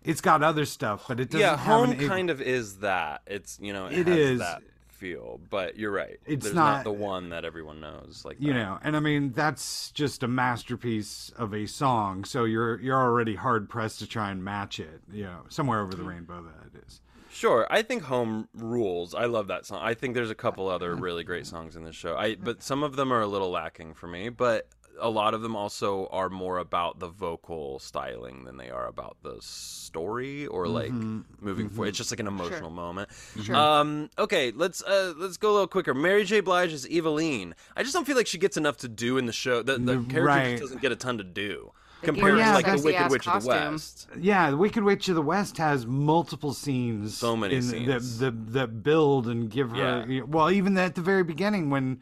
It's 0.02 0.20
got 0.20 0.42
other 0.42 0.64
stuff, 0.64 1.04
but 1.08 1.18
it 1.20 1.26
doesn't 1.30 1.40
yeah 1.40 1.56
have 1.56 1.80
home 1.80 1.90
an, 1.92 2.00
it- 2.00 2.08
kind 2.08 2.30
of 2.30 2.40
is 2.40 2.78
that 2.78 3.22
it's 3.26 3.58
you 3.60 3.72
know 3.72 3.86
it, 3.86 4.00
It 4.00 4.08
is. 4.08 4.38
that 4.40 4.62
feel 5.00 5.40
but 5.48 5.78
you're 5.78 5.90
right 5.90 6.18
It's 6.26 6.44
there's 6.44 6.54
not- 6.54 6.74
not, 6.78 6.84
the 6.84 6.92
one 6.92 7.30
that 7.30 7.44
everyone 7.46 7.80
knows 7.80 8.22
like 8.24 8.36
you 8.38 8.52
that. 8.52 8.58
know 8.58 8.78
and 8.84 8.94
i 8.96 9.00
mean 9.00 9.32
that's 9.32 9.90
just 9.92 10.22
a 10.22 10.28
masterpiece 10.28 11.32
of 11.36 11.54
a 11.54 11.66
song 11.66 12.24
so 12.24 12.44
you're 12.44 12.78
you're 12.80 13.00
already 13.00 13.34
hard 13.34 13.68
pressed 13.70 13.98
to 14.00 14.06
try 14.06 14.30
and 14.30 14.44
match 14.44 14.78
it 14.78 15.00
you 15.10 15.24
know 15.24 15.40
somewhere 15.48 15.80
over 15.80 15.94
the 15.96 16.02
rainbow 16.04 16.42
that 16.42 16.78
is 16.86 17.00
Sure, 17.32 17.64
I 17.70 17.82
think 17.82 18.02
Home 18.02 18.48
rules. 18.54 19.14
I 19.14 19.26
love 19.26 19.46
that 19.46 19.64
song. 19.64 19.78
I 19.80 19.94
think 19.94 20.14
there's 20.16 20.30
a 20.32 20.34
couple 20.34 20.68
other 20.68 20.96
really 20.96 21.22
great 21.22 21.46
songs 21.46 21.76
in 21.76 21.84
this 21.84 21.94
show. 21.94 22.16
I 22.16 22.34
but 22.34 22.60
some 22.60 22.82
of 22.82 22.96
them 22.96 23.12
are 23.12 23.20
a 23.20 23.26
little 23.28 23.50
lacking 23.52 23.94
for 23.94 24.08
me, 24.08 24.30
but 24.30 24.66
a 25.00 25.08
lot 25.08 25.34
of 25.34 25.42
them 25.42 25.56
also 25.56 26.06
are 26.12 26.28
more 26.28 26.58
about 26.58 26.98
the 27.00 27.08
vocal 27.08 27.78
styling 27.78 28.44
than 28.44 28.56
they 28.56 28.70
are 28.70 28.86
about 28.86 29.16
the 29.22 29.36
story 29.40 30.46
or 30.46 30.68
like 30.68 30.92
moving 30.92 31.68
forward. 31.68 31.88
It's 31.88 31.98
just 31.98 32.10
like 32.10 32.20
an 32.20 32.26
emotional 32.26 32.70
moment. 32.70 33.08
Um 33.50 34.10
okay, 34.18 34.52
let's 34.54 34.82
uh 34.82 35.14
let's 35.16 35.36
go 35.36 35.50
a 35.50 35.52
little 35.52 35.66
quicker. 35.68 35.94
Mary 35.94 36.24
J. 36.24 36.40
Blige 36.40 36.72
is 36.72 36.86
Evillene. 36.86 37.52
I 37.76 37.82
just 37.82 37.94
don't 37.94 38.06
feel 38.06 38.16
like 38.16 38.26
she 38.26 38.38
gets 38.38 38.56
enough 38.56 38.76
to 38.78 38.88
do 38.88 39.18
in 39.18 39.26
the 39.26 39.32
show. 39.32 39.62
The, 39.62 39.78
the 39.78 39.94
character 39.96 40.22
Right. 40.24 40.50
just 40.52 40.62
doesn't 40.62 40.82
get 40.82 40.92
a 40.92 40.96
ton 40.96 41.18
to 41.18 41.24
do. 41.24 41.72
Compared 42.02 42.38
yeah, 42.38 42.46
to 42.46 42.52
like 42.54 42.64
the 42.64 42.70
Wicked 42.82 42.82
Sexy-ass 42.82 43.10
Witch 43.10 43.28
of 43.28 43.42
the. 43.42 43.48
West. 43.48 44.08
yeah 44.18 44.50
the 44.50 44.56
wicked 44.56 44.82
witch 44.84 45.08
of 45.10 45.16
the 45.16 45.22
west 45.22 45.58
has 45.58 45.86
multiple 45.86 46.54
scenes 46.54 47.14
So 47.18 47.36
many 47.36 47.56
in 47.56 47.62
scenes. 47.62 48.18
that 48.18 48.32
that 48.32 48.52
that 48.54 48.82
build 48.82 49.26
and 49.28 49.50
give 49.50 49.72
her 49.72 50.06
Yeah. 50.08 50.22
well 50.22 50.50
even 50.50 50.78
at 50.78 50.94
the 50.94 51.02
very 51.02 51.24
beginning 51.24 51.68
when 51.68 52.00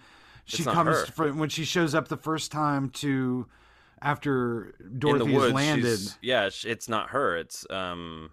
she 0.48 0.58
It's 0.58 0.66
not 0.66 0.74
comes 0.74 0.96
her. 0.96 1.06
for, 1.06 1.32
when 1.32 1.48
she 1.48 1.64
shows 1.64 1.94
up 1.94 2.08
the 2.08 2.16
first 2.16 2.50
time 2.50 2.90
to 2.90 3.46
after 4.00 4.74
in 4.80 4.98
dorothy 4.98 5.24
the 5.26 5.32
has 5.32 5.40
woods. 5.42 5.54
landed 5.54 6.00
Yeah, 6.22 6.48
it's 6.64 6.88
not 6.88 7.10
her. 7.10 7.36
It's 7.36 7.66
um, 7.70 8.30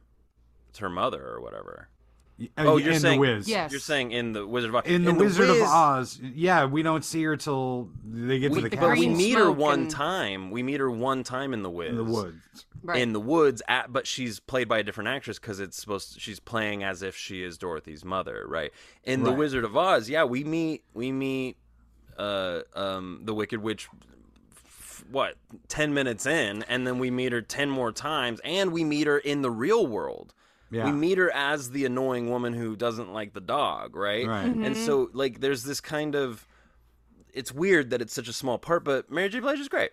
it's 0.70 0.80
her 0.80 0.90
mother 0.90 1.26
or 1.28 1.42
whatever. 1.42 1.90
Uh, 2.40 2.46
Oh, 2.58 2.78
you're 2.78 2.92
in 2.94 3.00
saying 3.00 3.22
the 3.22 3.28
Wiz. 3.28 3.48
Yes. 3.48 3.72
You're 3.72 3.80
saying 3.80 4.12
in 4.12 4.34
the 4.34 4.46
Wizard 4.46 4.70
of 4.72 4.76
Oz. 4.76 4.84
In 4.86 5.06
the 5.06 5.14
Wizard 5.14 5.48
Wiz, 5.50 5.62
of 5.62 5.68
Oz, 5.68 6.20
yeah, 6.22 6.66
we 6.66 6.84
don't 6.84 7.06
see 7.06 7.24
her 7.24 7.38
till 7.38 7.90
they 8.06 8.40
get 8.40 8.52
We, 8.52 8.58
to 8.58 8.64
the 8.64 8.70
castle. 8.72 8.90
but 8.90 9.00
we 9.00 9.08
meet 9.08 9.38
her 9.38 9.50
one 9.50 9.82
and- 9.84 9.90
time. 9.92 10.52
We 10.52 10.62
meet 10.62 10.82
her 10.82 10.92
one 10.92 11.24
time 11.24 11.54
in 11.54 11.64
the 11.64 11.70
Wiz. 11.70 11.92
in 11.92 11.96
the 11.96 12.04
woods. 12.04 12.66
right. 12.84 13.02
In 13.02 13.14
the 13.14 13.22
woods, 13.22 13.62
at, 13.70 13.92
but 13.94 14.06
she's 14.06 14.42
played 14.42 14.68
by 14.68 14.80
a 14.80 14.84
different 14.84 15.08
actress 15.08 15.40
because 15.40 15.62
it's 15.62 15.78
supposed. 15.80 16.14
To, 16.16 16.20
she's 16.20 16.42
playing 16.42 16.84
as 16.84 17.02
if 17.04 17.16
she 17.16 17.42
is 17.42 17.58
Dorothy's 17.58 18.04
mother, 18.04 18.44
right? 18.48 18.72
In 19.06 19.24
the 19.24 19.32
Wizard 19.32 19.64
of 19.64 19.76
Oz, 19.78 20.10
yeah, 20.10 20.26
we 20.26 20.44
meet 20.44 20.84
we 20.94 21.14
meet 21.14 21.56
uh, 22.18 22.62
um, 22.74 23.22
the 23.24 23.34
Wicked 23.34 23.62
Witch. 23.62 23.88
What 25.12 25.36
ten 25.68 25.94
minutes 25.94 26.26
in, 26.26 26.64
and 26.64 26.88
then 26.88 26.98
we 26.98 27.12
meet 27.12 27.32
her 27.32 27.42
ten 27.42 27.70
more 27.70 27.92
times, 27.92 28.42
and 28.44 28.72
we 28.72 28.84
meet 28.84 29.06
her 29.06 29.20
in 29.20 29.44
the 29.44 29.52
real 29.52 29.86
world. 29.86 30.34
Yeah. 30.72 30.86
We 30.86 30.94
meet 30.94 31.20
her 31.20 31.30
as 31.32 31.70
the 31.70 31.86
annoying 31.86 32.32
woman 32.32 32.54
who 32.54 32.76
doesn't 32.76 33.14
like 33.14 33.34
the 33.34 33.42
dog, 33.42 33.96
right? 33.96 34.28
Right. 34.28 34.46
And 34.46 34.76
so, 34.76 35.12
like, 35.14 35.42
there's 35.42 35.64
this 35.64 35.80
kind 35.80 36.16
of. 36.16 36.48
It's 37.34 37.54
weird 37.54 37.92
that 37.92 38.02
it's 38.02 38.14
such 38.14 38.28
a 38.28 38.34
small 38.34 38.58
part, 38.58 38.84
but 38.84 39.12
Mary 39.12 39.30
J. 39.30 39.42
Blige 39.42 39.60
is 39.60 39.70
great. 39.70 39.92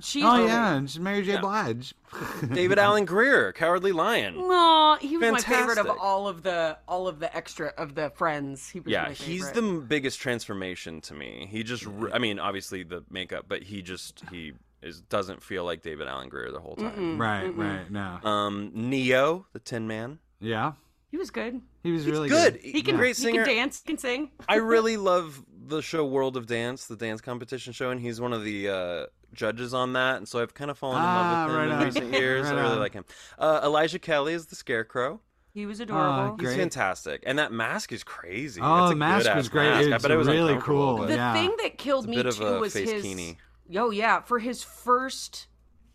She's 0.00 0.22
Oh 0.24 0.36
great. 0.36 0.46
yeah, 0.48 0.74
and 0.74 0.90
she's 0.90 1.00
Mary 1.00 1.22
J. 1.22 1.32
Yeah. 1.34 1.40
Blige. 1.40 1.94
David 2.52 2.78
Alan 2.78 3.04
Grier, 3.06 3.52
Cowardly 3.52 3.92
Lion. 3.92 4.36
Aw, 4.36 4.96
he 4.98 5.16
was 5.16 5.32
my 5.32 5.38
favorite 5.40 5.78
of 5.78 5.88
all 5.88 6.28
of 6.28 6.42
the 6.42 6.76
all 6.86 7.08
of 7.08 7.18
the 7.18 7.34
extra 7.34 7.68
of 7.78 7.94
the 7.94 8.10
friends. 8.10 8.68
He 8.68 8.80
was 8.80 8.90
Yeah, 8.92 9.04
my 9.04 9.08
he's 9.12 9.48
favorite. 9.48 9.54
the 9.54 9.62
m- 9.66 9.86
biggest 9.86 10.20
transformation 10.20 11.00
to 11.02 11.14
me. 11.14 11.48
He 11.50 11.62
just, 11.62 11.86
re- 11.86 12.10
I 12.12 12.18
mean, 12.18 12.38
obviously 12.38 12.82
the 12.82 13.04
makeup, 13.10 13.46
but 13.48 13.62
he 13.62 13.80
just 13.82 14.22
he 14.30 14.52
is 14.82 15.00
doesn't 15.00 15.42
feel 15.42 15.64
like 15.64 15.82
David 15.82 16.08
Alan 16.08 16.28
Grier 16.28 16.52
the 16.52 16.60
whole 16.60 16.76
time. 16.76 17.18
Right, 17.20 17.48
right. 17.56 17.90
No. 17.90 18.18
Um, 18.22 18.70
Ne-Yo, 18.74 19.46
the 19.52 19.58
Tin 19.60 19.86
Man, 19.88 20.18
Yeah. 20.40 20.72
He 21.10 21.16
was 21.18 21.30
good. 21.30 21.62
He 21.82 21.92
was 21.92 22.04
He's 22.04 22.12
really 22.12 22.28
good. 22.28 22.56
He 22.56 22.82
can 22.82 22.96
great 22.96 23.16
he 23.16 23.32
can 23.32 23.46
dance. 23.46 23.80
He 23.82 23.86
can 23.92 23.96
sing. 23.98 24.30
I 24.48 24.56
really 24.56 24.96
love 24.98 25.42
the 25.68 25.82
show 25.82 26.04
World 26.06 26.36
of 26.36 26.46
Dance, 26.46 26.86
the 26.86 26.96
dance 26.96 27.20
competition 27.20 27.72
show, 27.72 27.90
and 27.90 28.00
he's 28.00 28.20
one 28.20 28.32
of 28.32 28.44
the 28.44 28.68
uh, 28.68 29.06
judges 29.32 29.74
on 29.74 29.92
that, 29.94 30.16
and 30.16 30.28
so 30.28 30.40
I've 30.40 30.54
kind 30.54 30.70
of 30.70 30.78
fallen 30.78 30.98
in 30.98 31.02
Ah, 31.04 31.16
love 31.20 31.46
with 31.46 31.54
him 31.54 31.58
right 31.60 31.68
in 31.68 31.72
on. 31.78 31.84
recent 31.84 32.12
years. 32.22 32.46
Right 32.46 32.54
I 32.54 32.60
really 32.60 32.72
on. 32.74 32.78
like 32.80 32.92
him. 32.92 33.04
Uh, 33.38 33.60
Elijah 33.64 33.98
Kelley 33.98 34.32
is 34.34 34.46
the 34.46 34.56
Scarecrow. 34.56 35.20
He 35.52 35.64
was 35.64 35.80
adorable. 35.80 36.34
Uh, 36.34 36.36
He's 36.48 36.54
fantastic, 36.56 37.22
and 37.26 37.38
that 37.38 37.50
mask 37.52 37.90
is 37.92 38.04
crazy. 38.04 38.60
Oh, 38.62 38.84
It's 38.84 38.90
a 38.90 38.94
the 38.94 38.96
mask 38.96 39.22
good-ass 39.24 39.36
was 39.36 39.48
great. 39.48 39.68
mask. 39.70 39.88
I 39.90 39.94
It's 39.94 40.02
bet 40.02 40.10
it 40.10 40.16
was 40.16 40.28
really 40.28 40.56
cool. 40.60 40.98
but- 40.98 41.08
the 41.08 41.14
yeah. 41.14 41.32
thing 41.32 41.54
that 41.62 41.78
killed 41.78 42.06
me 42.08 42.22
too 42.22 42.60
was 42.60 42.74
his. 42.74 43.02
keeney. 43.02 43.38
Oh 43.74 43.90
yeah, 43.90 44.20
for 44.20 44.38
his 44.38 44.62
first 44.62 45.46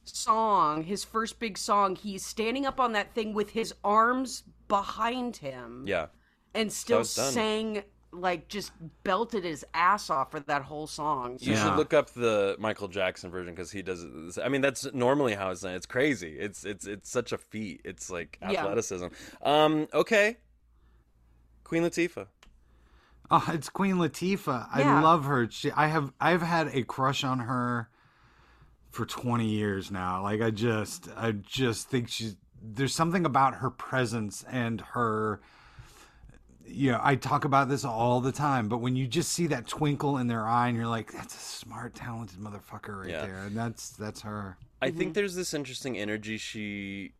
song, 0.03 0.83
his 0.83 1.03
first 1.03 1.39
big 1.39 1.57
song, 1.57 1.95
he's 1.95 2.25
standing 2.25 2.65
up 2.65 2.79
on 2.79 2.93
that 2.93 3.13
thing 3.13 3.33
with 3.33 3.51
his 3.51 3.73
arms 3.83 4.43
behind 4.67 5.37
him. 5.37 5.85
Yeah, 5.87 6.07
and 6.53 6.71
still 6.71 6.99
was 6.99 7.11
sang 7.11 7.83
like 8.13 8.47
just 8.49 8.71
belted 9.03 9.43
his 9.45 9.65
ass 9.73 10.09
off 10.09 10.31
for 10.31 10.41
that 10.41 10.63
whole 10.63 10.85
song. 10.87 11.37
you 11.39 11.53
Yeah. 11.53 11.63
should 11.63 11.77
look 11.77 11.93
up 11.93 12.09
the 12.09 12.55
Michael 12.59 12.87
Jackson 12.89 13.31
version 13.31 13.53
because 13.53 13.71
he 13.71 13.81
does. 13.81 14.03
it- 14.03 14.43
I 14.43 14.49
mean, 14.49 14.59
that's 14.61 14.91
normally 14.93 15.33
how 15.33 15.49
it's 15.51 15.61
done. 15.61 15.75
It's 15.75 15.85
crazy. 15.85 16.37
It's 16.37 16.65
it's 16.65 16.85
it's 16.85 17.09
such 17.09 17.31
a 17.31 17.37
feat. 17.37 17.81
It's 17.85 18.09
like 18.09 18.37
Yeah. 18.41 18.61
athleticism. 18.65 19.07
Um, 19.41 19.87
okay, 19.93 20.37
Queen 21.63 21.83
Latifah. 21.83 22.27
Oh, 23.33 23.45
it's 23.53 23.69
Queen 23.69 23.95
Latifah. 23.95 24.67
I 24.73 24.81
Yeah. 24.81 25.01
love 25.01 25.23
her. 25.23 25.49
She, 25.49 25.71
I 25.71 25.87
have 25.87 26.11
I've 26.19 26.41
had 26.41 26.67
a 26.75 26.83
crush 26.83 27.23
on 27.23 27.39
her 27.39 27.89
for 28.89 29.05
20 29.05 29.47
years 29.47 29.89
now. 29.89 30.21
Like 30.21 30.41
I 30.41 30.51
just 30.51 31.07
I 31.15 31.31
just 31.31 31.87
think 31.87 32.09
she's 32.09 32.35
there's 32.61 32.93
something 32.93 33.25
about 33.25 33.55
her 33.55 33.69
presence 33.69 34.43
and 34.49 34.81
her 34.81 35.39
you 36.65 36.91
know, 36.91 36.99
I 37.01 37.15
talk 37.15 37.45
about 37.45 37.69
this 37.69 37.85
all 37.85 38.21
the 38.21 38.31
time, 38.31 38.69
but 38.69 38.77
when 38.77 38.95
you 38.95 39.07
just 39.07 39.31
see 39.33 39.47
that 39.47 39.67
twinkle 39.67 40.17
in 40.17 40.27
their 40.27 40.47
eye 40.47 40.67
and 40.67 40.77
you're 40.77 40.87
like 40.87 41.11
that's 41.11 41.35
a 41.35 41.39
smart 41.39 41.95
talented 41.95 42.39
motherfucker 42.39 43.01
right 43.01 43.09
Yeah. 43.09 43.25
there. 43.25 43.43
And 43.45 43.55
that's 43.55 43.89
that's 43.91 44.21
her. 44.21 44.57
I 44.81 44.87
think 44.87 44.99
mm-hmm. 44.99 45.11
there's 45.13 45.35
this 45.35 45.53
interesting 45.53 45.97
energy 45.97 46.37
she 46.37 47.13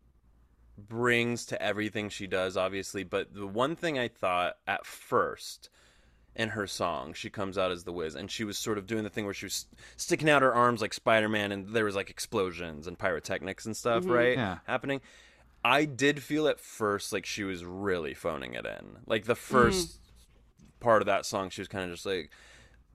brings 0.76 1.46
to 1.46 1.62
everything 1.62 2.08
she 2.08 2.26
does, 2.26 2.56
obviously. 2.56 3.04
But 3.04 3.34
the 3.34 3.46
one 3.46 3.76
thing 3.76 3.98
I 3.98 4.08
thought 4.08 4.56
at 4.66 4.86
first 4.86 5.70
in 6.34 6.50
her 6.50 6.66
song, 6.66 7.12
she 7.12 7.30
comes 7.30 7.58
out 7.58 7.70
as 7.70 7.84
the 7.84 7.92
Wiz, 7.92 8.14
and 8.14 8.30
she 8.30 8.44
was 8.44 8.56
sort 8.58 8.78
of 8.78 8.86
doing 8.86 9.04
the 9.04 9.10
thing 9.10 9.26
where 9.26 9.34
she 9.34 9.46
was 9.46 9.66
sticking 9.96 10.30
out 10.30 10.42
her 10.42 10.54
arms 10.54 10.80
like 10.80 10.94
Spider 10.94 11.28
Man, 11.28 11.52
and 11.52 11.68
there 11.68 11.84
was 11.84 11.94
like 11.94 12.10
explosions 12.10 12.86
and 12.86 12.98
pyrotechnics 12.98 13.66
and 13.66 13.76
stuff, 13.76 14.04
mm-hmm. 14.04 14.12
right? 14.12 14.36
Yeah. 14.36 14.58
Happening. 14.66 15.00
I 15.64 15.84
did 15.84 16.22
feel 16.22 16.48
at 16.48 16.60
first 16.60 17.12
like 17.12 17.26
she 17.26 17.44
was 17.44 17.64
really 17.64 18.14
phoning 18.14 18.54
it 18.54 18.66
in. 18.66 18.98
Like 19.06 19.24
the 19.24 19.34
mm-hmm. 19.34 19.54
first 19.54 19.98
part 20.80 21.02
of 21.02 21.06
that 21.06 21.24
song, 21.24 21.50
she 21.50 21.60
was 21.60 21.68
kind 21.68 21.84
of 21.84 21.90
just 21.92 22.06
like, 22.06 22.30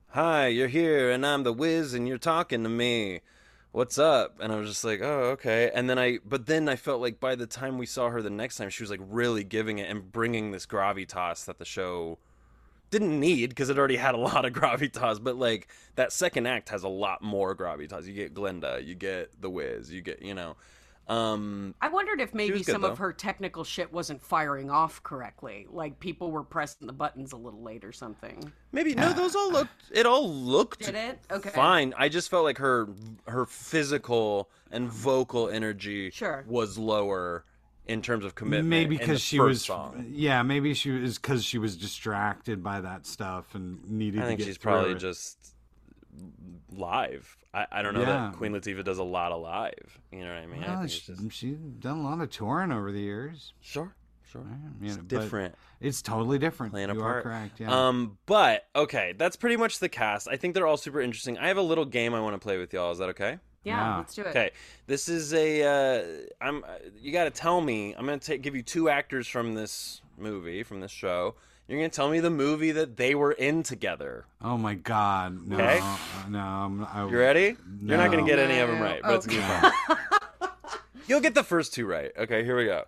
"Hi, 0.08 0.48
you're 0.48 0.68
here, 0.68 1.10
and 1.10 1.24
I'm 1.24 1.42
the 1.42 1.52
Wiz, 1.52 1.94
and 1.94 2.06
you're 2.06 2.18
talking 2.18 2.62
to 2.62 2.68
me. 2.68 3.20
What's 3.72 3.98
up?" 3.98 4.38
And 4.40 4.52
I 4.52 4.56
was 4.56 4.68
just 4.68 4.84
like, 4.84 5.00
"Oh, 5.00 5.30
okay." 5.32 5.70
And 5.74 5.88
then 5.88 5.98
I, 5.98 6.18
but 6.24 6.46
then 6.46 6.68
I 6.68 6.76
felt 6.76 7.00
like 7.00 7.20
by 7.20 7.34
the 7.34 7.46
time 7.46 7.78
we 7.78 7.86
saw 7.86 8.10
her 8.10 8.20
the 8.22 8.30
next 8.30 8.56
time, 8.56 8.70
she 8.70 8.82
was 8.82 8.90
like 8.90 9.00
really 9.02 9.44
giving 9.44 9.78
it 9.78 9.90
and 9.90 10.12
bringing 10.12 10.50
this 10.52 10.66
gravitas 10.66 11.46
that 11.46 11.58
the 11.58 11.64
show 11.64 12.18
didn't 12.90 13.18
need 13.20 13.50
because 13.50 13.68
it 13.68 13.78
already 13.78 13.96
had 13.96 14.14
a 14.14 14.18
lot 14.30 14.44
of 14.44 14.52
gravitas. 14.52 15.22
But 15.22 15.36
like 15.36 15.68
that 15.94 16.12
second 16.12 16.46
act 16.46 16.68
has 16.68 16.82
a 16.82 16.88
lot 16.88 17.22
more 17.22 17.56
gravitas. 17.56 18.06
You 18.06 18.12
get 18.12 18.34
Glinda, 18.34 18.80
you 18.82 18.94
get 18.94 19.40
the 19.40 19.48
Wiz, 19.48 19.90
you 19.90 20.02
get 20.02 20.20
you 20.20 20.34
know. 20.34 20.56
Um, 21.08 21.74
I 21.80 21.88
wondered 21.88 22.20
if 22.20 22.34
maybe 22.34 22.52
was 22.58 22.66
good, 22.66 22.72
some 22.72 22.84
of 22.84 22.98
her 22.98 23.12
technical 23.14 23.64
shit 23.64 23.90
wasn't 23.92 24.22
firing 24.22 24.70
off 24.70 25.02
correctly. 25.02 25.66
Like 25.70 25.98
people 26.00 26.30
were 26.30 26.42
pressing 26.42 26.86
the 26.86 26.92
buttons 26.92 27.32
a 27.32 27.36
little 27.36 27.62
late 27.62 27.82
or 27.84 27.92
something. 27.92 28.52
Maybe 28.72 28.94
no, 28.94 29.12
those 29.14 29.34
all 29.34 29.50
looked. 29.50 29.70
It 29.90 30.04
all 30.04 30.30
looked 30.30 30.80
Did 30.80 30.94
it? 30.94 31.18
Okay. 31.30 31.48
fine. 31.50 31.94
I 31.96 32.10
just 32.10 32.28
felt 32.30 32.44
like 32.44 32.58
her 32.58 32.88
her 33.26 33.46
physical 33.46 34.50
and 34.70 34.88
vocal 34.90 35.48
energy 35.48 36.10
Sure. 36.10 36.44
was 36.46 36.76
lower 36.76 37.44
in 37.86 38.02
terms 38.02 38.26
of 38.26 38.34
commitment. 38.34 38.68
Maybe 38.68 38.98
because 38.98 39.22
she 39.22 39.38
first 39.38 39.48
was 39.48 39.64
Song. 39.64 40.06
yeah, 40.10 40.42
maybe 40.42 40.74
she 40.74 40.90
was 40.90 41.16
because 41.18 41.42
she 41.42 41.56
was 41.56 41.74
distracted 41.78 42.62
by 42.62 42.82
that 42.82 43.06
stuff 43.06 43.54
and 43.54 43.82
needed 43.88 44.20
I 44.20 44.22
to 44.24 44.28
think 44.28 44.38
get 44.40 44.46
she's 44.46 44.58
probably 44.58 44.92
it. 44.92 44.98
just 44.98 45.54
live. 46.70 47.36
I, 47.54 47.66
I 47.72 47.82
don't 47.82 47.94
know 47.94 48.00
Yeah. 48.00 48.06
that 48.30 48.32
Queen 48.34 48.52
Latifah 48.52 48.84
does 48.84 48.98
a 48.98 49.04
lot 49.04 49.32
of 49.32 49.40
live. 49.40 49.98
You 50.12 50.20
know 50.24 50.34
what 50.34 50.42
I 50.42 50.46
mean? 50.46 50.60
Well, 50.60 50.70
think 50.80 50.84
it's 50.84 50.92
she, 50.94 51.12
just 51.12 51.32
she's 51.32 51.56
done 51.56 51.98
a 51.98 52.02
lot 52.02 52.20
of 52.20 52.30
touring 52.30 52.72
over 52.72 52.92
the 52.92 53.00
years. 53.00 53.52
sure, 53.60 53.94
sure. 54.30 54.44
You 54.80 54.86
It's 54.88 54.96
know, 54.96 55.02
different. 55.04 55.54
It's 55.80 56.02
totally 56.02 56.38
different. 56.38 56.72
playing 56.72 56.90
you 56.90 57.00
a 57.00 57.02
are 57.02 57.12
part. 57.12 57.24
correct. 57.24 57.60
Yeah. 57.60 57.88
Um, 57.88 58.18
but 58.26 58.66
okay, 58.76 59.14
that's 59.16 59.36
pretty 59.36 59.56
much 59.56 59.78
the 59.78 59.88
cast. 59.88 60.28
I 60.28 60.36
think 60.36 60.54
they're 60.54 60.66
all 60.66 60.76
super 60.76 61.00
interesting. 61.00 61.38
I 61.38 61.48
have 61.48 61.56
a 61.56 61.62
little 61.62 61.84
game 61.84 62.14
I 62.14 62.20
want 62.20 62.34
to 62.34 62.38
play 62.40 62.58
with 62.58 62.72
y'all. 62.72 62.92
Is 62.92 62.98
that 62.98 63.08
okay? 63.10 63.38
Yeah, 63.64 63.76
Yeah. 63.92 63.96
let's 63.98 64.14
do 64.14 64.22
it. 64.22 64.28
Okay, 64.28 64.50
this 64.86 65.08
is 65.08 65.32
a. 65.34 65.62
Uh, 65.62 66.26
I'm. 66.40 66.64
uh, 66.64 66.68
You 67.00 67.12
got 67.12 67.24
to 67.24 67.30
tell 67.30 67.60
me. 67.60 67.94
I'm 67.96 68.06
gonna 68.06 68.18
give 68.38 68.54
you 68.54 68.62
two 68.62 68.88
actors 68.88 69.26
from 69.26 69.54
this 69.54 70.00
movie, 70.16 70.62
from 70.62 70.80
this 70.80 70.92
show. 70.92 71.34
You're 71.68 71.78
gonna 71.78 71.90
tell 71.90 72.08
me 72.08 72.18
the 72.20 72.30
movie 72.30 72.72
that 72.72 72.96
they 72.96 73.14
were 73.14 73.32
in 73.32 73.62
together. 73.62 74.24
oh 74.42 74.56
my 74.56 74.74
God. 74.74 75.46
No. 75.46 75.56
Okay. 75.56 75.78
uh, 75.82 75.98
No. 76.30 76.38
I'm, 76.40 76.84
I, 76.86 77.06
You 77.06 77.18
ready? 77.18 77.56
You're 77.82 77.98
not 77.98 78.10
gonna 78.10 78.26
get 78.26 78.38
any 78.38 78.58
of 78.58 78.68
them 78.68 78.80
right, 78.80 79.02
but 79.02 79.16
it's 79.16 79.26
Okay. 79.26 79.36
gonna 79.38 79.70
be 79.88 79.94
fun. 79.94 79.98
You'll 81.06 81.20
get 81.20 81.34
the 81.34 81.44
first 81.44 81.74
two 81.74 81.86
right. 81.86 82.10
Okay, 82.16 82.42
here 82.44 82.56
we 82.56 82.64
go. 82.64 82.84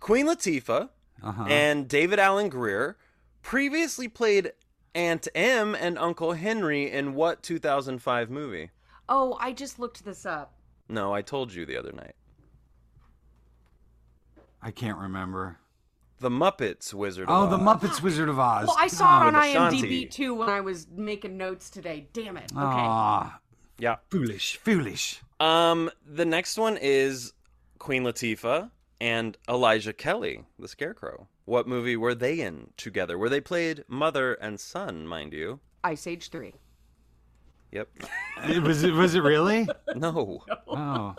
Queen 0.00 0.26
Latifah 0.26 0.88
Uh-huh. 1.22 1.44
and 1.48 1.88
David 1.88 2.18
Alan 2.18 2.48
Grier 2.48 2.96
previously 3.42 4.08
played 4.08 4.52
Aunt 4.94 5.28
Em 5.34 5.74
and 5.76 5.96
Uncle 5.98 6.32
Henry 6.32 6.90
in 6.90 7.14
what 7.14 7.42
2005 7.42 8.30
movie? 8.30 8.70
Oh, 9.08 9.36
I 9.40 9.52
just 9.52 9.78
looked 9.78 10.04
this 10.04 10.26
up. 10.26 10.54
No, 10.88 11.12
I 11.14 11.22
told 11.22 11.52
you 11.52 11.64
the 11.66 11.76
other 11.76 11.92
night. 11.92 12.14
I 14.62 14.70
can't 14.72 14.98
remember. 14.98 15.58
The 16.20 16.30
Muppets 16.30 16.92
Wizard. 16.92 17.26
Oh, 17.28 17.44
of 17.44 17.52
Oz. 17.52 17.54
Oh, 17.54 17.56
the 17.56 17.64
Muppets 17.64 18.02
Wizard 18.02 18.28
of 18.28 18.38
Oz. 18.38 18.66
Well, 18.66 18.76
I 18.78 18.88
saw 18.88 19.28
it 19.28 19.34
on 19.34 19.34
with 19.34 19.82
IMDb 19.82 20.10
too 20.10 20.34
when 20.34 20.48
I 20.48 20.60
was 20.60 20.86
making 20.94 21.36
notes 21.36 21.70
today. 21.70 22.08
Damn 22.12 22.36
it. 22.36 22.50
Okay. 22.52 22.56
Aw, 22.60 23.38
Yeah. 23.78 23.96
foolish, 24.10 24.56
foolish. 24.56 25.20
Um, 25.38 25.90
the 26.04 26.24
next 26.24 26.58
one 26.58 26.76
is 26.80 27.32
Queen 27.78 28.02
Latifah 28.02 28.70
and 29.00 29.36
Elijah 29.48 29.92
Kelley, 29.92 30.44
the 30.58 30.66
Scarecrow. 30.66 31.28
What 31.44 31.68
movie 31.68 31.96
were 31.96 32.14
they 32.16 32.40
in 32.40 32.70
together? 32.76 33.16
Where 33.16 33.30
they 33.30 33.40
played 33.40 33.84
mother 33.86 34.34
and 34.34 34.58
son, 34.58 35.06
mind 35.06 35.32
you. 35.32 35.60
Ice 35.84 36.06
Age 36.08 36.28
3. 36.30 36.52
Yep. 37.70 37.88
Was 38.64 38.82
it? 38.82 38.92
Was 38.92 39.14
it 39.14 39.22
really? 39.22 39.68
No. 39.94 40.42
Oh, 40.66 41.14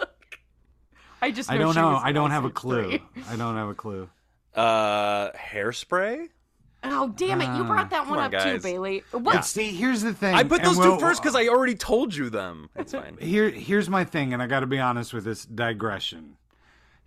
I 1.22 1.32
just 1.32 1.52
I 1.52 1.56
know 1.58 1.66
don't 1.66 1.74
she 1.74 1.80
know. 1.82 1.90
was 1.92 2.02
I 2.04 2.12
don't 2.12 2.32
Ice 2.32 2.36
have 2.36 2.44
a 2.46 2.48
Age 2.48 2.54
clue. 2.54 2.90
3. 2.90 3.02
I 3.30 3.36
don't 3.38 3.56
have 3.56 3.70
a 3.70 3.74
clue. 3.76 4.10
Uh, 4.60 5.32
Hairspray. 5.34 6.28
Oh, 6.84 7.10
damn 7.16 7.42
it. 7.42 7.58
You 7.58 7.64
brought 7.66 7.90
that 7.90 8.08
one 8.08 8.20
on, 8.20 8.26
up 8.26 8.32
too, 8.44 8.52
guys. 8.54 8.64
Bailey. 8.64 9.04
But 9.12 9.22
What? 9.22 9.46
see, 9.46 9.72
here's 9.74 10.02
the 10.02 10.14
thing. 10.14 10.34
I 10.34 10.44
put 10.44 10.60
and 10.62 10.68
those 10.70 10.78
we'll- 10.78 10.96
two 10.96 11.00
first 11.02 11.22
because 11.22 11.36
I 11.36 11.48
already 11.48 11.76
told 11.76 12.16
you 12.16 12.30
them. 12.30 12.70
It's 12.76 12.94
fine. 12.94 13.18
Here, 13.22 13.50
here's 13.50 13.90
my 13.90 14.04
thing, 14.06 14.34
and 14.34 14.42
I 14.42 14.48
got 14.48 14.62
to 14.62 14.68
be 14.68 14.80
honest 14.80 15.14
with 15.14 15.26
this 15.26 15.46
digression. 15.46 16.38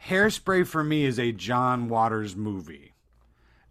Hairspray 0.09 0.67
for 0.67 0.83
me 0.83 1.05
is 1.05 1.19
a 1.19 1.33
John 1.33 1.89
Waters 1.89 2.35
movie, 2.37 2.95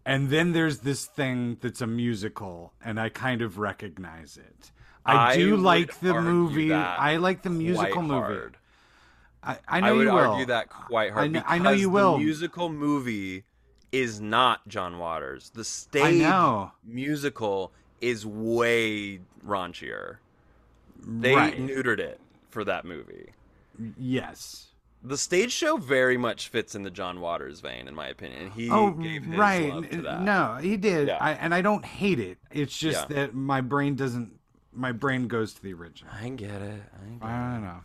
and 0.05 0.29
then 0.29 0.53
there's 0.53 0.79
this 0.79 1.05
thing 1.05 1.57
that's 1.61 1.81
a 1.81 1.87
musical, 1.87 2.73
and 2.83 2.99
I 2.99 3.09
kind 3.09 3.41
of 3.41 3.57
recognize 3.57 4.37
it. 4.37 4.71
I, 5.05 5.33
I 5.33 5.35
do 5.37 5.57
like 5.57 5.99
the 5.99 6.13
movie. 6.21 6.73
I 6.73 7.17
like 7.17 7.41
the 7.41 7.49
musical 7.49 7.93
Quite 7.93 8.03
movie. 8.05 8.13
hard. 8.21 8.57
I, 9.43 9.57
I 9.67 9.79
know 9.81 9.87
I 9.87 9.91
would 9.91 10.01
you 10.07 10.13
will. 10.13 10.17
argue 10.19 10.45
that 10.45 10.69
quite 10.69 11.11
hard. 11.11 11.25
I 11.25 11.27
know- 11.27 11.43
I 11.45 11.57
know 11.57 11.63
because 11.71 11.81
you 11.81 11.87
the 11.87 11.93
will. 11.93 12.17
musical 12.19 12.69
movie 12.69 13.43
is 13.91 14.21
not 14.21 14.67
John 14.67 14.97
Waters. 14.97 15.51
The 15.53 15.63
stage 15.65 16.25
musical 16.85 17.71
is 17.99 18.25
way 18.25 19.19
raunchier. 19.45 20.17
They 20.97 21.35
Right. 21.35 21.57
neutered 21.57 21.99
it 21.99 22.19
for 22.49 22.63
that 22.63 22.85
movie. 22.85 23.33
Yes. 23.97 24.67
The 25.03 25.17
stage 25.17 25.51
show 25.51 25.77
very 25.77 26.15
much 26.15 26.49
fits 26.49 26.75
in 26.75 26.83
the 26.83 26.91
John 26.91 27.21
Waters 27.21 27.59
vein, 27.59 27.87
in 27.87 27.95
my 27.95 28.07
opinion. 28.07 28.51
He 28.51 28.69
oh, 28.69 28.91
gave 28.91 29.23
his 29.23 29.35
right. 29.35 29.73
love 29.73 29.89
to 29.89 30.01
that. 30.03 30.21
No, 30.21 30.57
he 30.61 30.77
did. 30.77 31.07
Yeah. 31.07 31.17
I, 31.19 31.31
and 31.31 31.55
I 31.55 31.61
don't 31.61 31.83
hate 31.83 32.19
it. 32.19 32.37
It's 32.51 32.77
just 32.77 33.09
Yeah. 33.09 33.15
that 33.15 33.33
my 33.33 33.61
brain 33.61 33.95
doesn't. 33.95 34.39
My 34.73 34.91
brain 34.91 35.27
goes 35.27 35.53
to 35.55 35.63
the 35.63 35.73
original. 35.73 36.13
I 36.13 36.29
get 36.29 36.61
it. 36.61 36.83
I 36.93 37.09
get 37.09 37.23
I 37.23 37.51
don't 37.53 37.63
know. 37.63 37.83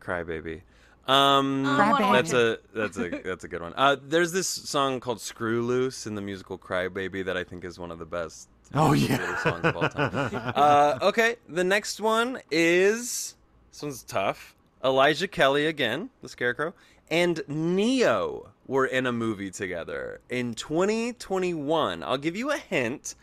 Crybaby. 0.00 0.62
Um, 1.08 1.64
I 1.66 2.12
that's 2.12 2.32
a 2.34 2.58
that's 2.74 2.98
a 2.98 3.08
that's 3.24 3.44
a 3.44 3.48
good 3.48 3.62
one. 3.62 3.72
Uh, 3.76 3.96
there's 4.02 4.32
this 4.32 4.46
song 4.46 5.00
called 5.00 5.20
"Screw 5.20 5.62
Loose" 5.62 6.06
in 6.06 6.14
the 6.14 6.20
musical 6.20 6.58
"Crybaby" 6.58 7.24
that 7.24 7.36
I 7.36 7.44
think 7.44 7.64
is 7.64 7.78
one 7.78 7.90
of 7.90 7.98
the 7.98 8.04
best 8.06 8.48
Oh 8.74 8.92
yeah. 8.92 9.36
songs 9.42 9.64
of 9.64 9.76
all 9.76 9.88
time. 9.88 10.52
uh, 10.54 10.98
okay, 11.02 11.36
the 11.48 11.64
next 11.64 12.00
one 12.00 12.38
is 12.50 13.34
this 13.72 13.82
one's 13.82 14.02
tough. 14.02 14.54
Elijah 14.84 15.26
Kelley 15.26 15.66
again, 15.66 16.10
the 16.22 16.28
Scarecrow, 16.28 16.74
and 17.10 17.40
Ne-Yo 17.48 18.50
were 18.66 18.86
in 18.86 19.06
a 19.06 19.12
movie 19.12 19.50
together 19.50 20.20
in 20.28 20.54
2021. 20.54 22.02
I'll 22.02 22.18
give 22.18 22.36
you 22.36 22.50
a 22.50 22.58
hint. 22.58 23.14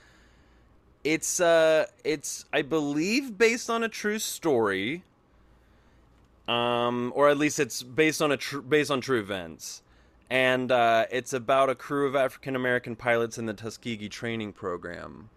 It's 1.03 1.39
uh, 1.39 1.86
it's 2.03 2.45
I 2.51 2.63
believe 2.63 3.38
based 3.38 3.69
on 3.69 3.83
a 3.83 3.89
true 3.89 4.17
story, 4.17 5.03
um, 6.47 7.11
or 7.15 7.29
at 7.29 7.37
least 7.37 7.59
it's 7.59 7.81
based 7.83 8.21
on 8.21 8.31
a 8.31 8.37
tr- 8.37 8.59
based 8.59 8.91
on 8.91 9.01
true 9.01 9.19
events, 9.19 9.81
and 10.29 10.71
uh, 10.71 11.05
it's 11.11 11.33
about 11.33 11.69
a 11.69 11.75
crew 11.75 12.07
of 12.07 12.15
African 12.15 12.55
American 12.55 12.95
pilots 12.95 13.37
in 13.37 13.45
the 13.45 13.53
Tuskegee 13.53 14.09
training 14.09 14.53
program. 14.53 15.29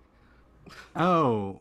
Oh. 0.96 1.61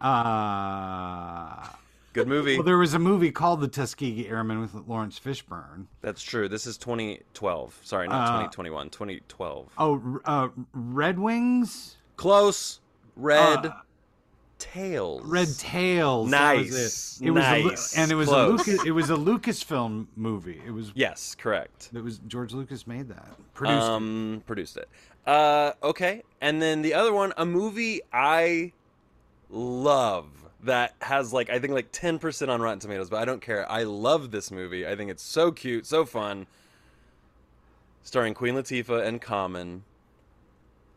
Uh 0.00 1.66
Good 2.14 2.26
movie. 2.28 2.56
well, 2.56 2.64
there 2.64 2.78
was 2.78 2.94
a 2.94 2.98
movie 2.98 3.30
called 3.30 3.60
The 3.60 3.68
Tuskegee 3.68 4.26
Airmen 4.28 4.60
with 4.60 4.74
Laurence 4.88 5.20
Fishburne. 5.20 5.86
That's 6.00 6.22
true. 6.22 6.48
This 6.48 6.66
is 6.66 6.76
2012. 6.78 7.80
Sorry, 7.82 8.08
not 8.08 8.22
Uh, 8.22 8.26
2021. 8.48 8.90
2012. 8.90 9.72
Oh, 9.78 10.20
uh, 10.24 10.48
Red 10.72 11.18
Wings, 11.18 11.96
Close. 12.16 12.80
Red 13.14 13.66
Uh, 13.66 13.72
Tails. 14.58 15.22
Red 15.24 15.48
Tails. 15.58 16.30
that 16.30 16.56
was 16.56 16.70
Nice. 16.70 17.20
it. 17.20 17.26
It 17.26 17.30
was 17.30 17.44
a, 17.44 17.62
Nice. 17.62 17.96
and 17.96 18.10
it 18.12 18.14
was 18.16 18.28
Close. 18.28 18.48
a 18.66 18.70
Lucas. 18.70 18.86
It 18.86 18.90
was 18.90 19.10
a 19.10 19.14
Lucasfilm 19.16 20.06
movie. 20.16 20.60
It 20.66 20.70
was. 20.70 20.92
Yes, 20.94 21.34
correct. 21.34 21.90
It 21.94 22.02
was 22.02 22.18
George 22.26 22.52
Lucas 22.52 22.86
made 22.86 23.08
that. 23.08 23.28
Produced. 23.54 23.78
it. 23.78 23.82
um, 23.90 24.42
produced 24.46 24.76
it. 24.76 24.88
Uh, 25.26 25.72
okay, 25.82 26.22
and 26.40 26.60
then 26.62 26.82
the 26.82 26.94
other 26.94 27.12
one, 27.12 27.32
a 27.36 27.44
movie 27.44 28.00
I 28.12 28.72
love 29.50 30.26
that 30.64 30.94
has 31.02 31.32
like 31.32 31.50
I 31.50 31.58
think 31.58 31.72
like 31.72 31.88
ten 31.92 32.18
percent 32.18 32.50
on 32.50 32.60
Rotten 32.60 32.78
Tomatoes, 32.80 33.10
but 33.10 33.18
I 33.20 33.24
don't 33.24 33.40
care. 33.42 33.70
I 33.70 33.84
love 33.84 34.30
this 34.30 34.50
movie. 34.50 34.86
I 34.86 34.96
think 34.96 35.10
it's 35.10 35.22
so 35.22 35.52
cute, 35.52 35.86
so 35.86 36.04
fun. 36.04 36.46
Starring 38.02 38.34
Queen 38.34 38.54
Latifah 38.54 39.06
and 39.06 39.20
Common. 39.20 39.84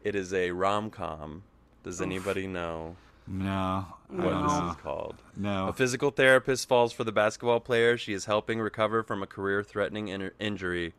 It 0.03 0.16
is 0.16 0.34
a 0.34 0.51
rom 0.51 0.89
com. 0.89 1.43
Does 1.84 2.01
anybody 2.01 2.47
know 2.47 2.95
No. 3.32 3.86
what 4.10 4.24
no. 4.26 4.44
this 4.44 4.72
is 4.76 4.82
called? 4.82 5.16
No. 5.38 5.70
A 5.70 5.74
physical 5.74 6.12
therapist 6.12 6.68
falls 6.68 6.92
for 6.92 7.04
the 7.04 7.12
basketball 7.12 7.60
player 7.62 7.98
she 7.98 8.14
is 8.14 8.26
helping 8.26 8.60
recover 8.60 9.04
from 9.04 9.24
a 9.24 9.28
career 9.28 9.64
threatening 9.64 10.10
in- 10.10 10.32
injury. 10.40 10.94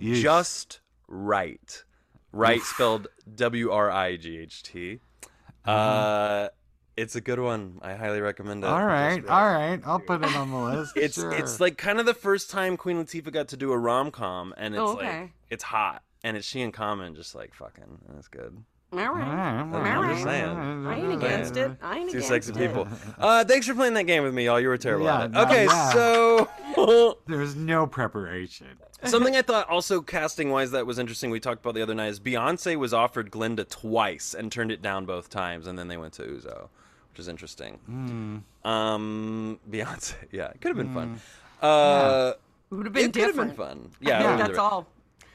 Yeesh. 0.00 0.22
Just 0.22 0.80
right. 1.06 1.84
Right 2.32 2.62
spelled 2.62 3.08
W 3.34 3.70
R 3.70 3.90
I 3.90 4.16
G 4.16 4.38
H 4.38 4.62
T. 4.62 5.00
Uh, 5.64 6.48
it's 6.96 7.14
a 7.14 7.20
good 7.20 7.38
one. 7.38 7.78
I 7.82 7.94
highly 7.94 8.20
recommend 8.20 8.64
it. 8.64 8.66
All 8.66 8.84
right. 8.84 9.18
Just 9.20 9.28
All 9.28 9.44
right. 9.44 9.80
I'll 9.84 10.00
put 10.00 10.24
it 10.24 10.34
on 10.34 10.50
the 10.50 10.56
list. 10.56 10.96
It's 10.96 11.16
sure. 11.16 11.32
it's 11.32 11.60
like 11.60 11.76
kind 11.76 12.00
of 12.00 12.06
the 12.06 12.14
first 12.14 12.50
time 12.50 12.76
Queen 12.76 12.96
Latifah 13.04 13.32
got 13.32 13.48
to 13.48 13.56
do 13.56 13.72
a 13.72 13.78
rom 13.78 14.10
com, 14.10 14.54
and 14.56 14.74
it's 14.74 14.80
Oh, 14.80 14.94
like 14.94 15.30
it's 15.50 15.64
hot, 15.64 16.02
and 16.24 16.36
it's 16.36 16.46
she 16.46 16.60
and 16.62 16.72
Common 16.72 17.14
just 17.14 17.34
like 17.34 17.54
fucking, 17.54 18.00
and 18.08 18.18
it's 18.18 18.28
good. 18.28 18.64
All 18.90 18.98
right. 18.98 19.22
I'm 19.22 20.10
just 20.10 20.22
saying. 20.24 20.86
I 20.86 20.96
ain't 20.98 21.12
against 21.12 21.56
it. 21.58 21.72
I 21.82 21.98
ain't 21.98 22.10
Two 22.10 22.18
against 22.18 22.28
sexy 22.28 22.52
it. 22.52 22.56
people. 22.56 22.88
Uh, 23.18 23.44
thanks 23.44 23.66
for 23.66 23.74
playing 23.74 23.94
that 23.94 24.04
game 24.04 24.22
with 24.22 24.32
me, 24.32 24.46
y'all. 24.46 24.58
You 24.58 24.68
were 24.68 24.78
terrible 24.78 25.04
Yeah, 25.06 25.18
at 25.20 25.24
it. 25.26 25.30
no, 25.32 25.42
Okay, 25.42 25.66
yeah. 25.66 25.92
so 25.92 27.18
There's 27.26 27.54
no 27.54 27.86
preparation. 27.86 28.66
Something 29.04 29.36
I 29.36 29.42
thought 29.50 29.68
also 29.68 30.00
casting 30.00 30.50
wise 30.50 30.70
that 30.70 30.86
was 30.86 30.98
interesting. 30.98 31.30
We 31.30 31.38
talked 31.38 31.60
about 31.60 31.74
the 31.74 31.82
other 31.82 31.94
night 31.94 32.08
is 32.08 32.18
Beyonce 32.18 32.76
was 32.76 32.94
offered 32.94 33.30
Glinda 33.30 33.64
twice 33.64 34.32
and 34.34 34.50
turned 34.50 34.72
it 34.72 34.80
down 34.80 35.04
both 35.04 35.28
times, 35.28 35.66
and 35.66 35.78
then 35.78 35.88
they 35.88 35.98
went 35.98 36.14
to 36.14 36.22
Uzo, 36.22 36.68
which 37.10 37.18
is 37.18 37.28
interesting. 37.28 37.78
Um, 38.64 39.60
Beyonce, 39.70 40.14
yeah, 40.32 40.46
it 40.48 40.60
could 40.62 40.68
have 40.68 40.78
been 40.78 40.94
fun. 40.94 41.20
Uh, 41.60 42.32
It 42.70 42.74
would 42.74 42.86
have 42.86 42.92
been 42.94 43.04
it 43.10 43.12
could 43.12 43.20
have 43.22 43.30
different. 43.32 43.56
been 43.56 43.66
fun. 43.66 43.90
I 43.90 44.08
Yeah, 44.08 44.14
it 44.14 44.22
think 44.22 44.30
would've 44.30 44.38
that's 44.38 44.50
been- 44.50 44.58
all. 44.60 44.86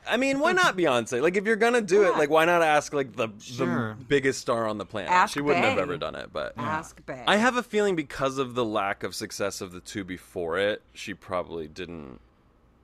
I 0.07 0.17
mean, 0.17 0.39
why 0.39 0.51
hmm. 0.51 0.57
not 0.57 0.77
Beyonce? 0.77 1.21
Like, 1.21 1.35
if 1.35 1.45
you're 1.45 1.55
gonna 1.55 1.81
do 1.81 2.03
it, 2.03 2.17
like, 2.17 2.29
why 2.29 2.45
not 2.45 2.61
ask 2.61 2.93
like 2.93 3.15
the 3.15 3.29
Sure. 3.39 3.95
the 3.97 4.05
biggest 4.05 4.41
star 4.41 4.67
on 4.67 4.77
the 4.77 4.85
planet? 4.85 5.11
Ask 5.11 5.33
she 5.33 5.41
wouldn't 5.41 5.65
have 5.65 5.77
ever 5.77 5.97
done 5.97 6.15
it, 6.15 6.31
but 6.31 6.53
Ask 6.57 7.05
Bay. 7.05 7.23
I 7.27 7.37
have 7.37 7.57
a 7.57 7.63
feeling 7.63 7.95
because 7.95 8.37
of 8.37 8.55
the 8.55 8.65
lack 8.65 9.03
of 9.03 9.15
success 9.15 9.61
of 9.61 9.71
the 9.71 9.79
two 9.79 10.03
before 10.03 10.57
it, 10.57 10.81
she 10.93 11.13
probably 11.13 11.67
didn't. 11.67 12.19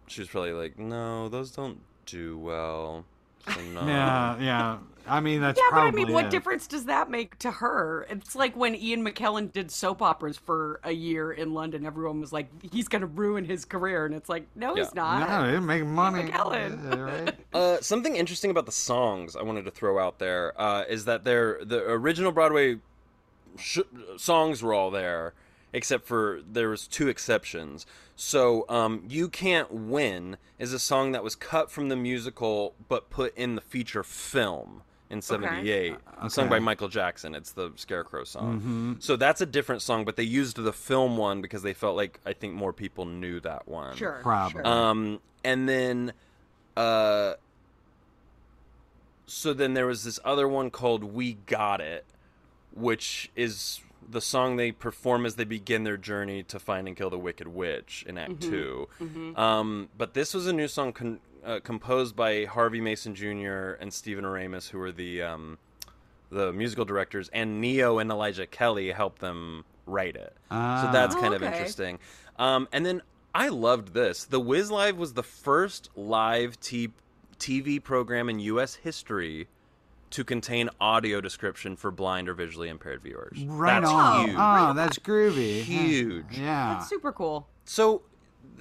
She 0.08 0.22
was 0.22 0.30
probably 0.30 0.54
like, 0.54 0.80
no, 0.80 1.30
those 1.30 1.52
don't 1.52 1.80
do 2.06 2.38
well. 2.38 3.06
So 3.54 3.62
no. 3.74 3.86
Yeah, 3.86 4.40
yeah. 4.40 4.78
I 5.10 5.20
mean, 5.20 5.42
that's 5.42 5.60
yeah, 5.60 5.70
but 5.72 5.80
I 5.80 5.92
mean, 5.92 6.12
what 6.12 6.26
it. 6.26 6.32
difference 6.32 6.68
does 6.68 6.86
that 6.86 7.10
make 7.10 7.38
to 7.40 7.52
her? 7.52 8.06
It's 8.10 8.36
like 8.36 8.56
when 8.56 8.76
Ian 8.76 9.04
McKellen 9.06 9.52
did 9.52 9.72
soap 9.72 10.02
operas 10.02 10.38
for 10.38 10.80
a 10.84 10.92
year 10.92 11.32
in 11.32 11.54
London. 11.54 11.86
Everyone 11.86 12.22
was 12.22 12.32
like, 12.32 12.48
he's 12.72 12.88
going 12.88 13.02
to 13.02 13.08
ruin 13.08 13.46
his 13.46 13.66
career. 13.66 14.06
And 14.06 14.14
it's 14.14 14.30
like, 14.30 14.46
no, 14.56 14.76
he's 14.76 14.94
not. 14.94 15.28
No, 15.28 15.58
it 15.58 15.62
make 15.62 15.86
money. 15.86 16.24
McKellen. 16.24 16.96
Yeah, 16.96 17.00
right? 17.00 17.36
Uh, 17.52 17.82
something 17.82 18.16
interesting 18.16 18.52
about 18.52 18.68
the 18.68 18.72
songs 18.72 19.36
I 19.36 19.42
wanted 19.42 19.66
to 19.66 19.72
throw 19.72 19.98
out 19.98 20.20
there 20.20 20.54
uh, 20.62 20.84
is 20.88 21.06
that 21.06 21.24
they're 21.24 21.60
the 21.66 21.84
original 21.84 22.32
Broadway 22.32 22.78
sh- 23.58 23.80
songs 24.18 24.62
were 24.62 24.72
all 24.74 24.92
there, 24.92 25.34
except 25.74 26.06
for 26.06 26.42
there 26.48 26.70
was 26.70 26.88
two 26.88 27.08
exceptions. 27.08 27.88
So, 28.16 28.66
um, 28.70 29.04
"You 29.10 29.30
Can't 29.30 29.72
Win" 29.74 30.38
is 30.60 30.74
a 30.74 30.80
song 30.80 31.12
that 31.14 31.24
was 31.24 31.36
cut 31.36 31.72
from 31.72 31.90
the 31.90 31.96
musical 31.96 32.76
but 32.88 33.10
put 33.10 33.36
in 33.36 33.56
the 33.56 33.62
feature 33.62 34.04
film 34.04 34.84
in 35.10 35.22
'78, 35.22 35.96
sung 36.30 36.50
by 36.50 36.60
Michael 36.60 36.88
Jackson. 36.88 37.34
It's 37.36 37.52
the 37.54 37.72
Scarecrow 37.76 38.24
song. 38.24 38.98
So 39.00 39.16
that's 39.16 39.42
a 39.42 39.46
different 39.46 39.82
song, 39.82 40.06
but 40.06 40.16
they 40.16 40.24
used 40.24 40.58
the 40.58 40.74
film 40.74 41.18
one 41.18 41.42
because 41.42 41.64
they 41.64 41.74
felt 41.74 41.96
like 41.96 42.20
I 42.26 42.34
think 42.34 42.54
more 42.54 42.74
people 42.74 43.06
knew 43.06 43.40
that 43.42 43.68
one. 43.68 43.96
Sure. 43.96 44.20
Probably. 44.22 44.62
Um, 44.64 45.20
and 45.44 45.68
then, 45.68 46.14
uh, 46.78 47.34
so 49.26 49.54
then 49.54 49.74
there 49.74 49.86
was 49.88 50.04
this 50.04 50.20
other 50.26 50.48
one 50.48 50.70
called 50.72 51.04
"We 51.04 51.34
Got 51.46 51.82
It," 51.82 52.06
which 52.74 53.32
is 53.36 53.82
the 54.12 54.22
song 54.22 54.56
they 54.56 54.72
perform 54.72 55.24
as 55.26 55.36
they 55.36 55.44
begin 55.44 55.84
their 55.84 55.98
journey 55.98 56.42
to 56.42 56.58
find 56.58 56.88
and 56.88 56.98
kill 56.98 57.12
the 57.12 57.20
Wicked 57.20 57.48
Witch 57.48 58.04
in 58.08 58.18
Act 58.18 58.42
2 58.42 58.88
Um, 59.36 59.90
but 59.96 60.16
this 60.16 60.34
was 60.34 60.48
a 60.48 60.54
new 60.54 60.68
song 60.68 60.94
con- 60.94 61.20
uh, 61.46 61.60
composed 61.64 62.16
by 62.16 62.46
Harvey 62.46 62.82
Mason 62.82 63.16
Jr. 63.16 63.74
and 63.80 63.94
Stephen 63.94 64.24
Oremus, 64.26 64.70
who 64.70 64.78
were 64.80 64.92
the 64.92 65.22
um, 65.24 65.58
the 66.32 66.54
musical 66.54 66.86
directors, 66.86 67.30
and 67.34 67.60
Ne-Yo 67.62 67.98
and 67.98 68.12
Elijah 68.12 68.46
Kelley 68.46 68.92
helped 68.92 69.20
them 69.20 69.66
write 69.88 70.16
it. 70.16 70.34
so 70.50 70.90
that's 70.92 71.16
Ah. 71.16 71.20
kind 71.20 71.34
of 71.34 71.42
Okay. 71.42 71.52
interesting. 71.52 72.00
Um, 72.38 72.68
and 72.72 72.86
then 72.86 73.02
I 73.34 73.48
loved 73.50 73.94
this. 73.94 74.26
The 74.26 74.40
Wiz 74.40 74.70
Live 74.72 74.98
was 74.98 75.14
the 75.14 75.24
first 75.24 75.90
live 75.96 76.60
t- 76.60 76.92
TV 77.40 77.82
program 77.84 78.30
in 78.30 78.40
U.S. 78.40 78.76
history 78.76 79.48
to 80.12 80.24
contain 80.24 80.70
audio 80.82 81.22
description 81.22 81.76
for 81.76 81.92
blind 81.92 82.28
or 82.30 82.34
visually 82.34 82.70
impaired 82.70 83.02
viewers. 83.02 83.44
right 83.46 83.80
That's 83.82 83.92
on. 83.92 84.26
huge. 84.28 84.36
Oh, 84.40 84.74
that's 84.74 84.98
groovy. 85.00 85.62
Huge. 85.62 86.26
Yeah. 86.38 86.76
That's 86.76 86.90
super 86.90 87.12
cool. 87.12 87.48
So, 87.66 87.98
th- 88.00 88.09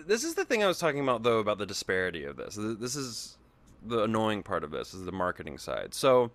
this 0.07 0.25
is 0.25 0.35
the 0.35 0.45
thing 0.45 0.63
I 0.63 0.67
was 0.67 0.79
talking 0.79 1.01
about, 1.01 1.23
though, 1.23 1.39
about 1.39 1.59
the 1.59 1.67
disparity 1.67 2.25
of 2.25 2.37
this. 2.37 2.57
This 2.59 2.97
is 2.97 3.37
the 3.85 4.05
annoying 4.05 4.43
part 4.43 4.65
of 4.65 4.71
this, 4.71 4.95
is 4.95 5.05
the 5.05 5.13
marketing 5.13 5.59
side. 5.59 5.95
So, 5.95 6.31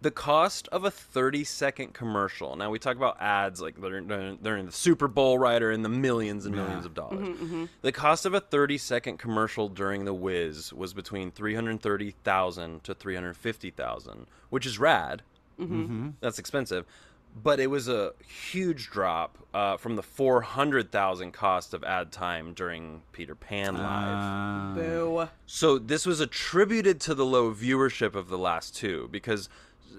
the 0.00 0.10
cost 0.10 0.68
of 0.68 0.84
a 0.84 0.90
30 0.90 1.42
second 1.44 1.92
commercial. 1.92 2.54
Now, 2.56 2.70
we 2.70 2.78
talk 2.78 2.96
about 2.96 3.20
ads, 3.20 3.60
like 3.60 3.80
they're, 3.80 4.00
they're 4.00 4.36
they're 4.40 4.56
in 4.56 4.66
the 4.66 4.72
Super 4.72 5.08
Bowl, 5.08 5.38
right, 5.38 5.60
or 5.60 5.72
in 5.72 5.82
the 5.82 5.88
millions 5.88 6.46
and 6.46 6.54
millions 6.54 6.86
of 6.86 6.94
dollars. 6.94 7.26
Mm-hmm, 7.28 7.44
mm-hmm. 7.44 7.64
The 7.82 7.92
cost 7.92 8.24
of 8.24 8.34
a 8.34 8.40
30 8.40 8.78
second 8.78 9.18
commercial 9.18 9.68
during 9.68 10.04
the 10.04 10.14
Wiz 10.14 10.72
was 10.72 10.94
between 10.94 11.30
330,000 11.32 12.84
to 12.84 12.94
350,000, 12.94 14.26
which 14.50 14.66
is 14.66 14.78
rad. 14.78 15.22
Mm-hmm. 15.58 16.10
That's 16.20 16.38
expensive. 16.38 16.84
But 17.40 17.60
it 17.60 17.68
was 17.68 17.88
a 17.88 18.12
huge 18.26 18.90
drop 18.90 19.38
uh, 19.54 19.76
from 19.76 19.96
the 19.96 20.02
400,000 20.02 21.32
cost 21.32 21.72
of 21.72 21.84
ad 21.84 22.10
time 22.12 22.52
during 22.52 23.02
Peter 23.12 23.34
Pan 23.34 23.76
Live. 23.76 24.76
Uh, 24.76 24.80
Boo. 24.80 25.28
So 25.46 25.78
this 25.78 26.04
was 26.04 26.20
attributed 26.20 27.00
to 27.02 27.14
the 27.14 27.24
low 27.24 27.52
viewership 27.54 28.14
of 28.14 28.28
the 28.28 28.38
last 28.38 28.76
two 28.76 29.08
because 29.12 29.48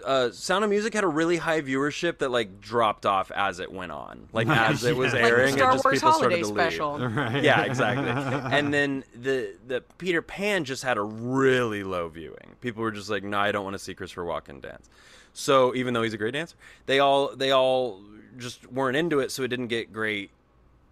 uh, 0.06 0.32
Sound 0.32 0.64
of 0.64 0.70
Music 0.70 0.94
had 0.94 1.04
a 1.04 1.08
really 1.08 1.38
high 1.38 1.62
viewership 1.62 2.20
that 2.20 2.30
like 2.30 2.62
dropped 2.62 3.06
off 3.06 3.32
as 3.32 3.60
it 3.60 3.72
went 3.72 3.92
on. 3.92 4.30
Like 4.34 4.48
as 4.50 4.84
it 4.84 4.96
was 4.96 5.14
Like 5.14 5.24
airing, 5.24 5.54
Star 5.56 5.72
it 5.72 5.74
just 5.74 5.86
Wars 5.86 5.96
people 5.96 6.12
Holiday 6.12 6.42
started 6.42 6.44
to 6.44 6.62
leave. 6.62 6.74
Special. 6.74 7.00
right. 7.10 7.44
Yeah, 7.44 7.64
exactly. 7.64 8.10
and 8.58 8.74
then 8.74 9.04
the 9.16 9.56
the 9.68 9.82
Peter 9.98 10.22
Pan 10.22 10.64
just 10.64 10.84
had 10.84 10.98
a 10.98 11.02
really 11.04 11.84
low 11.84 12.08
viewing. 12.08 12.56
People 12.62 12.84
were 12.84 12.92
just 12.92 13.10
like, 13.10 13.24
"No, 13.24 13.40
I 13.40 13.52
don't 13.52 13.64
want 13.64 13.76
to 13.76 13.80
see 13.80 13.94
Christopher 13.94 14.24
Walken 14.24 14.62
dance." 14.62 14.90
So 15.34 15.76
even 15.76 15.94
though 15.94 16.04
he's 16.04 16.14
a 16.14 16.18
great 16.18 16.34
dancer, 16.34 16.56
they 16.86 17.00
all 17.00 17.36
they 17.36 17.52
all 17.52 18.02
just 18.38 18.72
weren't 18.72 18.98
into 18.98 19.20
it, 19.20 19.32
so 19.32 19.44
it 19.44 19.50
didn't 19.50 19.68
get 19.68 19.94
great 19.94 20.32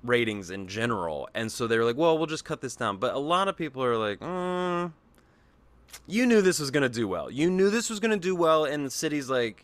ratings 0.04 0.50
in 0.50 0.68
general. 0.68 1.30
And 1.34 1.52
so 1.52 1.68
they 1.68 1.78
were 1.78 1.86
like, 1.86 1.98
"Well, 1.98 2.18
we'll 2.18 2.28
just 2.28 2.46
cut 2.46 2.62
this 2.62 2.76
down." 2.76 2.98
But 2.98 3.14
a 3.14 3.20
lot 3.20 3.48
of 3.48 3.56
people 3.58 3.84
are 3.84 3.98
like, 3.98 4.20
mm, 4.20 4.92
"You 6.08 6.26
knew 6.26 6.42
this 6.42 6.60
was 6.60 6.72
going 6.72 6.84
to 6.84 6.90
do 6.90 7.08
well. 7.08 7.30
You 7.30 7.50
knew 7.50 7.70
this 7.70 7.90
was 7.90 8.00
going 8.00 8.12
to 8.12 8.18
do 8.18 8.36
well 8.36 8.66
in 8.66 8.90
cities 8.90 9.30
like." 9.30 9.64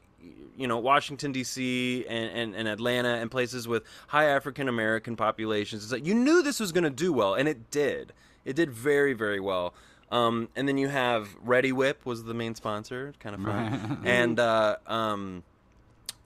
You 0.56 0.68
know, 0.68 0.78
Washington 0.78 1.32
D.C. 1.32 2.06
And, 2.08 2.30
and, 2.30 2.56
and 2.56 2.68
Atlanta 2.68 3.16
and 3.16 3.32
places 3.32 3.68
with 3.68 3.84
high 4.10 4.26
African 4.26 4.70
American 4.70 5.16
populations. 5.16 5.84
It's 5.84 5.92
like 5.92 6.06
you 6.06 6.14
knew 6.14 6.44
this 6.44 6.60
was 6.60 6.72
going 6.72 6.84
to 6.84 6.92
do 6.92 7.12
well, 7.12 7.34
and 7.34 7.50
it 7.50 7.72
did. 7.72 8.14
It 8.46 8.56
did 8.56 8.70
very, 8.70 9.14
very 9.14 9.40
well. 9.40 9.74
Um, 10.14 10.50
and 10.56 10.68
then 10.68 10.78
you 10.78 10.90
have 10.90 11.36
Reddi-wip 11.44 12.06
was 12.06 12.24
the 12.24 12.34
main 12.34 12.56
sponsor, 12.56 13.14
kind 13.20 13.36
of 13.36 13.42
fun, 13.42 14.02
and 14.06 14.40
uh, 14.40 14.78
um, 14.86 15.44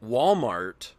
Walmart 0.04 0.92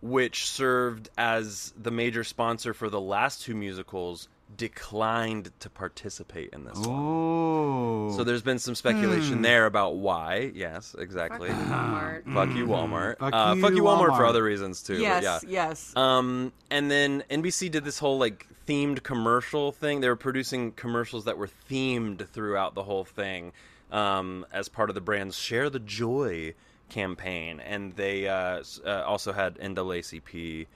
which 0.00 0.48
served 0.48 1.10
as 1.18 1.72
the 1.76 1.90
major 1.90 2.22
sponsor 2.22 2.72
for 2.72 2.88
the 2.88 3.00
last 3.00 3.42
two 3.42 3.54
musicals, 3.54 4.28
declined 4.56 5.50
to 5.60 5.68
participate 5.68 6.50
in 6.52 6.64
this 6.64 6.78
one. 6.78 6.86
Oh. 6.88 8.16
So 8.16 8.24
there's 8.24 8.42
been 8.42 8.58
some 8.58 8.74
speculation 8.74 9.42
there 9.42 9.66
about 9.66 9.96
why. 9.96 10.52
Yes, 10.54 10.94
exactly. 10.98 11.48
Walmart. 11.50 12.32
Fuck 12.32 12.50
you, 12.56 12.66
Walmart. 12.66 13.18
Fuck 13.18 13.34
uh, 13.34 13.52
you, 13.56 13.62
fuck 13.62 13.72
you, 13.72 13.82
Walmart, 13.82 14.16
for 14.16 14.24
other 14.24 14.42
reasons 14.42 14.82
too. 14.82 14.98
Yes, 14.98 15.42
but 15.42 15.48
yeah. 15.50 15.68
yes. 15.68 15.94
Um, 15.96 16.52
and 16.70 16.90
then 16.90 17.24
NBC 17.30 17.70
did 17.70 17.84
this 17.84 17.98
whole 17.98 18.18
like 18.18 18.46
themed 18.68 19.02
commercial 19.02 19.72
thing. 19.72 20.00
They 20.00 20.08
were 20.08 20.16
producing 20.16 20.72
commercials 20.72 21.24
that 21.24 21.38
were 21.38 21.48
themed 21.70 22.26
throughout 22.28 22.74
the 22.74 22.82
whole 22.84 23.04
thing, 23.04 23.52
um, 23.90 24.44
as 24.52 24.68
part 24.68 24.90
of 24.90 24.94
the 24.94 25.00
brand's 25.00 25.36
"Share 25.38 25.70
the 25.70 25.78
Joy" 25.80 26.54
campaign, 26.88 27.60
and 27.60 27.94
they 27.96 28.28
uh, 28.28 28.62
uh, 28.84 29.02
also 29.06 29.32
had 29.32 29.56
NAACP 29.58 30.66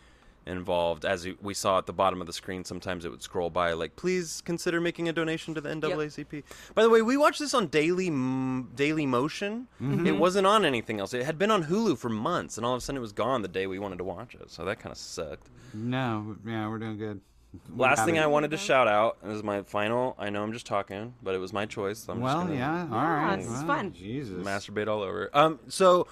involved. 0.44 1.04
As 1.04 1.24
we- 1.24 1.36
we 1.40 1.54
saw 1.54 1.78
at 1.78 1.86
the 1.86 1.92
bottom 1.92 2.20
of 2.20 2.26
the 2.26 2.32
screen, 2.32 2.64
sometimes 2.64 3.04
it 3.04 3.10
would 3.10 3.22
scroll 3.22 3.48
by 3.48 3.72
like, 3.74 3.94
"Please 3.94 4.40
consider 4.44 4.80
making 4.80 5.08
a 5.08 5.12
donation 5.12 5.54
to 5.54 5.60
the 5.60 5.68
NAACP." 5.70 6.42
By 6.74 6.82
the 6.82 6.90
way, 6.90 7.00
we 7.00 7.16
watched 7.16 7.38
this 7.38 7.54
on 7.54 7.68
Daily 7.68 8.08
M- 8.08 8.70
Daily 8.74 9.06
Motion. 9.06 9.68
It 9.80 10.16
wasn't 10.18 10.46
on 10.48 10.64
anything 10.64 10.98
else. 10.98 11.14
It 11.14 11.24
had 11.24 11.38
been 11.38 11.50
on 11.52 11.64
Hulu 11.64 11.96
for 11.96 12.08
months, 12.08 12.56
and 12.56 12.66
all 12.66 12.74
of 12.74 12.78
a 12.78 12.80
sudden 12.80 12.96
it 12.96 13.00
was 13.00 13.12
gone 13.12 13.42
the 13.42 13.48
day 13.48 13.66
we 13.68 13.78
wanted 13.78 13.98
to 13.98 14.04
watch 14.04 14.34
it. 14.34 14.50
So 14.50 14.64
that 14.64 14.80
kind 14.80 14.90
of 14.92 14.98
sucked. 14.98 15.48
no, 15.74 16.36
yeah, 16.44 16.68
we're 16.68 16.78
doing 16.78 16.98
good. 16.98 17.20
Last 17.76 18.04
thing 18.06 18.18
I 18.18 18.26
wanted 18.26 18.50
to 18.52 18.56
shout 18.56 18.88
out 18.88 19.18
is 19.26 19.42
my 19.42 19.62
final. 19.62 20.16
I 20.18 20.30
know 20.30 20.42
I'm 20.42 20.52
just 20.54 20.64
talking, 20.66 21.14
but 21.22 21.34
it 21.34 21.38
was 21.38 21.52
my 21.52 21.66
choice. 21.66 21.98
So 21.98 22.12
I'm 22.14 22.20
Well, 22.20 22.34
just 22.38 22.46
gonna 22.48 22.58
yeah, 22.58 22.82
all 22.90 23.10
right. 23.10 23.38
it's 23.38 23.48
well, 23.48 23.66
fun. 23.66 23.92
Jesus. 23.92 24.42
masturbate 24.44 24.88
all 24.88 25.02
over. 25.02 25.28
Um, 25.34 25.58
so 25.68 26.06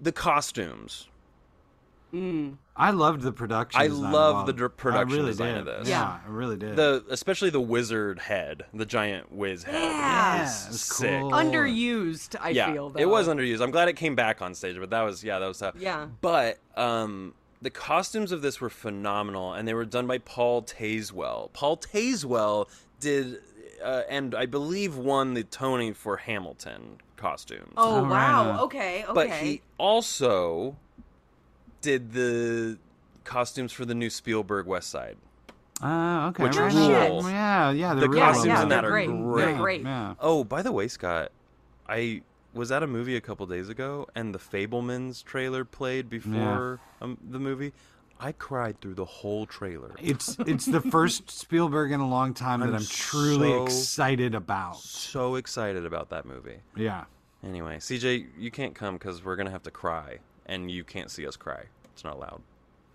the 0.00 0.12
costumes. 0.12 1.08
Mm. 2.14 2.56
I 2.74 2.90
loved 2.92 3.20
the 3.20 3.32
production. 3.32 3.78
I 3.78 3.88
design 3.88 4.12
love 4.12 4.46
the 4.46 4.52
all- 4.52 4.56
dr- 4.56 4.76
production 4.78 5.12
I 5.12 5.16
really 5.16 5.30
design 5.32 5.54
did. 5.56 5.58
of 5.58 5.80
this. 5.80 5.88
Yeah, 5.90 6.18
I 6.26 6.30
really 6.30 6.56
did. 6.56 6.74
The 6.76 7.04
especially 7.10 7.50
the 7.50 7.60
wizard 7.60 8.18
head, 8.18 8.64
the 8.72 8.86
giant 8.86 9.30
Wiz 9.30 9.64
head. 9.64 9.74
Yeah. 9.74 9.90
yeah, 9.90 10.38
it 10.38 10.42
was 10.70 10.80
sick. 10.80 11.20
cool. 11.20 11.32
Underused, 11.32 12.36
I 12.40 12.48
yeah, 12.50 12.72
feel. 12.72 12.88
Though. 12.88 13.00
it 13.00 13.08
was 13.10 13.28
underused. 13.28 13.60
I'm 13.60 13.72
glad 13.72 13.88
it 13.88 13.96
came 13.96 14.14
back 14.14 14.40
on 14.40 14.54
stage, 14.54 14.78
but 14.78 14.88
that 14.88 15.02
was 15.02 15.22
yeah, 15.22 15.38
that 15.38 15.46
was 15.46 15.58
tough. 15.58 15.74
Yeah. 15.78 16.06
But 16.22 16.58
um, 16.78 17.34
the 17.60 17.70
costumes 17.70 18.32
of 18.32 18.42
this 18.42 18.60
were 18.60 18.70
phenomenal, 18.70 19.52
and 19.52 19.66
they 19.66 19.74
were 19.74 19.84
done 19.84 20.06
by 20.06 20.18
Paul 20.18 20.62
Tazewell. 20.62 21.52
Paul 21.52 21.76
Tazewell 21.76 22.68
did, 23.00 23.38
uh, 23.82 24.02
and 24.08 24.34
I 24.34 24.46
believe 24.46 24.96
won 24.96 25.34
the 25.34 25.42
Tony 25.44 25.92
for 25.92 26.16
Hamilton 26.18 26.98
costumes. 27.16 27.72
Oh 27.76 27.96
Oh, 27.96 28.02
wow. 28.04 28.50
on. 28.50 28.60
Okay. 28.60 29.04
Okay. 29.04 29.12
But 29.12 29.30
he 29.30 29.62
also 29.76 30.76
did 31.80 32.12
the 32.12 32.78
costumes 33.24 33.72
for 33.72 33.84
the 33.84 33.94
new 33.94 34.10
Spielberg 34.10 34.66
West 34.66 34.90
Side. 34.90 35.16
Ah, 35.80 36.28
okay. 36.28 36.42
Which 36.42 36.56
right 36.56 36.72
rules. 37.08 37.24
Yeah, 37.30 37.70
yeah. 37.70 37.94
The 37.94 38.00
they're 38.00 38.08
really 38.08 38.20
costumes 38.20 38.46
well 38.48 38.62
in 38.62 38.68
done. 38.68 38.82
that 38.82 38.84
are 38.84 38.90
great. 38.90 39.08
great. 39.08 39.44
They're 39.44 39.56
great. 39.56 39.82
Yeah. 39.82 40.14
Oh, 40.20 40.42
by 40.44 40.62
the 40.62 40.72
way, 40.72 40.88
Scott, 40.88 41.30
I 41.88 42.22
was 42.54 42.72
at 42.72 42.82
a 42.82 42.86
movie 42.86 43.16
a 43.16 43.20
couple 43.20 43.46
days 43.46 43.68
ago, 43.68 44.06
and 44.14 44.34
the 44.34 44.38
Fabelmans 44.38 45.22
trailer 45.24 45.64
played 45.64 46.08
before 46.08 46.80
um, 47.00 47.18
the 47.30 47.38
movie. 47.38 47.72
I 48.20 48.32
cried 48.32 48.80
through 48.80 48.94
the 48.94 49.04
whole 49.04 49.46
trailer. 49.46 49.94
It's 50.00 50.36
it's 50.40 50.66
the 50.66 50.80
first 50.80 51.30
Spielberg 51.38 51.92
in 51.92 52.00
a 52.00 52.08
long 52.08 52.34
time 52.34 52.60
that 52.60 52.70
I'm 52.70 52.74
I'm 52.76 52.84
truly 52.84 53.50
so- 53.50 53.64
excited 53.64 54.34
about. 54.34 54.78
So 54.78 55.36
excited 55.36 55.86
about 55.86 56.10
that 56.10 56.26
movie. 56.26 56.56
Yeah. 56.74 57.04
Anyway, 57.44 57.76
CJ, 57.76 58.26
you 58.36 58.50
can't 58.50 58.74
come 58.74 58.94
because 58.94 59.24
we're 59.24 59.36
gonna 59.36 59.52
have 59.52 59.62
to 59.62 59.70
cry, 59.70 60.18
and 60.46 60.68
you 60.70 60.82
can't 60.82 61.10
see 61.10 61.26
us 61.28 61.36
cry. 61.36 61.62
It's 61.92 62.02
not 62.02 62.16
allowed. 62.16 62.40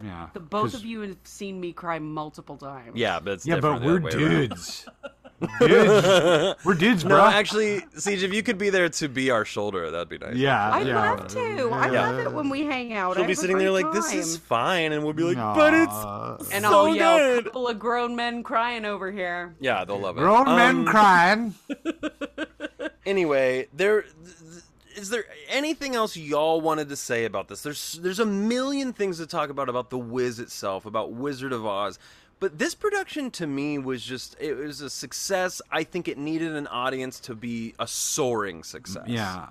Yeah. 0.04 0.28
The 0.34 0.42
both 0.42 0.72
'Cause- 0.72 0.74
of 0.82 0.86
you 0.86 1.00
have 1.02 1.16
seen 1.24 1.62
me 1.62 1.72
cry 1.72 2.00
multiple 2.00 2.58
times. 2.58 2.92
Yeah, 2.96 3.22
but 3.22 3.34
it's 3.36 3.46
Yeah, 3.46 3.56
but 3.62 3.80
different 3.80 3.82
the 3.84 3.88
we're 3.88 4.08
other 4.10 4.18
way 4.20 4.24
around. 4.26 4.50
dudes. 4.50 4.86
dudes. 5.60 6.56
We're 6.66 6.74
dudes, 6.74 7.04
bro. 7.06 7.18
No, 7.18 7.24
actually, 7.26 7.82
CJ, 7.96 8.24
if 8.24 8.34
you 8.34 8.44
could 8.44 8.58
be 8.58 8.70
there 8.70 8.90
to 8.90 9.08
be 9.08 9.30
our 9.32 9.46
shoulder, 9.46 9.90
that'd 9.92 10.10
be 10.10 10.18
nice. 10.18 10.36
Yeah. 10.36 10.70
I 10.70 10.82
yeah. 10.82 11.12
love 11.12 11.28
to. 11.30 11.70
I 11.72 11.92
Yeah. 11.92 12.10
love 12.10 12.20
it 12.20 12.32
when 12.34 12.50
we 12.50 12.62
hang 12.66 12.94
out. 12.94 13.16
She'll 13.16 13.24
I 13.24 13.28
be 13.28 13.36
sitting 13.36 13.58
there 13.58 13.72
great 13.72 13.84
like, 13.86 13.94
"This 13.94 14.14
is 14.14 14.38
fine," 14.38 14.92
and 14.92 15.04
we'll 15.04 15.14
be 15.14 15.24
like, 15.24 15.38
"But 15.38 15.74
it's 15.74 15.92
Aw. 15.92 16.38
and 16.52 16.64
so 16.66 16.88
I'll 16.88 16.96
yell, 16.96 17.18
good." 17.18 17.44
"Couple 17.46 17.68
of 17.68 17.80
grown 17.80 18.16
men 18.16 18.44
crying 18.44 18.86
over 18.86 19.12
here." 19.12 19.56
yeah, 19.60 19.84
they'll 19.86 20.00
love 20.00 20.18
it." 20.18 20.22
grown 20.22 20.46
men 20.56 20.76
Um, 20.80 20.86
crying. 20.86 21.56
anyway, 23.06 23.68
there 23.74 24.02
th- 24.04 24.14
th- 24.24 24.64
is 24.96 25.10
there 25.10 25.26
anything 25.50 25.96
else 25.96 26.16
y'all 26.16 26.62
wanted 26.62 26.90
to 26.90 26.96
say 26.96 27.26
about 27.26 27.48
this? 27.48 27.62
There's 27.64 28.00
there's 28.02 28.20
a 28.20 28.26
million 28.26 28.94
things 28.94 29.18
to 29.18 29.26
talk 29.28 29.50
about 29.50 29.70
about 29.70 29.90
the 29.90 29.98
Wiz 29.98 30.40
itself, 30.40 30.86
about 30.86 31.12
Wizard 31.14 31.52
of 31.54 31.66
Oz. 31.66 31.98
But 32.44 32.60
this 32.60 32.76
production 32.76 33.32
to 33.32 33.48
me 33.48 33.78
was 33.78 34.04
just 34.04 34.36
it 34.38 34.56
was 34.56 34.82
a 34.82 34.90
success. 34.90 35.62
I 35.72 35.86
think 35.86 36.10
it 36.10 36.18
needed 36.18 36.52
an 36.52 36.68
audience 36.68 37.22
to 37.22 37.36
be 37.36 37.74
a 37.80 37.88
soaring 37.88 38.64
success. 38.64 39.08
Yeah. 39.08 39.48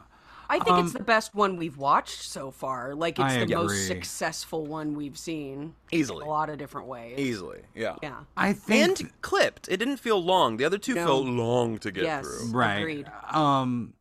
I 0.50 0.58
think 0.58 0.72
Um, 0.72 0.84
it's 0.84 0.92
the 0.92 1.02
best 1.02 1.34
one 1.34 1.56
we've 1.56 1.78
watched 1.78 2.20
so 2.20 2.50
far. 2.50 2.94
Like 2.94 3.18
it's 3.18 3.32
I 3.32 3.46
the 3.46 3.54
most 3.54 3.86
successful 3.86 4.66
one 4.66 4.94
we've 4.94 5.16
seen. 5.16 5.74
Easily. 5.90 6.20
In 6.20 6.26
a 6.26 6.30
lot 6.30 6.50
of 6.50 6.58
different 6.58 6.86
ways. 6.86 7.18
Easily. 7.18 7.62
Yeah. 7.74 7.96
Yeah. 8.02 8.24
I 8.36 8.52
think 8.52 9.00
And 9.00 9.22
clipped. 9.22 9.68
It 9.70 9.78
didn't 9.78 9.96
feel 9.96 10.22
long. 10.22 10.58
The 10.58 10.66
other 10.66 10.76
two 10.76 10.94
No. 10.94 11.06
felt 11.06 11.24
long 11.24 11.78
to 11.78 11.90
get 11.90 12.04
Yes. 12.04 12.26
through. 12.26 12.50
right. 12.50 12.76
Agreed. 12.76 13.06
Um 13.30 13.94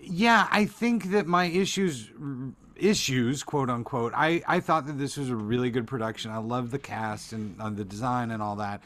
yeah, 0.00 0.46
I 0.52 0.66
think 0.66 1.10
that 1.10 1.26
my 1.26 1.46
issues 1.46 2.12
issues, 2.76 3.42
quote 3.42 3.70
unquote. 3.70 4.12
I 4.14 4.42
I 4.46 4.60
thought 4.60 4.86
that 4.86 4.98
this 4.98 5.16
was 5.16 5.30
a 5.30 5.36
really 5.36 5.70
good 5.70 5.86
production. 5.86 6.30
I 6.30 6.38
love 6.38 6.70
the 6.70 6.78
cast 6.78 7.32
and 7.32 7.60
uh, 7.60 7.70
the 7.70 7.84
design 7.84 8.30
and 8.30 8.42
all 8.42 8.56
that. 8.56 8.80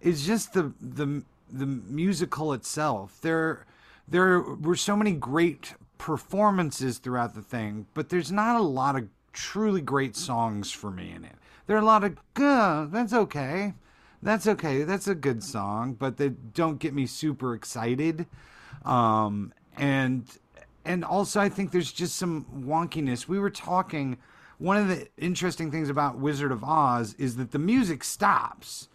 It's 0.00 0.24
just 0.24 0.52
the 0.52 0.72
the 0.80 1.22
the 1.50 1.66
musical 1.66 2.52
itself. 2.52 3.18
There 3.20 3.66
there 4.08 4.40
were 4.40 4.76
so 4.76 4.96
many 4.96 5.12
great 5.12 5.74
performances 5.98 6.98
throughout 6.98 7.34
the 7.34 7.42
thing, 7.42 7.86
but 7.94 8.08
there's 8.08 8.32
not 8.32 8.56
a 8.56 8.62
lot 8.62 8.96
of 8.96 9.08
truly 9.32 9.80
great 9.80 10.16
songs 10.16 10.70
for 10.70 10.90
me 10.90 11.12
in 11.14 11.24
it. 11.24 11.36
There 11.66 11.76
are 11.76 11.80
a 11.80 11.84
lot 11.84 12.04
of 12.04 12.18
uh, 12.36 12.86
that's 12.86 13.12
okay. 13.12 13.74
That's 14.22 14.46
okay. 14.46 14.84
That's 14.84 15.08
a 15.08 15.16
good 15.16 15.42
song, 15.42 15.94
but 15.94 16.16
they 16.16 16.28
don't 16.28 16.78
get 16.78 16.94
me 16.94 17.06
super 17.06 17.54
excited. 17.54 18.26
Um, 18.84 19.52
and 19.76 20.24
and 20.84 21.04
also 21.04 21.40
I 21.40 21.48
think 21.48 21.70
there's 21.70 21.92
just 21.92 22.16
some 22.16 22.46
wonkiness. 22.64 23.28
We 23.28 23.38
were 23.38 23.50
talking. 23.50 24.18
One 24.58 24.76
of 24.76 24.86
the 24.88 25.08
interesting 25.16 25.72
things 25.72 25.90
about 25.90 26.18
Wizard 26.18 26.52
of 26.52 26.62
Oz 26.62 27.14
is 27.18 27.36
that 27.36 27.50
the 27.50 27.58
music 27.58 28.04
stops. 28.04 28.88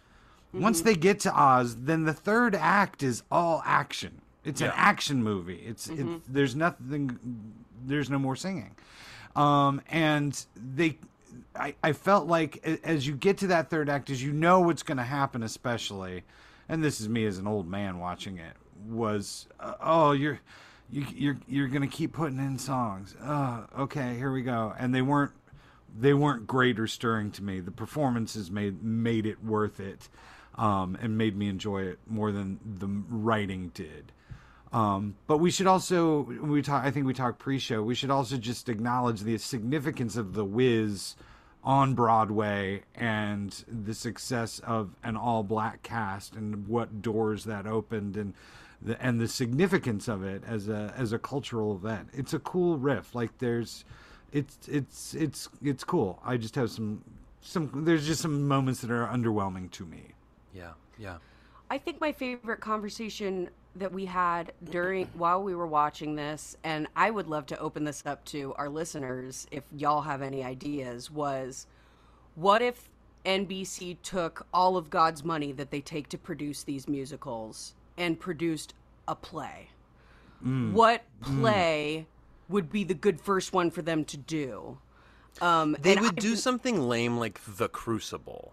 Once 0.54 0.80
they 0.80 0.94
get 0.94 1.20
to 1.20 1.32
Oz, 1.38 1.76
then 1.76 2.04
the 2.04 2.14
third 2.14 2.54
act 2.54 3.02
is 3.02 3.22
all 3.30 3.62
action. 3.66 4.22
It's 4.44 4.62
an 4.62 4.72
action 4.74 5.22
movie. 5.22 5.62
It's, 5.66 5.88
it's 5.88 6.26
there's 6.26 6.56
nothing. 6.56 7.18
There's 7.84 8.08
no 8.08 8.18
more 8.18 8.34
singing. 8.34 8.74
Um, 9.36 9.82
and 9.90 10.42
they, 10.56 10.98
I, 11.54 11.74
I 11.82 11.92
felt 11.92 12.26
like 12.26 12.64
as 12.82 13.06
you 13.06 13.14
get 13.14 13.36
to 13.38 13.48
that 13.48 13.68
third 13.68 13.90
act, 13.90 14.08
as 14.08 14.22
you 14.22 14.32
know 14.32 14.60
what's 14.60 14.82
going 14.82 14.96
to 14.96 15.04
happen, 15.04 15.42
especially, 15.42 16.24
and 16.68 16.82
this 16.82 17.00
is 17.00 17.08
me 17.10 17.26
as 17.26 17.38
an 17.38 17.46
old 17.46 17.68
man 17.68 17.98
watching 17.98 18.38
it, 18.38 18.56
was 18.88 19.46
uh, 19.60 19.74
oh 19.80 20.12
you're, 20.12 20.40
you, 20.90 21.06
you're 21.14 21.38
you're 21.46 21.68
going 21.68 21.88
to 21.88 21.96
keep 21.96 22.12
putting 22.12 22.38
in 22.38 22.58
songs. 22.58 23.14
Uh, 23.22 23.66
okay, 23.80 24.16
here 24.16 24.32
we 24.32 24.42
go. 24.42 24.74
And 24.78 24.94
they 24.94 25.02
weren't 25.02 25.32
they 25.98 26.14
weren't 26.14 26.46
great 26.46 26.78
or 26.78 26.86
stirring 26.86 27.30
to 27.32 27.42
me. 27.42 27.60
The 27.60 27.70
performances 27.70 28.50
made 28.50 28.82
made 28.82 29.26
it 29.26 29.44
worth 29.44 29.80
it, 29.80 30.08
um, 30.54 30.96
and 31.00 31.18
made 31.18 31.36
me 31.36 31.48
enjoy 31.48 31.82
it 31.82 31.98
more 32.06 32.32
than 32.32 32.58
the 32.64 32.88
writing 33.08 33.70
did. 33.74 34.12
Um, 34.72 35.16
but 35.26 35.38
we 35.38 35.50
should 35.50 35.66
also 35.66 36.22
we 36.22 36.62
talk. 36.62 36.84
I 36.84 36.90
think 36.90 37.06
we 37.06 37.14
talked 37.14 37.38
pre-show. 37.38 37.82
We 37.82 37.94
should 37.94 38.10
also 38.10 38.36
just 38.36 38.68
acknowledge 38.68 39.20
the 39.20 39.38
significance 39.38 40.16
of 40.16 40.34
the 40.34 40.44
Wiz 40.44 41.16
on 41.64 41.94
Broadway 41.94 42.82
and 42.94 43.64
the 43.66 43.92
success 43.94 44.58
of 44.60 44.94
an 45.02 45.16
all-black 45.16 45.82
cast 45.82 46.34
and 46.34 46.68
what 46.68 47.02
doors 47.02 47.44
that 47.44 47.66
opened 47.66 48.16
and 48.16 48.32
the 48.80 49.00
and 49.04 49.20
the 49.20 49.28
significance 49.28 50.08
of 50.08 50.22
it 50.22 50.42
as 50.46 50.68
a 50.68 50.94
as 50.96 51.12
a 51.12 51.18
cultural 51.18 51.74
event. 51.74 52.08
It's 52.12 52.32
a 52.34 52.38
cool 52.38 52.78
riff. 52.78 53.14
Like 53.14 53.38
there's, 53.38 53.84
it's 54.32 54.58
it's 54.68 55.14
it's 55.14 55.48
it's 55.62 55.84
cool. 55.84 56.20
I 56.24 56.36
just 56.36 56.54
have 56.54 56.70
some 56.70 57.02
some. 57.40 57.84
There's 57.84 58.06
just 58.06 58.20
some 58.20 58.46
moments 58.46 58.80
that 58.80 58.90
are 58.90 59.06
underwhelming 59.06 59.70
to 59.72 59.84
me. 59.84 60.08
Yeah. 60.54 60.72
Yeah. 60.98 61.18
I 61.70 61.78
think 61.78 62.00
my 62.00 62.12
favorite 62.12 62.60
conversation 62.60 63.50
that 63.76 63.92
we 63.92 64.06
had 64.06 64.52
during 64.70 65.06
while 65.14 65.42
we 65.42 65.54
were 65.54 65.66
watching 65.66 66.16
this, 66.16 66.56
and 66.64 66.86
I 66.96 67.10
would 67.10 67.28
love 67.28 67.46
to 67.46 67.58
open 67.58 67.84
this 67.84 68.02
up 68.06 68.24
to 68.26 68.54
our 68.56 68.68
listeners 68.68 69.46
if 69.50 69.64
y'all 69.76 70.02
have 70.02 70.22
any 70.22 70.42
ideas, 70.42 71.10
was 71.10 71.66
what 72.34 72.62
if 72.62 72.88
NBC 73.24 73.98
took 74.02 74.46
all 74.54 74.76
of 74.76 74.90
God's 74.90 75.24
money 75.24 75.52
that 75.52 75.70
they 75.70 75.80
take 75.80 76.08
to 76.08 76.18
produce 76.18 76.62
these 76.62 76.88
musicals 76.88 77.74
and 77.98 78.18
produced 78.18 78.72
a 79.06 79.14
play? 79.14 79.68
What 80.40 81.02
play 81.20 82.06
would 82.48 82.70
be 82.70 82.84
the 82.84 82.94
good 82.94 83.20
first 83.20 83.52
one 83.52 83.70
for 83.72 83.82
them 83.82 84.04
to 84.06 84.16
do? 84.16 84.78
Um, 85.40 85.76
They 85.80 85.96
would 85.96 86.18
I- 86.18 86.20
do 86.20 86.36
something 86.36 86.80
lame 86.88 87.18
like 87.18 87.40
The 87.44 87.68
Crucible. 87.68 88.52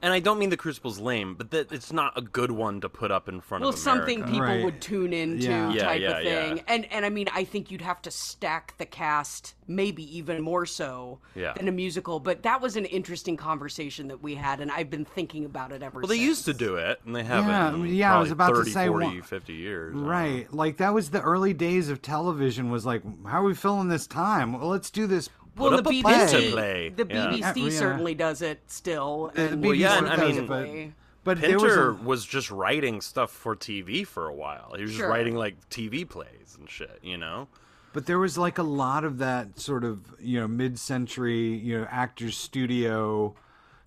And 0.00 0.12
I 0.12 0.20
don't 0.20 0.38
mean 0.38 0.50
The 0.50 0.56
Crucible's 0.56 1.00
lame, 1.00 1.34
but 1.34 1.50
that 1.50 1.72
it's 1.72 1.92
not 1.92 2.16
a 2.16 2.20
good 2.22 2.52
one 2.52 2.80
to 2.82 2.88
put 2.88 3.10
up 3.10 3.28
in 3.28 3.40
front 3.40 3.62
well 3.62 3.70
of 3.70 3.74
America. 3.82 4.00
something 4.06 4.22
people 4.24 4.40
Right. 4.40 4.64
would 4.64 4.80
tune 4.80 5.12
into 5.12 5.44
Yeah. 5.44 5.70
Yeah, 5.72 5.82
type 5.84 6.00
yeah, 6.00 6.10
of 6.18 6.22
thing 6.24 6.56
yeah. 6.58 6.62
and 6.68 6.86
and 6.92 7.04
i 7.04 7.08
mean 7.10 7.26
i 7.34 7.42
think 7.44 7.70
you'd 7.70 7.80
have 7.82 8.00
to 8.02 8.10
stack 8.10 8.74
the 8.78 8.86
cast 8.86 9.54
maybe 9.66 10.02
even 10.16 10.40
more 10.40 10.64
so 10.66 11.18
Yeah. 11.34 11.52
than 11.54 11.66
a 11.68 11.72
musical 11.72 12.20
but 12.20 12.42
that 12.44 12.60
was 12.60 12.76
an 12.76 12.84
interesting 12.86 13.36
conversation 13.36 14.08
that 14.08 14.22
we 14.22 14.36
had 14.36 14.60
and 14.60 14.70
i've 14.70 14.88
been 14.90 15.04
thinking 15.04 15.44
about 15.44 15.72
it 15.72 15.82
ever 15.82 16.00
since. 16.00 16.08
Well, 16.08 16.16
they 16.16 16.22
used 16.24 16.44
to 16.46 16.54
do 16.54 16.76
it, 16.76 17.00
and 17.04 17.14
they 17.14 17.24
haven't. 17.24 17.50
Yeah, 17.50 17.74
in 17.74 17.86
yeah, 17.94 18.16
I 18.16 18.20
was 18.20 18.28
probably 18.28 18.32
about 18.32 18.48
to 18.50 18.56
30, 18.56 18.70
say 18.70 18.86
40, 18.88 19.06
one- 19.06 19.22
50 19.22 19.52
years. 19.54 19.90
I 19.90 19.94
don't 19.94 20.02
know. 20.04 20.08
Right. 20.10 20.54
Like 20.54 20.76
that 20.78 20.94
was 20.94 21.10
the 21.10 21.20
early 21.22 21.52
days 21.54 21.88
of 21.90 22.00
television 22.00 22.70
was 22.70 22.86
like 22.86 23.02
how 23.26 23.40
are 23.40 23.44
we 23.44 23.54
filling 23.54 23.88
this 23.88 24.06
time? 24.06 24.52
Well, 24.58 24.68
let's 24.68 24.90
do 24.90 25.06
this 25.06 25.28
well 25.58 25.70
Put 25.70 25.84
the 25.84 25.90
up 26.00 26.04
a 26.04 26.08
bbc 26.08 26.50
play. 26.52 26.88
the 26.90 27.06
Yeah. 27.08 27.26
bbc 27.26 27.56
Yeah, 27.56 27.64
yeah. 27.64 27.70
certainly 27.78 28.14
does 28.14 28.42
it 28.42 28.60
still 28.66 29.30
The 29.34 29.48
and 29.48 29.64
BBC 29.64 29.78
yeah, 29.78 29.98
and 29.98 30.06
I 30.08 30.16
mean- 30.16 30.36
it, 30.38 30.46
but, 30.48 30.58
Definitely. 30.60 30.94
but 31.24 31.40
there 31.40 31.54
was 31.58 31.62
Pinter 31.62 31.88
a, 31.90 31.94
was, 31.94 32.24
just 32.24 32.50
writing 32.50 33.00
stuff 33.00 33.30
for 33.30 33.54
TV 33.56 34.06
for 34.06 34.28
a 34.28 34.34
while. 34.34 34.72
He 34.76 34.82
was 34.82 34.92
Sure. 34.92 35.00
just 35.00 35.10
writing 35.10 35.34
like 35.36 35.68
TV 35.70 36.08
plays 36.08 36.56
and 36.58 36.68
shit, 36.70 36.98
you 37.02 37.16
know? 37.18 37.48
But 37.92 38.06
there 38.06 38.18
was 38.18 38.38
like 38.38 38.58
a 38.58 38.62
lot 38.62 39.04
of 39.04 39.18
that 39.18 39.58
sort 39.58 39.82
of 39.84 40.14
you 40.20 40.38
know 40.40 40.46
mid-century 40.48 41.56
you 41.56 41.78
know 41.78 41.86
actors 41.90 42.36
studio 42.36 43.34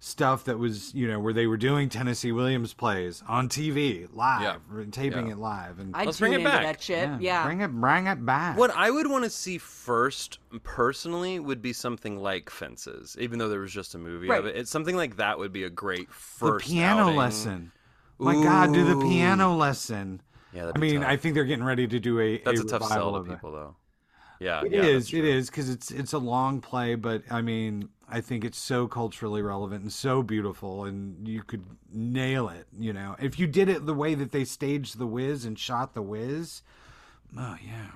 stuff 0.04 0.45
that 0.45 0.58
was 0.58 0.91
you 0.95 1.08
know 1.08 1.20
where 1.20 1.32
they 1.32 1.45
were 1.45 1.58
doing 1.58 1.88
Tennessee 1.88 2.32
Williams 2.32 2.74
plays 2.74 3.22
on 3.28 3.47
TV 3.47 4.08
live, 4.12 4.41
Yeah. 4.41 4.84
taping 4.89 5.28
Yeah. 5.28 5.34
it 5.34 5.38
live, 5.38 5.78
and 5.80 5.95
i'd 5.95 6.08
Let's 6.08 6.18
bring 6.20 6.34
it 6.34 6.43
back. 6.43 6.64
that 6.64 6.82
shit 6.82 7.22
yeah, 7.22 7.45
bring 7.45 7.62
it 7.62 7.68
bring 7.72 8.08
it 8.08 8.26
back. 8.26 8.58
What 8.58 8.72
I 8.76 8.89
would 8.89 9.06
want 9.08 9.26
to 9.26 9.30
see 9.30 9.60
first, 9.60 10.39
personally, 10.64 11.39
would 11.39 11.62
be 11.62 11.72
something 11.72 12.18
like 12.18 12.49
Fences, 12.49 13.16
even 13.20 13.38
though 13.38 13.47
there 13.47 13.60
was 13.60 13.72
just 13.72 13.93
a 13.93 13.99
movie 13.99 14.28
Right. 14.28 14.39
of 14.39 14.47
it. 14.47 14.56
It's 14.58 14.72
something 14.72 14.95
like 14.95 15.18
that 15.18 15.38
would 15.38 15.54
be 15.54 15.66
a 15.66 15.70
great 15.70 16.12
first. 16.12 16.66
the 16.66 16.74
piano 16.74 17.02
outing. 17.04 17.16
lesson. 17.18 17.72
My 18.18 18.34
God, 18.34 18.74
do 18.74 18.84
the 18.84 18.99
piano 18.99 19.56
lesson. 19.56 20.22
Yeah, 20.54 20.72
I 20.76 20.80
mean, 20.80 21.02
tough. 21.02 21.10
I 21.10 21.16
think 21.18 21.36
they're 21.36 21.45
getting 21.45 21.64
ready 21.64 21.88
to 21.88 21.99
do 21.99 22.20
a 22.20 22.39
that's 22.39 22.60
a, 22.60 22.64
a 22.64 22.68
tough 22.68 22.86
sell 22.88 23.24
to 23.24 23.30
people, 23.30 23.52
though. 23.52 23.76
Yeah, 24.39 24.64
It 24.66 24.72
yeah, 24.72 24.82
is. 24.82 25.04
that's 25.06 25.14
It 25.14 25.20
true. 25.22 25.30
is 25.30 25.49
because 25.52 25.70
it's 25.70 25.91
it's 25.91 26.14
a 26.14 26.18
long 26.18 26.60
play, 26.62 26.95
but 26.95 27.22
I 27.30 27.41
mean, 27.43 27.89
I 28.12 28.22
think 28.22 28.43
it's 28.43 28.57
so 28.59 28.88
culturally 28.88 29.41
relevant 29.41 29.84
and 29.84 29.91
so 29.93 30.22
beautiful, 30.22 30.84
and 30.86 31.28
you 31.28 31.43
could 31.43 31.64
nail 31.91 32.49
it. 32.49 32.68
You 32.78 32.93
know, 32.93 33.16
if 33.20 33.39
you 33.39 33.47
did 33.47 33.70
it 33.70 33.86
the 33.86 33.93
way 33.93 34.14
that 34.16 34.32
they 34.32 34.43
staged 34.43 34.97
the 34.97 35.07
Wiz 35.07 35.45
and 35.45 35.57
shot 35.57 35.93
the 35.93 36.01
Wiz. 36.01 36.62
Oh 37.38 37.55
yeah, 37.66 37.88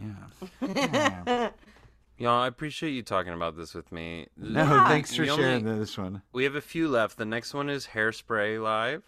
man. 0.00 0.24
Yeah. 0.60 1.22
yeah. 1.26 1.48
Y'all, 2.16 2.40
I 2.42 2.46
appreciate 2.46 2.90
you 2.92 3.02
talking 3.02 3.32
about 3.32 3.56
this 3.56 3.74
with 3.74 3.90
me. 3.90 4.28
No, 4.36 4.62
Yeah. 4.62 4.88
thanks 4.88 5.14
for 5.16 5.22
We 5.22 5.30
only- 5.30 5.42
sharing 5.42 5.64
this 5.64 5.98
one. 5.98 6.22
We 6.32 6.44
have 6.44 6.54
a 6.54 6.60
few 6.60 6.88
left. 6.88 7.16
The 7.18 7.24
next 7.24 7.52
one 7.54 7.68
is 7.68 7.88
Hairspray 7.88 8.62
Live, 8.62 9.02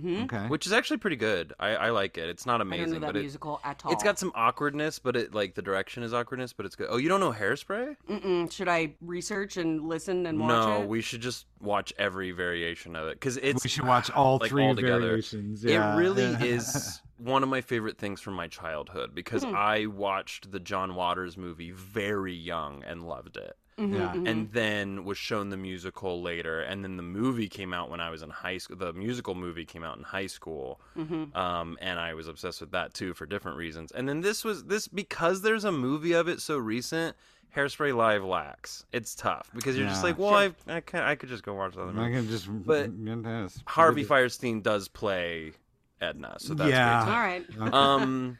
hmm 0.00 0.22
Okay. 0.24 0.46
which 0.48 0.66
is 0.66 0.72
actually 0.72 0.96
pretty 0.98 1.16
good. 1.16 1.52
I, 1.60 1.70
I 1.76 1.90
like 1.90 2.18
it. 2.18 2.28
It's 2.28 2.46
not 2.46 2.56
i 2.56 2.58
don't 2.64 2.66
amazing, 2.68 2.92
know 2.94 3.06
that 3.06 3.12
but 3.14 3.16
it, 3.16 3.34
at 3.64 3.84
all. 3.84 3.92
It's 3.92 4.02
got 4.02 4.18
some 4.18 4.32
awkwardness, 4.34 4.98
but 4.98 5.16
it 5.16 5.34
like 5.34 5.54
the 5.54 5.62
direction 5.62 6.02
is 6.02 6.12
awkwardness, 6.14 6.52
but 6.52 6.66
it's 6.66 6.76
good. 6.76 6.88
Oh, 6.90 6.96
you 6.96 7.08
don't 7.08 7.20
know 7.20 7.32
Hairspray? 7.32 7.96
Mm-mm. 8.08 8.50
should 8.52 8.68
i 8.68 8.94
research 9.00 9.56
and 9.56 9.86
listen 9.88 10.26
and 10.26 10.38
watch 10.40 10.48
No, 10.48 10.82
it 10.82 10.88
we 10.88 11.00
should 11.00 11.20
just 11.20 11.46
watch 11.60 11.92
every 11.98 12.30
variation 12.32 12.96
of 12.96 13.08
it 13.08 13.14
because 13.14 13.36
it's 13.36 13.62
we 13.64 13.70
should 13.70 13.86
watch 13.86 14.10
all 14.10 14.38
like, 14.40 14.50
three 14.50 14.64
all 14.64 14.74
together. 14.74 15.00
variations. 15.00 15.64
Yeah. 15.64 15.94
It 15.94 15.98
really 15.98 16.22
yeah. 16.24 16.42
is 16.42 17.00
one 17.18 17.42
of 17.44 17.48
my 17.48 17.60
favorite 17.60 17.98
things 17.98 18.20
from 18.20 18.34
my 18.34 18.48
childhood 18.48 19.14
because 19.14 19.44
Hmm. 19.44 19.54
I 19.54 19.86
watched 19.86 20.50
the 20.50 20.58
John 20.60 20.94
Waters 20.94 21.36
movie 21.36 21.70
very 21.70 22.34
young 22.34 22.82
and 22.84 23.06
loved 23.06 23.36
it. 23.36 23.56
Mhm, 23.78 23.94
Yeah. 23.98 24.12
mhm. 24.14 24.28
And 24.28 24.52
then 24.52 25.04
was 25.04 25.16
shown 25.18 25.48
the 25.50 25.56
musical 25.56 26.20
later, 26.22 26.60
and 26.60 26.84
then 26.84 26.96
the 26.98 27.02
movie 27.02 27.48
came 27.48 27.72
out 27.72 27.88
when 27.90 28.00
I 28.00 28.10
was 28.10 28.22
in 28.22 28.30
high 28.30 28.58
school. 28.58 28.76
The 28.76 28.92
musical 28.92 29.34
movie 29.34 29.64
came 29.64 29.82
out 29.82 29.96
in 29.96 30.02
high 30.04 30.26
school, 30.26 30.80
Mhm. 30.96 31.34
um, 31.34 31.78
and 31.80 31.98
I 31.98 32.12
was 32.14 32.28
obsessed 32.28 32.60
with 32.60 32.70
that 32.72 32.92
too 32.94 33.14
for 33.14 33.24
different 33.26 33.56
reasons. 33.56 33.90
And 33.92 34.08
then 34.08 34.20
this 34.20 34.44
was 34.44 34.64
this 34.64 34.88
because 34.88 35.40
there's 35.42 35.64
a 35.64 35.72
movie 35.72 36.12
of 36.12 36.28
it 36.28 36.40
so 36.40 36.58
recent. 36.58 37.16
Hairspray 37.56 37.94
Live 37.94 38.24
lacks. 38.24 38.84
It's 38.92 39.14
tough 39.14 39.50
because 39.54 39.76
you're 39.76 39.86
just 39.88 40.02
like, 40.02 40.16
well, 40.18 40.34
I 40.34 40.54
I, 40.66 40.80
can, 40.80 41.02
I 41.02 41.14
could 41.16 41.28
just 41.28 41.42
go 41.42 41.52
watch 41.54 41.74
the 41.74 41.82
other 41.82 42.00
I 42.00 42.10
can 42.10 42.26
just. 42.28 42.46
But 42.48 42.90
yes. 42.98 43.62
Harvey 43.66 44.04
Fierstein 44.06 44.62
does 44.62 44.88
play 44.88 45.52
Edna, 46.00 46.36
so 46.38 46.54
that's 46.54 46.70
Yeah. 46.70 47.04
great. 47.04 47.14
all 47.14 47.20
right 47.20 47.52
too. 47.70 47.76
Um, 47.76 48.38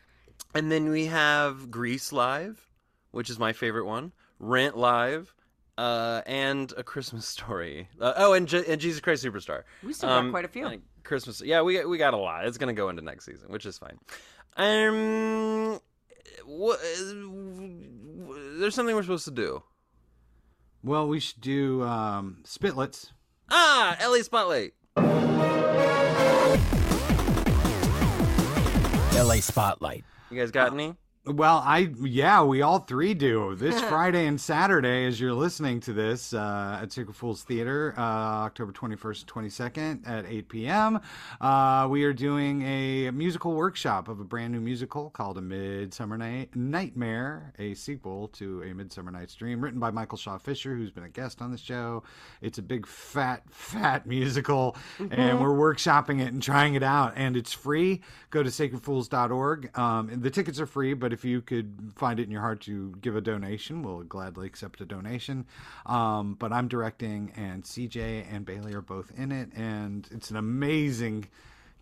and 0.55 0.71
then 0.73 0.89
we 0.91 1.07
have 1.07 1.71
Grease 1.71 2.11
Live, 2.13 2.67
which 3.11 3.29
is 3.31 3.39
my 3.39 3.53
favorite 3.53 3.85
one. 3.87 4.13
Rent 4.43 4.77
Live, 4.77 5.33
uh, 5.79 6.21
and 6.27 6.73
A 6.77 6.83
Christmas 6.83 7.27
Story. 7.29 7.89
Uh, 8.01 8.13
oh, 8.17 8.33
and, 8.35 8.47
Je- 8.49 8.65
and 8.69 8.81
Jesus 8.81 9.01
Christ 9.01 9.25
Superstar. 9.25 9.63
we 9.85 9.93
still 9.93 10.09
got 10.11 10.19
Um, 10.19 10.31
quite 10.33 10.45
a 10.45 10.49
few 10.49 10.83
Christmas. 11.05 11.41
Yeah, 11.45 11.63
we 11.63 11.83
we 11.85 11.97
got 11.97 12.13
a 12.13 12.17
lot. 12.17 12.45
It's 12.47 12.59
gonna 12.59 12.73
go 12.75 12.89
into 12.89 13.03
next 13.03 13.25
season, 13.25 13.51
which 13.51 13.65
is 13.67 13.79
fine. 13.79 13.99
Um, 14.57 15.81
what? 16.45 16.79
There's 18.59 18.75
something 18.75 18.95
we're 18.95 19.03
supposed 19.03 19.25
to 19.27 19.31
do. 19.31 19.63
Well, 20.85 21.07
we 21.09 21.21
should 21.21 21.41
do 21.41 21.83
um, 21.85 22.43
Spitlets. 22.45 23.13
Ah, 23.51 23.97
LA 24.05 24.23
Spotlight. 24.23 24.75
LA 29.15 29.37
Spotlight. 29.41 30.05
You 30.31 30.39
guys 30.39 30.51
got 30.51 30.73
any? 30.73 30.97
Well, 31.25 31.63
I 31.65 31.89
yeah, 32.03 32.43
we 32.43 32.63
all 32.63 32.81
three 32.81 33.15
do 33.15 33.55
this 33.55 33.81
Friday 33.89 34.27
and 34.27 34.41
Saturday 34.41 35.07
as 35.07 35.21
you're 35.21 35.33
listening 35.33 35.79
to 35.83 35.93
this 35.93 36.35
uh, 36.35 36.81
at 36.83 36.91
Sacred 36.91 37.15
Fools 37.15 37.45
Theater, 37.45 37.95
uh, 37.97 38.01
October 38.01 38.73
21st 38.73 39.27
22nd 39.27 40.09
at 40.09 40.27
8 40.27 40.49
p.m. 40.49 41.01
Uh, 41.41 41.87
we 41.89 42.03
are 42.03 42.13
doing 42.13 42.63
a 42.63 43.13
musical 43.13 43.53
workshop 43.53 44.09
of 44.09 44.19
a 44.19 44.25
brand 44.25 44.53
new 44.53 44.61
musical 44.61 45.11
called 45.11 45.39
A 45.39 45.41
Midsummer 45.41 46.19
Night 46.19 46.57
Nightmare, 46.57 47.53
a 47.57 47.75
sequel 47.75 48.27
to 48.33 48.65
A 48.65 48.75
Midsummer 48.75 49.13
Night's 49.13 49.37
Dream, 49.37 49.61
written 49.61 49.79
by 49.79 49.93
Michael 49.93 50.19
Shaw 50.19 50.39
Fisher, 50.39 50.75
who's 50.75 50.91
been 50.91 51.05
a 51.05 51.09
guest 51.09 51.41
on 51.41 51.53
the 51.53 51.59
show. 51.59 52.03
It's 52.41 52.59
a 52.59 52.63
big 52.63 52.85
fat 52.85 53.45
fat 53.49 54.09
musical, 54.09 54.77
and 54.99 55.41
we're 55.41 55.51
workshopping 55.51 56.21
it 56.21 56.33
and 56.33 56.43
trying 56.43 56.75
it 56.75 56.83
out, 56.83 57.13
and 57.15 57.37
it's 57.37 57.53
free. 57.53 58.01
Go 58.31 58.43
to 58.43 58.51
sacredfools.org. 58.51 59.79
Um, 59.79 60.21
the 60.21 60.31
tickets 60.31 60.59
are 60.59 60.67
free, 60.67 60.95
but 60.95 61.12
if 61.13 61.25
you 61.25 61.41
could 61.41 61.93
find 61.97 62.19
it 62.19 62.25
in 62.25 62.31
your 62.31 62.41
heart 62.41 62.61
to 62.63 62.95
give 63.01 63.17
a 63.17 63.21
donation, 63.21 63.83
we'll 63.83 64.03
gladly 64.03 64.47
accept 64.47 64.81
a 64.81 64.85
donation. 64.85 65.47
Um, 65.87 66.35
but 66.35 66.53
I'm 66.53 66.69
directing, 66.69 67.33
and 67.37 67.63
CJ 67.65 68.27
and 68.33 68.45
Bailey 68.45 68.75
are 68.75 68.81
both 68.81 69.13
in 69.17 69.33
it, 69.33 69.51
and 69.55 70.09
it's 70.11 70.31
an 70.31 70.37
amazing 70.37 71.29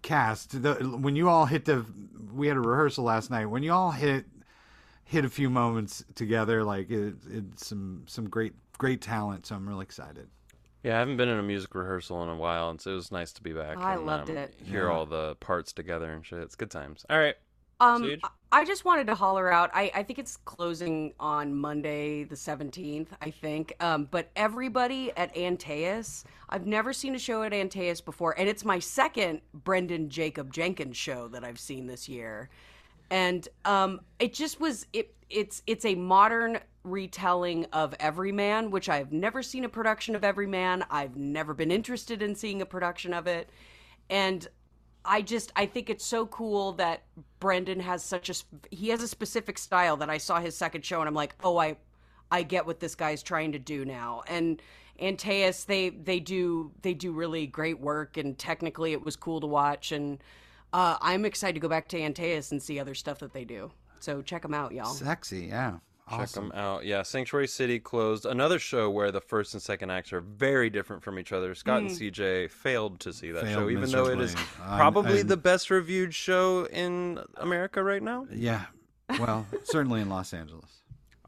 cast. 0.03 0.63
The, 0.63 0.75
when 0.75 1.17
you 1.17 1.29
all 1.29 1.47
hit 1.47 1.65
the, 1.65 1.85
we 2.33 2.49
had 2.49 2.57
a 2.57 2.61
rehearsal 2.61 3.05
last 3.05 3.31
night. 3.31 3.47
When 3.47 3.63
you 3.63 3.73
all 3.73 3.91
hit 3.93 4.25
hit 5.05 5.25
a 5.25 5.29
few 5.29 5.51
moments 5.51 6.05
together, 6.15 6.63
like 6.63 6.91
it, 6.91 7.15
it's 7.29 7.67
some 7.67 8.05
some 8.07 8.29
great 8.29 8.55
great 8.79 9.01
talent. 9.01 9.47
So 9.47 9.55
I'm 9.57 9.69
really 9.69 9.83
excited. 9.83 10.29
Yeah, 10.83 10.97
I 10.97 11.01
haven't 11.01 11.19
been 11.19 11.29
in 11.29 11.39
a 11.39 11.43
music 11.43 11.75
rehearsal 11.75 12.23
in 12.23 12.31
a 12.31 12.37
while, 12.37 12.71
and 12.71 12.81
so 12.81 12.93
it 12.93 12.95
was 12.95 13.13
nice 13.13 13.33
to 13.33 13.43
be 13.43 13.53
back. 13.53 13.77
I 13.77 13.95
and, 13.97 14.07
loved 14.07 14.31
um, 14.31 14.39
it. 14.39 14.55
Hear 14.65 14.87
Yeah. 14.87 14.93
all 14.95 15.05
the 15.05 15.35
parts 15.37 15.75
together 15.75 16.11
and 16.11 16.25
shit. 16.25 16.39
It's 16.39 16.55
good 16.55 16.71
times. 16.71 17.05
All 17.11 17.19
right. 17.19 17.35
Um, 17.81 18.03
CJ? 18.05 18.21
I- 18.23 18.29
I 18.53 18.65
just 18.65 18.85
wanted 18.85 19.07
to 19.07 19.15
holler 19.15 19.53
out. 19.53 19.71
I, 19.75 19.93
I 19.95 20.03
think 20.03 20.19
it's 20.19 20.37
closing 20.39 21.15
on 21.21 21.55
Monday, 21.55 22.25
the 22.25 22.35
17th, 22.35 23.07
I 23.23 23.31
think. 23.31 23.73
Um, 23.79 24.09
but 24.11 24.31
everybody 24.35 25.13
at 25.17 25.33
Antaeus, 25.37 26.25
I've 26.49 26.67
never 26.67 26.93
seen 26.93 27.15
a 27.15 27.19
show 27.21 27.45
at 27.45 27.53
Antaeus 27.53 28.01
before, 28.05 28.37
and 28.37 28.49
it's 28.49 28.65
my 28.65 28.81
second 28.81 29.43
Branden 29.57 30.09
Jacobs-Jenkins 30.09 30.97
show 30.97 31.29
that 31.29 31.45
I've 31.45 31.61
seen 31.61 31.87
this 31.87 32.09
year. 32.09 32.51
And 33.09 33.47
um, 33.65 34.01
it 34.19 34.35
just 34.35 34.61
was 34.61 34.87
it 34.93 35.15
it's 35.31 35.63
it's 35.69 35.85
a 35.85 35.95
modern 35.95 36.59
retelling 36.83 37.67
of 37.73 37.95
Everyman, 38.01 38.71
which 38.73 38.89
I've 38.89 39.13
never 39.13 39.43
seen 39.45 39.65
a 39.65 39.69
production 39.69 40.17
of 40.17 40.25
Everyman. 40.25 40.85
I've 40.91 41.17
never 41.17 41.55
been 41.55 41.71
interested 41.71 42.21
in 42.21 42.35
seeing 42.35 42.63
a 42.63 42.67
production 42.67 43.15
of 43.15 43.29
it. 43.29 43.49
And 44.09 44.49
I 45.11 45.23
just 45.23 45.51
I 45.57 45.67
think 45.67 45.91
it's 45.91 46.05
so 46.05 46.25
cool 46.27 46.73
that 46.75 47.03
Branden 47.41 47.81
has 47.81 48.05
such 48.05 48.31
a 48.31 48.35
he 48.71 48.91
has 48.91 49.03
a 49.03 49.09
specific 49.09 49.59
style 49.59 49.97
that 49.97 50.09
I 50.09 50.19
saw 50.19 50.39
his 50.39 50.57
second 50.57 50.85
show 50.85 51.01
and 51.01 51.09
I'm 51.09 51.15
like, 51.15 51.35
"Oh, 51.43 51.59
I 51.59 51.77
I 52.31 52.45
get 52.45 52.65
what 52.65 52.79
this 52.79 52.95
guy's 52.95 53.21
trying 53.21 53.51
to 53.53 53.59
do 53.59 53.85
now." 53.85 54.23
And 54.29 54.63
Antaeus 55.01 55.65
they 55.65 55.89
they 55.91 56.21
do 56.21 56.71
they 56.83 56.95
do 56.95 57.11
really 57.11 57.49
great 57.49 57.81
work 57.81 58.19
and 58.19 58.39
technically 58.39 58.93
it 58.93 59.05
was 59.05 59.17
cool 59.17 59.41
to 59.41 59.49
watch 59.49 59.91
and 59.91 60.23
uh, 60.73 60.97
I'm 61.01 61.25
excited 61.25 61.55
to 61.55 61.61
go 61.61 61.69
back 61.69 61.89
to 61.89 61.99
Antaeus 61.99 62.53
and 62.53 62.63
see 62.63 62.79
other 62.79 62.95
stuff 62.95 63.19
that 63.19 63.33
they 63.33 63.45
do. 63.45 63.73
So 63.99 64.23
check 64.23 64.43
them 64.43 64.55
out, 64.55 64.73
y'all. 64.73 64.95
Sexy, 64.95 65.47
yeah. 65.47 65.79
Check 66.19 66.29
them 66.31 66.53
out. 66.55 66.85
Yeah, 66.85 67.03
Sanctuary 67.03 67.47
City 67.49 67.79
closed. 67.79 68.27
Another 68.27 68.59
show 68.59 68.91
where 68.91 69.11
the 69.13 69.21
first 69.21 69.55
and 69.55 69.63
second 69.63 69.91
acts 69.91 70.13
are 70.13 70.21
very 70.21 70.71
different 70.71 71.03
from 71.03 71.19
each 71.19 71.33
other. 71.33 71.55
Scott 71.55 71.81
Hmm. 71.83 71.87
and 71.89 71.97
CJ 71.97 72.49
failed 72.51 73.01
to 73.01 73.13
see 73.13 73.31
that 73.33 73.45
Failed 73.45 73.55
show, 73.65 73.71
even 73.71 73.91
though 73.91 74.07
it 74.07 74.21
is 74.21 74.35
miserably. 74.35 74.77
Probably 74.77 75.21
and- 75.21 75.29
the 75.31 75.37
best 75.37 75.71
reviewed 75.71 76.15
show 76.15 76.67
in 76.67 77.21
America 77.37 77.83
right 77.83 78.03
now. 78.03 78.27
Yeah. 78.33 78.67
Well, 79.19 79.47
certainly 79.65 80.01
in 80.01 80.09
Los 80.09 80.33
Angeles. 80.33 80.83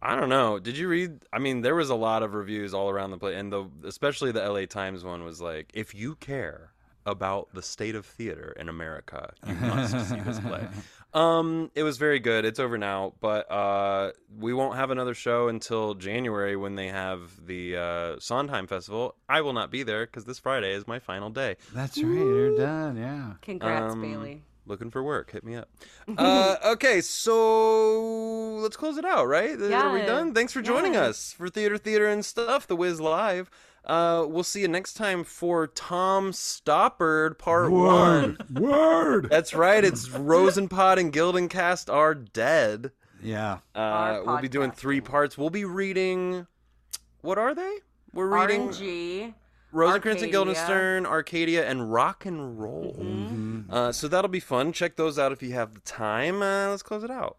I 0.04 0.16
don't 0.16 0.28
know. 0.28 0.58
Did 0.58 0.76
you 0.76 0.88
read? 0.88 1.20
I 1.32 1.38
mean, 1.38 1.60
there 1.60 1.76
was 1.76 1.90
a 1.90 1.94
lot 1.94 2.22
of 2.24 2.34
reviews 2.34 2.74
all 2.74 2.90
around 2.90 3.12
the 3.12 3.18
place, 3.18 3.36
and 3.36 3.52
the 3.52 3.66
especially 3.84 4.32
the 4.32 4.40
LA 4.42 4.66
Times 4.66 5.04
one 5.04 5.22
was 5.22 5.40
like, 5.40 5.70
if 5.74 5.94
you 5.94 6.16
care 6.16 6.72
about 7.06 7.48
the 7.54 7.62
state 7.62 7.94
of 7.94 8.04
theater 8.06 8.52
in 8.58 8.68
America, 8.68 9.32
you 9.46 9.54
must 9.54 10.08
see 10.08 10.18
this 10.20 10.40
play. 10.40 10.66
Um, 11.14 11.70
it 11.74 11.82
was 11.82 11.98
very 11.98 12.20
good. 12.20 12.44
It's 12.44 12.58
over 12.58 12.78
now, 12.78 13.12
but 13.20 13.50
uh, 13.50 14.12
we 14.38 14.54
won't 14.54 14.76
have 14.76 14.90
another 14.90 15.14
show 15.14 15.48
until 15.48 15.94
January 15.94 16.56
when 16.56 16.74
they 16.74 16.88
have 16.88 17.46
the 17.46 17.76
uh, 17.76 18.16
Sondheim 18.18 18.66
Festival. 18.66 19.14
I 19.28 19.42
will 19.42 19.52
not 19.52 19.70
be 19.70 19.82
there 19.82 20.06
because 20.06 20.24
this 20.24 20.38
Friday 20.38 20.72
is 20.72 20.86
my 20.86 20.98
final 20.98 21.28
day. 21.28 21.56
That's 21.74 22.02
right. 22.02 22.12
You're 22.16 22.56
done. 22.56 22.96
Yeah. 22.96 23.32
Congrats, 23.42 23.92
Um, 23.92 24.00
Bailey. 24.00 24.42
Looking 24.64 24.90
for 24.90 25.02
work? 25.02 25.32
Hit 25.32 25.42
me 25.44 25.56
up. 25.56 25.68
uh, 26.18 26.56
okay, 26.64 27.00
so 27.00 28.54
let's 28.60 28.76
close 28.76 28.96
it 28.96 29.04
out, 29.04 29.26
right? 29.26 29.60
Are 29.60 29.92
we 29.92 30.00
Yeah. 30.00 30.06
done? 30.06 30.34
Thanks 30.34 30.52
for 30.52 30.62
joining 30.62 30.94
Yeah. 30.94 31.02
us 31.06 31.32
for 31.32 31.48
Theater, 31.50 31.76
Theater, 31.76 32.06
and 32.06 32.24
Stuff, 32.24 32.66
The 32.68 32.76
Wiz 32.76 33.00
Live. 33.00 33.50
Uh, 33.84 34.24
we'll 34.28 34.44
see 34.44 34.60
you 34.60 34.68
next 34.68 34.94
time 34.94 35.24
for 35.24 35.66
Tom 35.66 36.32
Stoppard 36.32 37.38
Part 37.38 37.70
1. 37.70 38.38
Word. 38.54 39.28
That's 39.28 39.54
right, 39.54 39.84
it's 39.84 40.08
Rosenpod 40.08 40.98
and 40.98 41.12
Gildencast 41.12 41.92
are 41.92 42.14
dead. 42.14 42.92
Yeah. 43.22 43.58
Uh, 43.74 44.20
we'll 44.24 44.40
be 44.40 44.48
doing 44.48 44.70
three 44.70 45.00
parts. 45.00 45.36
We'll 45.36 45.50
be 45.50 45.64
reading. 45.64 46.46
What 47.22 47.38
are 47.38 47.54
they? 47.54 47.78
We're 48.12 48.26
reading 48.26 48.68
RNG. 48.68 49.34
Rosencrantz 49.72 50.22
and 50.22 50.34
Arcadia. 50.34 50.54
Guildenstern, 50.54 51.06
Arcadia, 51.06 51.68
and 51.68 51.92
Rock 51.92 52.26
and 52.26 52.60
Roll. 52.60 52.96
Mm-hmm. 53.00 53.72
Uh, 53.72 53.92
so 53.92 54.06
that'll 54.06 54.28
be 54.28 54.40
fun. 54.40 54.72
Check 54.72 54.96
those 54.96 55.18
out 55.18 55.32
if 55.32 55.42
you 55.42 55.52
have 55.52 55.74
the 55.74 55.80
time. 55.80 56.42
Uh, 56.42 56.68
let's 56.70 56.82
close 56.82 57.02
it 57.02 57.10
out. 57.10 57.38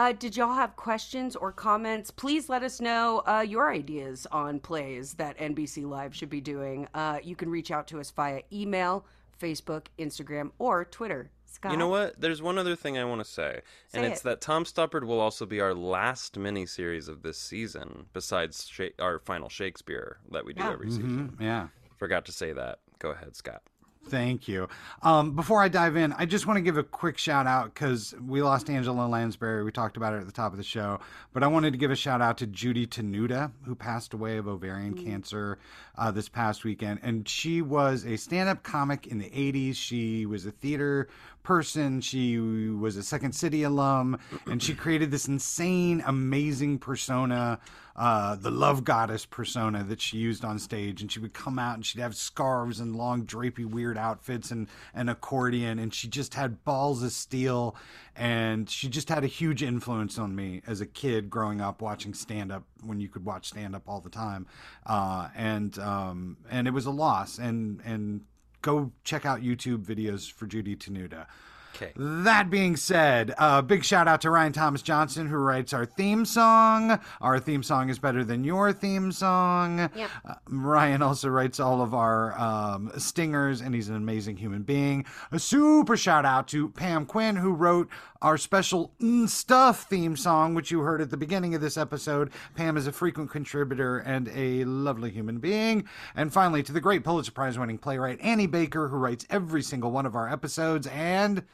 Uh, 0.00 0.12
did 0.12 0.34
y'all 0.34 0.54
have 0.54 0.76
questions 0.76 1.36
or 1.36 1.52
comments? 1.52 2.10
Please 2.10 2.48
let 2.48 2.62
us 2.62 2.80
know 2.80 3.22
uh, 3.26 3.44
your 3.46 3.70
ideas 3.70 4.26
on 4.32 4.58
plays 4.58 5.12
that 5.12 5.36
NBC 5.36 5.86
Live 5.86 6.14
should 6.16 6.30
be 6.30 6.40
doing. 6.40 6.88
Uh, 6.94 7.18
you 7.22 7.36
can 7.36 7.50
reach 7.50 7.70
out 7.70 7.86
to 7.88 8.00
us 8.00 8.10
via 8.10 8.40
email, 8.50 9.04
Facebook, 9.38 9.88
Instagram, 9.98 10.52
or 10.58 10.86
Twitter. 10.86 11.30
Scott? 11.44 11.72
You 11.72 11.76
know 11.76 11.88
what? 11.88 12.18
There's 12.18 12.40
one 12.40 12.56
other 12.56 12.74
thing 12.76 12.96
I 12.96 13.04
want 13.04 13.22
to 13.22 13.30
say, 13.30 13.60
and 13.92 14.06
it's 14.06 14.22
it. 14.22 14.24
that 14.24 14.40
Tom 14.40 14.64
Stoppard 14.64 15.04
will 15.04 15.20
also 15.20 15.44
be 15.44 15.60
our 15.60 15.74
last 15.74 16.38
mini 16.38 16.64
series 16.64 17.06
of 17.06 17.20
this 17.22 17.36
season, 17.36 18.06
besides 18.14 18.66
Sha- 18.68 18.94
our 18.98 19.18
final 19.18 19.50
Shakespeare 19.50 20.16
that 20.30 20.46
we 20.46 20.54
do 20.54 20.62
Yeah. 20.62 20.72
every 20.72 20.88
season. 20.90 21.36
Mhm, 21.38 21.42
Yeah. 21.42 21.68
Forgot 21.98 22.24
to 22.24 22.32
say 22.32 22.54
that. 22.54 22.78
Go 23.00 23.10
ahead, 23.10 23.36
Scott. 23.36 23.60
Thank 24.06 24.48
you. 24.48 24.68
Um, 25.02 25.36
before 25.36 25.62
I 25.62 25.68
dive 25.68 25.94
in, 25.96 26.12
I 26.14 26.24
just 26.24 26.46
want 26.46 26.56
to 26.56 26.62
give 26.62 26.78
a 26.78 26.82
quick 26.82 27.18
shout 27.18 27.46
out 27.46 27.74
because 27.74 28.14
we 28.26 28.42
lost 28.42 28.70
Angela 28.70 29.06
Lansbury. 29.06 29.62
We 29.62 29.70
talked 29.72 29.96
about 29.96 30.14
it 30.14 30.20
at 30.20 30.26
the 30.26 30.32
top 30.32 30.52
of 30.52 30.58
the 30.58 30.64
show, 30.64 31.00
but 31.32 31.42
I 31.42 31.46
wanted 31.46 31.72
to 31.72 31.78
give 31.78 31.90
a 31.90 31.96
shout 31.96 32.22
out 32.22 32.38
to 32.38 32.46
Judy 32.46 32.86
Tenuta, 32.86 33.52
who 33.64 33.74
passed 33.74 34.14
away 34.14 34.38
of 34.38 34.48
ovarian 34.48 34.94
cancer 34.94 35.58
uh, 35.98 36.10
this 36.10 36.28
past 36.28 36.64
weekend. 36.64 37.00
And 37.02 37.28
she 37.28 37.60
was 37.62 38.04
a 38.06 38.16
stand 38.16 38.48
up 38.48 38.62
comic 38.62 39.06
in 39.06 39.18
the 39.18 39.30
80s. 39.30 39.76
She 39.76 40.24
was 40.24 40.46
a 40.46 40.50
theater 40.50 41.08
person. 41.42 42.00
She 42.00 42.38
was 42.38 42.96
a 42.96 43.02
Second 43.02 43.32
City 43.32 43.62
alum, 43.62 44.18
and 44.46 44.62
she 44.62 44.74
created 44.74 45.10
this 45.10 45.28
insane, 45.28 46.02
amazing 46.06 46.78
persona 46.78 47.60
uh, 48.00 48.34
the 48.36 48.50
love 48.50 48.82
goddess 48.82 49.26
persona 49.26 49.84
that 49.84 50.00
she 50.00 50.16
used 50.16 50.42
on 50.42 50.58
stage. 50.58 51.02
And 51.02 51.12
she 51.12 51.18
would 51.18 51.34
come 51.34 51.58
out 51.58 51.74
and 51.74 51.84
she'd 51.84 52.00
have 52.00 52.16
scarves 52.16 52.80
and 52.80 52.96
long, 52.96 53.26
drapey, 53.26 53.66
weird 53.66 53.98
outfits 53.98 54.50
and 54.50 54.68
an 54.94 55.10
accordion. 55.10 55.78
And 55.78 55.92
she 55.92 56.08
just 56.08 56.32
had 56.32 56.64
balls 56.64 57.02
of 57.02 57.12
steel. 57.12 57.76
And 58.16 58.70
she 58.70 58.88
just 58.88 59.10
had 59.10 59.22
a 59.22 59.26
huge 59.26 59.62
influence 59.62 60.18
on 60.18 60.34
me 60.34 60.62
as 60.66 60.80
a 60.80 60.86
kid 60.86 61.28
growing 61.28 61.60
up 61.60 61.82
watching 61.82 62.14
stand 62.14 62.50
up 62.50 62.64
when 62.82 63.00
you 63.00 63.08
could 63.10 63.26
watch 63.26 63.48
stand 63.48 63.76
up 63.76 63.82
all 63.86 64.00
the 64.00 64.08
time. 64.08 64.46
Uh, 64.86 65.28
and, 65.36 65.78
um, 65.78 66.38
and 66.50 66.66
it 66.66 66.72
was 66.72 66.86
a 66.86 66.90
loss. 66.90 67.36
And, 67.36 67.82
and, 67.84 68.22
Go 68.62 68.92
check 69.04 69.24
out 69.24 69.40
YouTube 69.40 69.84
videos 69.84 70.30
for 70.30 70.46
Judy 70.46 70.76
Tenuta. 70.76 71.26
Okay. 71.74 71.92
That 71.96 72.50
being 72.50 72.76
said, 72.76 73.32
uh, 73.38 73.62
big 73.62 73.84
shout 73.84 74.08
out 74.08 74.20
to 74.22 74.30
Ryan 74.30 74.52
Thomas 74.52 74.82
Johnson 74.82 75.26
who 75.28 75.36
writes 75.36 75.72
our 75.72 75.86
theme 75.86 76.24
song. 76.24 77.00
Our 77.20 77.38
theme 77.38 77.62
song 77.62 77.88
is 77.88 77.98
better 77.98 78.24
than 78.24 78.44
your 78.44 78.72
theme 78.72 79.12
song. 79.12 79.88
Yep. 79.94 80.10
Uh, 80.24 80.34
Ryan 80.48 81.00
also 81.00 81.28
writes 81.28 81.60
all 81.60 81.80
of 81.80 81.94
our 81.94 82.38
um, 82.38 82.92
stingers, 82.98 83.60
and 83.60 83.74
he's 83.74 83.88
an 83.88 83.96
amazing 83.96 84.36
human 84.36 84.62
being. 84.62 85.06
A 85.32 85.38
super 85.38 85.96
shout 85.96 86.26
out 86.26 86.48
to 86.48 86.68
Pam 86.70 87.06
Quinn 87.06 87.36
who 87.36 87.52
wrote 87.52 87.88
our 88.22 88.36
special 88.36 88.92
mm, 89.00 89.28
stuff 89.28 89.88
theme 89.88 90.16
song, 90.16 90.54
which 90.54 90.70
you 90.70 90.80
heard 90.80 91.00
at 91.00 91.10
the 91.10 91.16
beginning 91.16 91.54
of 91.54 91.60
this 91.60 91.76
episode. 91.76 92.30
Pam 92.54 92.76
is 92.76 92.86
a 92.86 92.92
frequent 92.92 93.30
contributor 93.30 93.98
and 93.98 94.28
a 94.34 94.64
lovely 94.64 95.10
human 95.10 95.38
being. 95.38 95.88
And 96.14 96.32
finally, 96.32 96.62
to 96.64 96.72
the 96.72 96.80
great 96.80 97.04
Pulitzer 97.04 97.32
Prize 97.32 97.58
winning 97.58 97.78
playwright 97.78 98.20
Annie 98.20 98.46
Baker, 98.46 98.88
who 98.88 98.96
writes 98.96 99.26
every 99.30 99.62
single 99.62 99.90
one 99.90 100.06
of 100.06 100.14
our 100.14 100.30
episodes 100.30 100.86
and. 100.88 101.44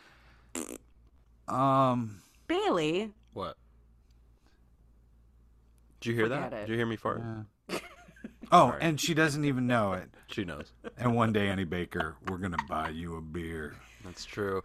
Um, 1.47 2.23
Bailey. 2.49 3.13
What? 3.33 3.57
Did 6.01 6.09
you 6.11 6.15
hear 6.15 6.25
Forget 6.25 6.51
that? 6.51 6.57
it. 6.57 6.61
Did 6.63 6.69
you 6.71 6.77
hear 6.77 6.87
me 6.87 6.97
fart? 6.97 7.23
oh, 8.53 8.77
and 8.81 9.01
she 9.01 9.15
doesn't 9.15 9.45
even 9.45 9.67
know 9.67 9.93
it. 9.93 10.09
She 10.29 10.45
knows. 10.45 10.73
And 10.99 11.15
one 11.15 11.33
day, 11.33 11.49
Annie 11.49 11.65
Baker, 11.65 12.17
we're 12.29 12.39
gonna 12.39 12.57
buy 12.69 12.91
you 12.91 13.17
a 13.17 13.21
beer. 13.21 13.77
That's 14.05 14.25
true. 14.25 14.63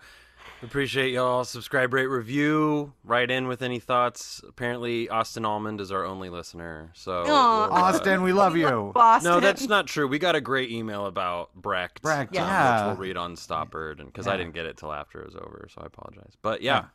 Appreciate 0.64 1.12
y'all. 1.12 1.44
Subscribe, 1.44 1.92
rate, 1.92 2.06
review. 2.06 2.94
Write 3.04 3.32
in 3.32 3.48
with 3.48 3.64
any 3.64 3.80
thoughts. 3.80 4.42
Apparently, 4.48 5.10
Austin 5.10 5.44
Almond 5.44 5.82
is 5.82 5.92
our 5.92 6.06
only 6.06 6.30
listener. 6.30 6.92
So, 6.94 7.24
Aw. 7.24 7.26
we'll, 7.26 7.34
uh, 7.34 7.82
Austin, 7.82 8.22
we 8.22 8.32
love 8.32 8.56
you. 8.56 8.92
Boston. 8.94 9.32
No, 9.32 9.39
that's 9.39 9.68
not 9.68 9.88
true. 9.88 10.08
We 10.08 10.20
got 10.20 10.36
a 10.36 10.42
great 10.42 10.70
email 10.70 11.08
about 11.08 11.56
Brecht, 11.56 12.04
Brecht, 12.04 12.38
um, 12.38 12.44
yeah. 12.44 12.89
which 12.89 12.98
we'll 12.98 13.08
read 13.08 13.18
on 13.18 13.36
Stoppard, 13.36 14.00
and 14.00 14.06
because 14.08 14.28
I 14.28 14.38
didn't 14.38 14.54
get 14.54 14.68
it 14.68 14.78
till 14.78 14.94
after 14.94 15.20
it 15.22 15.26
was 15.26 15.36
over, 15.36 15.68
so 15.74 15.82
I 15.82 15.88
apologize. 15.88 16.34
But 16.44 16.62
yeah, 16.62 16.76
Yeah. 16.76 16.86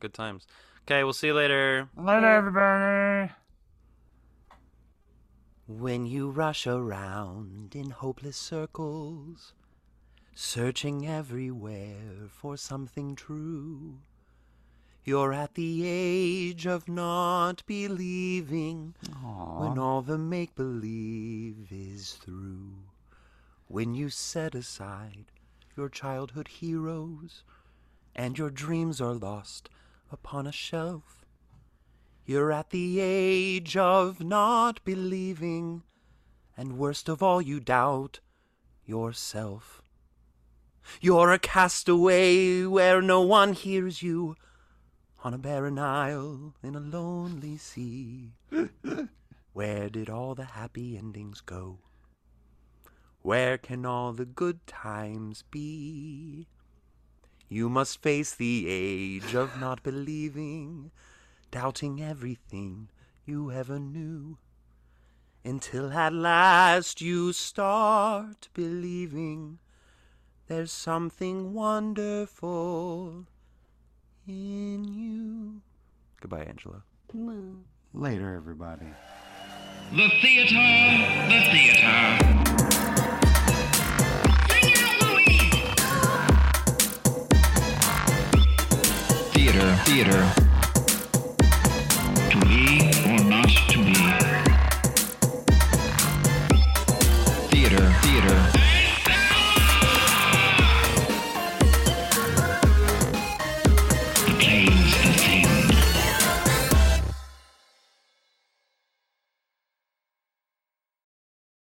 good 0.00 0.12
times. 0.12 0.46
Okay, 0.82 1.02
we'll 1.02 1.14
see 1.14 1.28
you 1.28 1.34
later. 1.34 1.88
Later, 1.96 2.26
everybody. 2.26 3.32
When 5.66 6.04
you 6.04 6.28
rush 6.28 6.66
around 6.66 7.74
in 7.74 7.88
hopeless 7.88 8.36
circles, 8.36 9.54
searching 10.34 11.06
everywhere 11.06 12.28
for 12.28 12.56
something 12.56 13.14
true, 13.14 13.98
you're 15.04 15.32
at 15.32 15.54
the 15.54 15.84
age 15.86 16.66
of 16.66 16.88
not 16.88 17.62
believing 17.66 18.94
when 19.58 19.78
all 19.78 20.02
the 20.02 20.18
make 20.18 20.54
believe 20.54 21.68
is 21.70 22.14
through. 22.14 22.74
When 23.68 23.94
you 23.94 24.08
set 24.08 24.54
aside 24.54 25.26
your 25.76 25.88
childhood 25.88 26.48
heroes 26.48 27.44
and 28.14 28.38
your 28.38 28.50
dreams 28.50 29.00
are 29.00 29.14
lost 29.14 29.68
upon 30.10 30.46
a 30.46 30.52
shelf. 30.52 31.24
You're 32.24 32.52
at 32.52 32.70
the 32.70 33.00
age 33.00 33.76
of 33.76 34.20
not 34.20 34.82
believing, 34.84 35.82
and 36.56 36.78
worst 36.78 37.08
of 37.08 37.22
all, 37.22 37.42
you 37.42 37.60
doubt 37.60 38.20
yourself. 38.86 39.82
You're 41.00 41.32
a 41.32 41.38
castaway 41.38 42.64
where 42.64 43.00
no 43.00 43.20
one 43.20 43.52
hears 43.52 44.02
you, 44.02 44.36
on 45.22 45.34
a 45.34 45.38
barren 45.38 45.78
isle 45.78 46.54
in 46.62 46.74
a 46.74 46.80
lonely 46.80 47.56
sea. 47.56 48.32
Where 49.52 49.88
did 49.88 50.10
all 50.10 50.34
the 50.34 50.44
happy 50.44 50.96
endings 50.98 51.40
go? 51.40 51.78
Where 53.22 53.56
can 53.56 53.86
all 53.86 54.12
the 54.12 54.26
good 54.26 54.66
times 54.66 55.44
be? 55.50 56.48
You 57.48 57.68
must 57.68 58.02
face 58.02 58.34
the 58.34 58.66
age 58.68 59.34
of 59.34 59.58
not 59.60 59.82
believing, 59.82 60.90
doubting 61.50 62.02
everything 62.02 62.90
you 63.24 63.50
ever 63.50 63.78
knew, 63.78 64.38
until 65.44 65.92
at 65.92 66.12
last 66.12 67.00
you 67.00 67.32
start 67.32 68.48
believing 68.52 69.58
there's 70.46 70.72
something 70.72 71.52
wonderful 71.54 73.26
in 74.26 74.84
you. 74.84 75.62
Goodbye, 76.20 76.44
Angela. 76.44 76.82
Later, 77.92 78.34
everybody. 78.34 78.86
The 79.92 80.08
theater, 80.20 80.54
the 81.28 81.40
theater. 81.52 81.86
Out! 81.86 82.20
Theater, 89.32 89.76
theater. 89.84 90.53